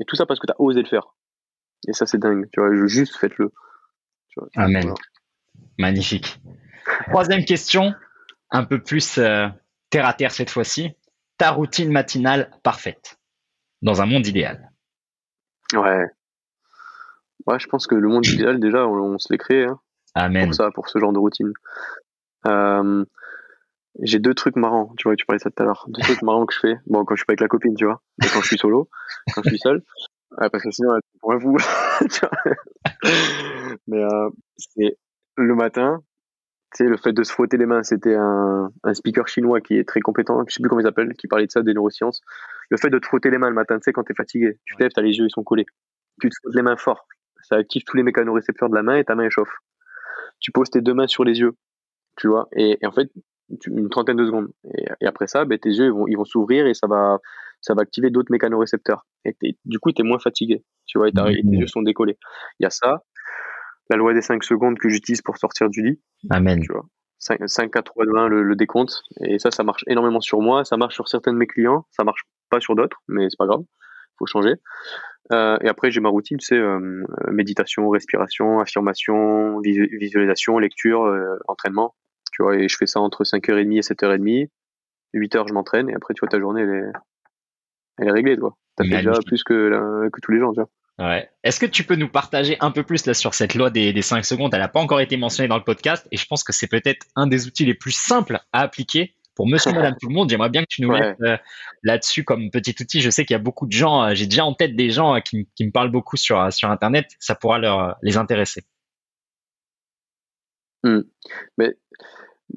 [0.00, 1.14] Et tout ça parce que tu as osé le faire.
[1.86, 3.52] Et ça, c'est dingue, tu vois, juste faites-le.
[4.56, 4.94] Amen.
[5.78, 6.40] Magnifique.
[7.08, 7.94] Troisième question,
[8.50, 9.48] un peu plus euh,
[9.90, 10.92] terre à terre cette fois-ci.
[11.38, 13.18] Ta routine matinale parfaite
[13.82, 14.70] dans un monde idéal.
[15.72, 16.04] Ouais.
[17.46, 19.64] Ouais, je pense que le monde idéal, déjà, on, se l'est créé.
[19.64, 19.78] Hein,
[20.14, 20.46] Amen.
[20.46, 21.52] Pour ça, pour ce genre de routine.
[22.48, 23.04] Euh,
[24.00, 25.84] j'ai deux trucs marrants, tu vois, tu parlais de ça tout à l'heure.
[25.88, 26.76] Deux trucs marrants que je fais.
[26.86, 28.00] Bon, quand je suis pas avec la copine, tu vois.
[28.20, 28.88] Mais quand je suis solo,
[29.34, 29.82] quand je suis seul.
[30.38, 31.56] Ouais, parce que sinon, un fou.
[33.88, 34.98] Mais euh, c'est
[35.36, 36.02] le matin,
[36.74, 39.78] tu sais, le fait de se frotter les mains, c'était un, un speaker chinois qui
[39.78, 42.20] est très compétent, je sais plus comment il s'appelle, qui parlait de ça, des neurosciences.
[42.70, 44.76] Le fait de te frotter les mains le matin, tu sais, quand t'es fatigué, tu
[44.76, 45.66] te lèves, t'as les yeux, ils sont collés.
[46.20, 47.06] Tu te frottes les mains fort.
[47.40, 49.56] Ça active tous les mécanorécepteurs de la main et ta main échauffe.
[50.40, 51.54] Tu poses tes deux mains sur les yeux,
[52.18, 53.10] tu vois, et, en fait,
[53.66, 54.48] une trentaine de secondes.
[55.00, 57.18] Et, après ça, ben, tes yeux, ils vont, ils vont s'ouvrir et ça va,
[57.60, 59.06] ça va activer d'autres mécanorécepteurs.
[59.24, 59.34] Et
[59.64, 61.54] du coup, tu es moins fatigué, tu vois, et, tes mmh.
[61.54, 62.18] yeux sont décollés.
[62.60, 63.02] Il y a ça
[63.90, 66.00] la loi des 5 secondes que j'utilise pour sortir du lit.
[66.30, 66.60] Amen.
[66.60, 66.84] Tu vois.
[67.20, 69.02] 5, 5 4, 3, 2, 1, le, décompte.
[69.24, 70.64] Et ça, ça marche énormément sur moi.
[70.64, 71.86] Ça marche sur certains de mes clients.
[71.90, 73.62] Ça marche pas sur d'autres, mais c'est pas grave.
[74.18, 74.54] Faut changer.
[75.32, 81.94] Euh, et après, j'ai ma routine, c'est euh, méditation, respiration, affirmation, visualisation, lecture, euh, entraînement.
[82.38, 84.48] Tu vois, et je fais ça entre 5h30 et 7h30.
[85.12, 85.90] 8h, je m'entraîne.
[85.90, 86.92] Et après, tu vois, ta journée, elle est,
[87.98, 88.56] elle est réglée, toi.
[88.76, 90.68] T'as fait déjà plus que, que tous les gens, tu vois.
[91.00, 91.28] Ouais.
[91.42, 94.02] Est-ce que tu peux nous partager un peu plus là sur cette loi des, des
[94.02, 94.54] 5 secondes?
[94.54, 97.06] Elle n'a pas encore été mentionnée dans le podcast et je pense que c'est peut-être
[97.16, 100.30] un des outils les plus simples à appliquer pour monsieur, madame, tout le monde.
[100.30, 101.36] J'aimerais bien que tu nous mettes euh,
[101.84, 103.00] là-dessus comme petit outil.
[103.00, 105.14] Je sais qu'il y a beaucoup de gens, euh, j'ai déjà en tête des gens
[105.14, 107.06] euh, qui, qui, me parlent beaucoup sur, sur Internet.
[107.20, 108.64] Ça pourra leur, les intéresser.
[110.82, 111.02] Hmm.
[111.56, 111.76] Mais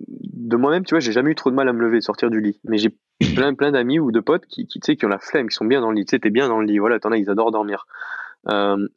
[0.08, 2.42] de moi-même, tu vois, j'ai jamais eu trop de mal à me lever, sortir du
[2.42, 2.60] lit.
[2.66, 2.90] Mais j'ai
[3.36, 5.82] plein, plein d'amis ou de potes qui, qui, qui ont la flemme, qui sont bien
[5.82, 6.06] dans le lit.
[6.06, 6.80] Tu sais, t'es bien dans le lit.
[6.80, 7.86] Voilà, t'en as, ils adorent dormir.
[8.50, 8.88] Euh,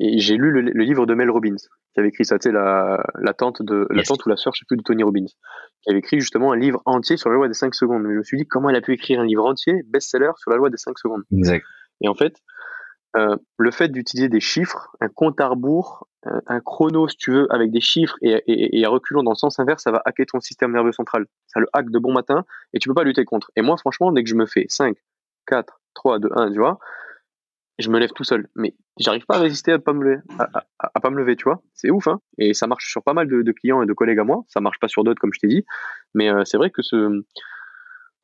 [0.00, 3.04] et j'ai lu le, livre de Mel Robbins, qui avait écrit ça, tu sais, la,
[3.20, 5.90] la tante de, la tante ou la sœur, je sais plus, de Tony Robbins, qui
[5.90, 8.02] avait écrit justement un livre entier sur la loi des 5 secondes.
[8.02, 10.50] Mais je me suis dit, comment elle a pu écrire un livre entier, best-seller, sur
[10.50, 11.22] la loi des 5 secondes?
[11.32, 11.64] Exact.
[12.00, 12.34] Et en fait,
[13.16, 16.08] euh, le fait d'utiliser des chiffres, un compte à rebours,
[16.46, 19.82] un, chrono, si tu veux, avec des chiffres et, et reculant dans le sens inverse,
[19.82, 21.26] ça va hacker ton système nerveux central.
[21.48, 23.50] Ça le hack de bon matin et tu peux pas lutter contre.
[23.56, 24.96] Et moi, franchement, dès que je me fais 5,
[25.46, 26.78] 4, 3, 2, 1, tu vois,
[27.78, 28.48] je me lève tout seul.
[28.54, 30.22] Mais j'arrive pas à résister à pas me lever,
[30.78, 31.62] à, pas me lever, tu vois.
[31.74, 32.20] C'est ouf, hein.
[32.38, 34.44] Et ça marche sur pas mal de, clients et de collègues à moi.
[34.48, 35.64] Ça marche pas sur d'autres, comme je t'ai dit.
[36.14, 37.22] Mais euh, c'est vrai que ce,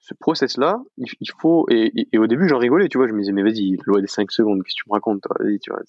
[0.08, 1.66] ce process-là, il, faut.
[1.68, 3.06] Et, au début, j'en rigolais, tu vois.
[3.06, 5.36] Je me disais, mais vas-y, loi des 5 secondes, qu'est-ce que tu me racontes, toi
[5.38, 5.82] Vas-y, tu vois.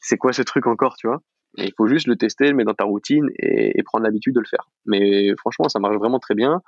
[0.00, 1.22] C'est quoi ce truc encore, tu vois?
[1.56, 4.40] Et il faut juste le tester, le mettre dans ta routine et, prendre l'habitude de
[4.40, 4.68] le faire.
[4.86, 6.62] Mais franchement, ça marche vraiment très bien.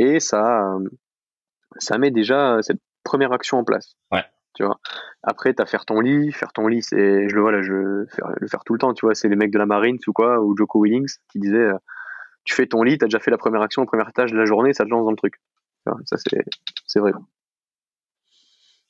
[0.00, 0.76] Et ça,
[1.76, 3.94] ça met déjà cette première action en place.
[4.10, 4.24] Ouais.
[4.54, 4.80] Tu vois?
[5.22, 6.32] Après, t'as faire ton lit.
[6.32, 8.92] Faire ton lit, c'est, je le vois là, je le faire tout le temps.
[8.92, 11.58] Tu vois, c'est les mecs de la marine ou quoi, ou Joko Willings qui disaient,
[11.58, 11.78] euh,
[12.42, 14.46] tu fais ton lit, t'as déjà fait la première action, la première tâche de la
[14.46, 15.34] journée, ça te lance dans le truc.
[15.84, 16.16] Ça,
[16.86, 17.12] c'est, vrai.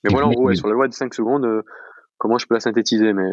[0.04, 1.62] Mais voilà, en gros, sur la loi de 5 secondes, euh,
[2.18, 3.30] comment je peux la synthétiser, mais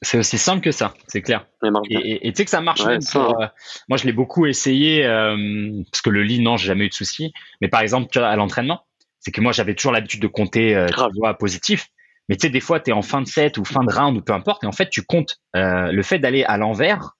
[0.00, 1.46] c'est aussi simple que ça, c'est clair.
[1.90, 3.46] Et tu sais que ça marche même pour, euh,
[3.88, 6.94] moi, je l'ai beaucoup essayé euh, parce que le lit, non, j'ai jamais eu de
[6.94, 7.32] soucis.
[7.60, 8.86] Mais par exemple, à l'entraînement,
[9.18, 11.88] c'est que moi, j'avais toujours l'habitude de compter, tu vois, positif.
[12.28, 14.16] Mais tu sais, des fois, tu es en fin de set ou fin de round
[14.16, 17.16] ou peu importe, et en fait, tu comptes le fait d'aller à l'envers,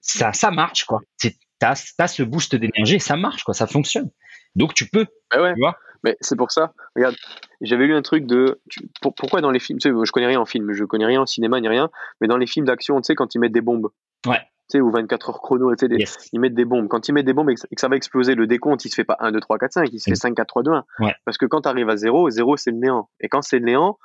[0.00, 1.00] ça, ça marche, quoi.
[1.18, 1.32] Tu
[1.62, 4.10] as, as, ce boost d'énergie, ça marche, quoi, ça fonctionne.
[4.56, 5.54] Donc, tu peux, bah ouais.
[5.54, 5.76] tu vois.
[6.02, 7.14] Mais c'est pour ça, regarde,
[7.60, 8.60] j'avais lu un truc de.
[9.02, 11.26] pourquoi dans les films, tu sais, je connais rien en film, je connais rien en
[11.26, 11.90] cinéma ni rien,
[12.20, 13.90] mais dans les films d'action, tu sais, quand ils mettent des bombes.
[14.26, 14.40] Ouais.
[14.70, 16.88] Tu sais, ou 24 heures chrono, tu sais, ils mettent des bombes.
[16.88, 19.04] Quand ils mettent des bombes et que, ça va exploser, le décompte, il se fait
[19.04, 20.84] pas 1, 2, 3, 4, 5, il se fait 5, 4, 3, 2, 1.
[21.00, 21.14] Ouais.
[21.24, 23.10] Parce que quand tu arrives à 0, 0 c'est le néant.
[23.20, 23.98] Et quand c'est le néant,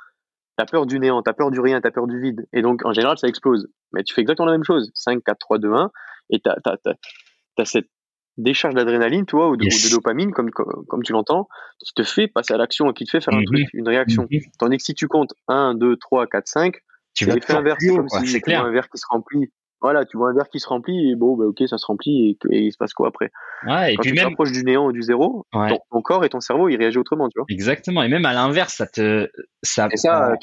[0.57, 2.47] t'as peur du néant, t'as peur du rien, t'as peur du vide.
[2.51, 3.69] Et donc, en général, ça explose.
[3.93, 4.91] Mais tu fais exactement la même chose.
[4.95, 5.91] 5, 4, 3, 2, 1.
[6.31, 6.93] Et t'as, t'as, t'as,
[7.55, 7.87] t'as cette
[8.37, 11.47] décharge d'adrénaline, toi, ou de, dopamine, comme, comme, tu l'entends,
[11.79, 13.45] qui te fait passer à l'action et qui te fait faire un mhm.
[13.45, 14.27] truc, une réaction.
[14.29, 14.41] Mhm.
[14.59, 16.75] Tandis que si tu comptes 1, 2, 3, 4, 5,
[17.13, 19.51] tu vas faire inverse, comme si tu vois un verre qui se remplit.
[19.81, 22.37] Voilà, tu vois un verre qui se remplit et bon, bah, ok, ça se remplit
[22.49, 23.29] et, il se passe quoi après?
[23.67, 26.39] Ouais, et Quand puis tu t'approches du néant ou du zéro, ton, corps et ton
[26.39, 27.45] cerveau, ils réagissent autrement, tu vois?
[27.49, 29.29] Exactement, et même à l'inverse, ça te.
[29.61, 30.33] Ça, et ça,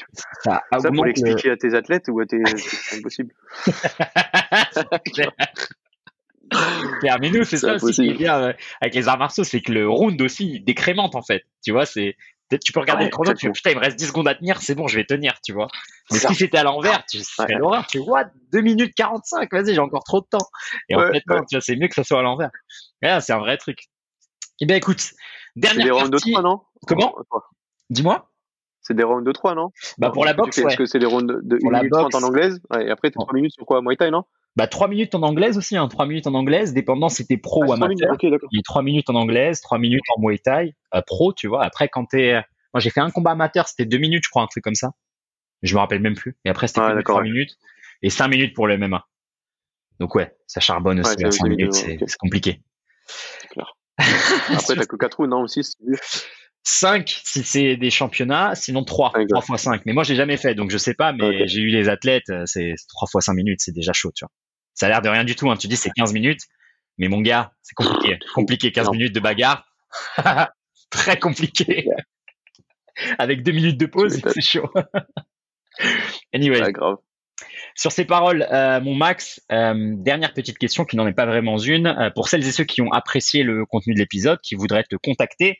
[0.43, 2.37] ça, ça pour l'expliquer à tes athlètes ou à tes.
[2.55, 3.33] c'est impossible.
[7.33, 9.89] Nous, c'est ça aussi qui est bien euh, avec les arts martiaux, c'est que le
[9.89, 11.43] round aussi décrémente en fait.
[11.63, 12.15] Tu vois, c'est
[12.57, 14.75] tu peux regarder le chrono, tu putain, il me reste 10 secondes à tenir, c'est
[14.75, 15.67] bon, je vais tenir, tu vois.
[16.11, 19.79] Mais si c'était à l'envers, tu serais l'horreur, tu vois, 2 minutes 45, vas-y, j'ai
[19.79, 20.45] encore trop de temps.
[20.89, 22.51] Et en fait, non, tu vois, c'est mieux que ça soit à l'envers.
[23.01, 23.79] c'est un vrai truc.
[24.59, 25.13] Eh bien, écoute,
[25.55, 26.61] dernière des rounds de 3, non?
[26.87, 27.15] Comment?
[27.89, 28.29] Dis-moi.
[28.81, 29.71] C'est des rounds de 3, non?
[29.97, 30.65] Bah, pour la boxe, ouais.
[30.67, 32.61] Est-ce que c'est des rounds de 1 minute 30 en anglaise?
[32.69, 33.81] Ouais, Et après, t'as 3 minutes sur quoi?
[33.81, 34.25] Muay Thai, non?
[34.55, 37.63] Bah, 3 minutes en anglaise aussi, hein, 3 minutes en anglaise, dépendant si t'es pro
[37.63, 38.15] ah, ou amateur.
[38.21, 41.47] il y a 3 minutes en anglaise, 3 minutes en Muay Thai, euh, pro, tu
[41.47, 41.63] vois.
[41.63, 42.33] Après, quand t'es,
[42.73, 44.91] moi, j'ai fait un combat amateur, c'était 2 minutes, je crois, un truc comme ça.
[45.63, 46.37] Je me rappelle même plus.
[46.45, 47.57] Et après, c'était ah, 3 minutes
[48.01, 49.05] et 5 minutes pour le MMA.
[49.99, 52.61] Donc, ouais, ça charbonne aussi, ouais, 5 minutes, c'est compliqué.
[53.41, 53.75] C'est clair.
[53.97, 55.61] après, t'as que 4 rounds, non, aussi,
[56.63, 59.81] 5 si c'est des championnats, sinon 3, 3 fois 5.
[59.85, 62.43] Mais moi, j'ai jamais fait, donc je sais pas, mais j'ai eu les athlètes, euh,
[62.45, 64.31] c'est 3 fois 5 minutes, c'est déjà chaud, tu vois.
[64.73, 65.49] Ça a l'air de rien du tout.
[65.49, 65.57] Hein.
[65.57, 66.41] Tu dis c'est 15 minutes,
[66.97, 68.19] mais mon gars, c'est compliqué.
[68.33, 69.65] compliqué, 15 minutes de bagarre.
[70.89, 71.87] Très compliqué.
[73.17, 74.69] Avec deux minutes de pause, c'est chaud.
[76.33, 76.71] anyway.
[76.71, 76.97] grave.
[77.75, 81.57] Sur ces paroles, euh, mon Max, euh, dernière petite question qui n'en est pas vraiment
[81.57, 81.87] une.
[81.87, 84.95] Euh, pour celles et ceux qui ont apprécié le contenu de l'épisode, qui voudraient te
[84.95, 85.59] contacter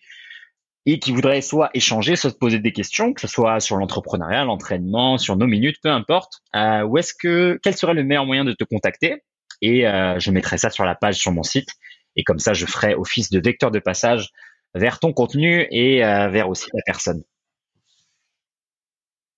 [0.86, 4.44] et qui voudraient soit échanger, soit se poser des questions, que ce soit sur l'entrepreneuriat,
[4.44, 8.54] l'entraînement, sur nos minutes, peu importe, où est-ce que quel serait le meilleur moyen de
[8.54, 9.24] te contacter?
[9.62, 11.70] Et je mettrai ça sur la page sur mon site.
[12.18, 14.30] Et comme ça, je ferai office de vecteur de passage
[14.76, 17.24] vers ton contenu et vers aussi la personne.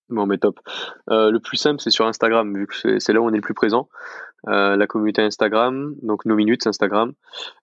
[0.08, 0.60] Bon, mais top.
[1.10, 3.42] Euh, le plus simple, c'est sur Instagram, vu que c'est là où on est le
[3.42, 3.88] plus présent.
[4.46, 7.12] Euh, la communauté Instagram, donc nos minutes Instagram.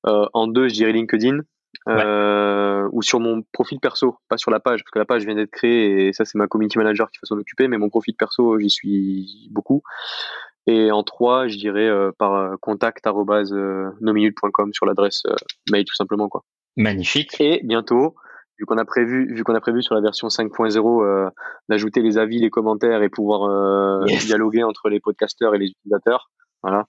[0.06, 1.40] Euh, en deux, je dirais LinkedIn,
[1.88, 5.52] ou sur mon profil perso, pas sur la page, parce que la page vient d'être
[5.52, 8.60] créée et ça c'est ma community manager qui va s'en occuper, mais mon profil perso,
[8.60, 9.84] j'y suis beaucoup.
[10.66, 15.24] Et en trois, je dirais par contact nominute.com sur l'adresse
[15.72, 16.44] mail tout simplement quoi.
[16.78, 17.40] Magnifique.
[17.40, 18.16] Et bientôt,
[18.58, 21.32] vu qu'on a prévu, vu qu'on a prévu sur la version 5.0
[21.70, 26.30] d'ajouter les avis, les commentaires et pouvoir dialoguer entre les podcasteurs et les utilisateurs,
[26.62, 26.86] voilà,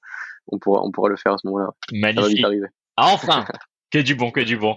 [0.49, 1.71] on pourra, on pourra le faire à ce moment-là.
[1.93, 2.45] Magnifique.
[2.97, 3.45] Ah, enfin,
[3.95, 4.77] que du bon, que du bon.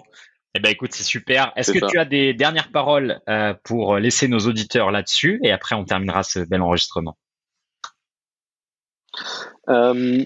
[0.54, 1.52] Eh ben écoute, c'est super.
[1.56, 5.40] Est-ce que tu as des dernières paroles euh, pour laisser nos auditeurs là-dessus?
[5.44, 7.18] Et après on terminera ce bel enregistrement.
[9.70, 10.24] Euh,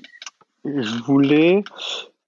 [0.65, 1.63] je voulais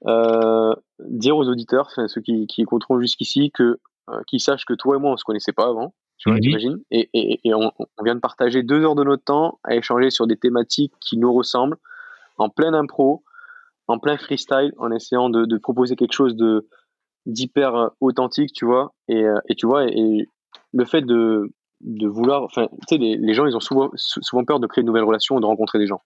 [0.07, 3.79] euh, dire aux auditeurs, ceux qui, qui écouteront jusqu'ici, que
[4.27, 5.93] qu'ils sachent que toi et moi on se connaissait pas avant.
[6.17, 6.81] Tu vois, mhm.
[6.91, 7.71] Et, et, on,
[8.03, 11.33] vient de partager deux heures de notre temps à échanger sur des thématiques qui nous
[11.33, 11.77] ressemblent,
[12.37, 13.23] en pleine impro,
[13.87, 16.67] en plein freestyle, en essayant de, proposer quelque chose de
[17.25, 18.93] d'hyper euh, authentique, tu vois.
[19.07, 20.27] Et, euh, et tu vois, et,
[20.73, 24.59] le fait de, de vouloir, enfin, tu sais, les, gens, ils ont souvent, souvent peur
[24.59, 26.01] de créer de nouvelles relations, de rencontrer des gens.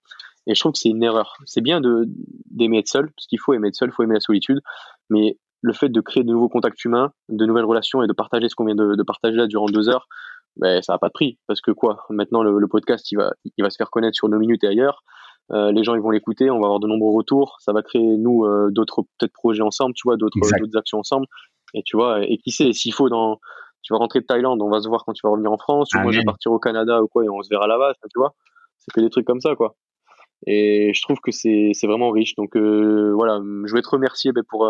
[0.46, 1.38] Et je trouve que c'est une erreur.
[1.46, 4.20] C'est bien d'aimer être seul, parce qu'il faut aimer être seul, il faut aimer la
[4.20, 4.62] solitude,
[5.10, 8.48] mais le fait de créer de nouveaux contacts humains, de nouvelles relations et de partager
[8.48, 10.08] ce qu'on vient de, de, partager là durant deux heures,
[10.56, 11.38] ben, ça n'a pas de prix.
[11.48, 12.06] Parce que quoi?
[12.10, 14.68] Maintenant, le, le, podcast, il va, il va se faire connaître sur nos minutes et
[14.68, 15.04] ailleurs.
[15.52, 18.18] Euh, les gens ils vont l'écouter, on va avoir de nombreux retours, ça va créer
[18.18, 21.26] nous euh, d'autres peut-être projets ensemble, tu vois, d'autres d'autres actions ensemble.
[21.74, 23.40] Et tu vois, et qui sait, s'il faut dans
[23.82, 25.94] tu vas rentrer de Thaïlande, on va se voir quand tu vas revenir en France,
[25.94, 28.20] ou moi je vais partir au Canada ou quoi et on se verra là-bas, tu
[28.20, 28.34] vois.
[28.80, 29.76] C'est que des trucs comme ça quoi.
[30.46, 32.36] Et je trouve que c'est c'est vraiment riche.
[32.36, 34.68] Donc euh, voilà, je vais te remercier ben, pour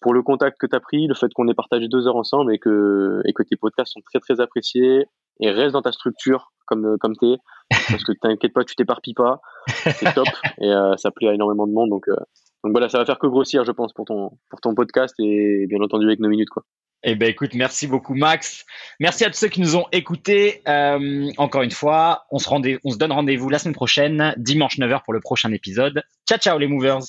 [0.00, 2.54] pour le contact que tu as pris, le fait qu'on ait partagé deux heures ensemble
[2.54, 5.06] et que, et que tes podcasts sont très très appréciés
[5.40, 7.36] et reste dans ta structure comme euh, comme t'es
[7.70, 10.28] parce que t'inquiète pas tu t'éparpilles pas c'est top
[10.60, 12.16] et euh, ça plaît à énormément de monde donc euh,
[12.64, 15.66] donc voilà ça va faire que grossir je pense pour ton pour ton podcast et
[15.68, 16.64] bien entendu avec nos minutes quoi
[17.02, 18.66] eh ben écoute, merci beaucoup Max.
[18.98, 20.60] Merci à tous ceux qui nous ont écoutés.
[20.68, 22.46] Euh, encore une fois, on se,
[22.84, 26.02] on se donne rendez-vous la semaine prochaine, dimanche 9h pour le prochain épisode.
[26.28, 27.00] Ciao ciao les movers.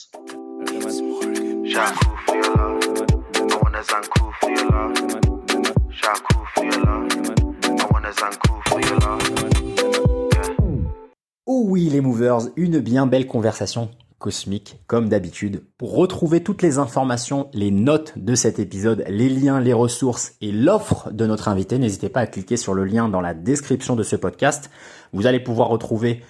[11.46, 13.90] Oh oui les movers, une bien belle conversation
[14.20, 15.64] cosmique comme d'habitude.
[15.78, 20.52] Pour retrouver toutes les informations, les notes de cet épisode, les liens, les ressources et
[20.52, 24.04] l'offre de notre invité, n'hésitez pas à cliquer sur le lien dans la description de
[24.04, 24.70] ce podcast.
[25.14, 26.22] Vous allez pouvoir retrouver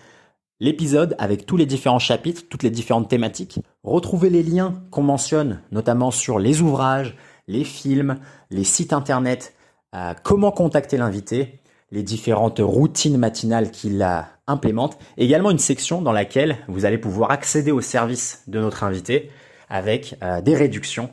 [0.60, 5.62] l'épisode avec tous les différents chapitres, toutes les différentes thématiques, retrouver les liens qu'on mentionne,
[5.72, 7.18] notamment sur les ouvrages,
[7.48, 8.20] les films,
[8.52, 9.56] les sites internet,
[9.94, 11.61] euh, comment contacter l'invité,
[11.92, 14.06] les différentes routines matinales qu'il
[14.48, 19.30] implémente, également une section dans laquelle vous allez pouvoir accéder aux services de notre invité
[19.70, 21.10] avec euh, des réductions.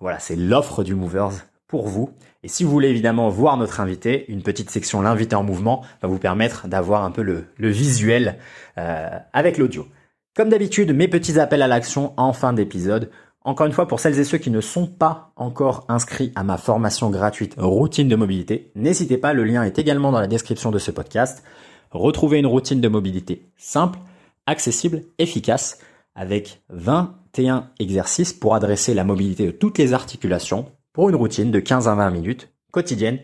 [0.00, 2.10] Voilà, c'est l'offre du Movers pour vous.
[2.42, 6.08] Et si vous voulez évidemment voir notre invité, une petite section l'invité en mouvement va
[6.08, 8.38] vous permettre d'avoir un peu le, visuel
[8.78, 9.86] euh, avec l'audio.
[10.34, 13.10] Comme d'habitude, mes petits appels à l'action en fin d'épisode.
[13.42, 16.58] Encore une fois, pour celles et ceux qui ne sont pas encore inscrits à ma
[16.58, 20.78] formation gratuite routine de mobilité, n'hésitez pas, le lien est également dans la description de
[20.78, 21.42] ce podcast.
[21.90, 23.98] Retrouvez une routine de mobilité simple,
[24.44, 25.78] accessible, efficace,
[26.14, 31.60] avec 21 exercices pour adresser la mobilité de toutes les articulations pour une routine de
[31.60, 33.20] 15 à 20 minutes quotidienne.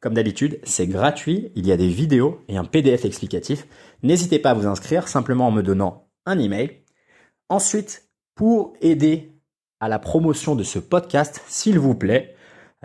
[0.00, 3.66] Comme d'habitude, c'est gratuit, il y a des vidéos et un PDF explicatif.
[4.02, 6.84] N'hésitez pas à vous inscrire simplement en me donnant un email.
[7.50, 9.37] Ensuite, pour aider
[9.80, 12.34] à la promotion de ce podcast, s'il vous plaît,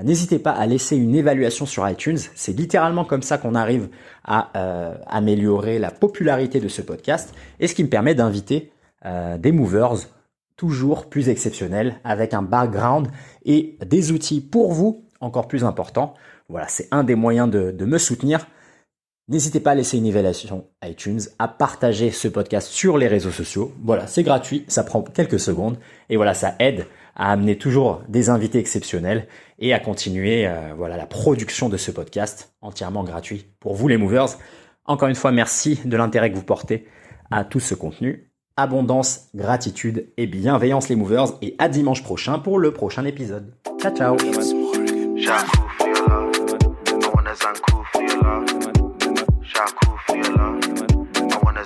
[0.02, 2.18] n'hésitez pas à laisser une évaluation sur iTunes.
[2.36, 3.90] C'est littéralement comme ça qu'on arrive
[4.24, 8.72] à euh, améliorer la popularité de ce podcast et ce qui me permet d'inviter
[9.06, 10.08] euh, des movers
[10.56, 13.08] toujours plus exceptionnels avec un background
[13.44, 16.14] et des outils pour vous encore plus importants.
[16.50, 18.48] Voilà, c'est un des moyens de, de me soutenir.
[19.30, 23.74] N'hésitez pas à laisser une évaluation iTunes, à partager ce podcast sur les réseaux sociaux.
[23.82, 25.78] Voilà, c'est gratuit, ça prend quelques secondes
[26.10, 29.28] et voilà, ça aide à amener toujours des invités exceptionnels
[29.60, 33.98] et à continuer euh, voilà la production de ce podcast entièrement gratuit pour vous les
[33.98, 34.38] movers.
[34.86, 36.88] Encore une fois, merci de l'intérêt que vous portez
[37.32, 38.30] à tout ce contenu.
[38.58, 43.54] Abondance, gratitude et bienveillance les movers et à dimanche prochain pour le prochain épisode.
[43.80, 44.18] Ciao ciao.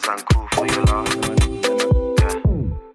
[0.08, 0.47] Franco.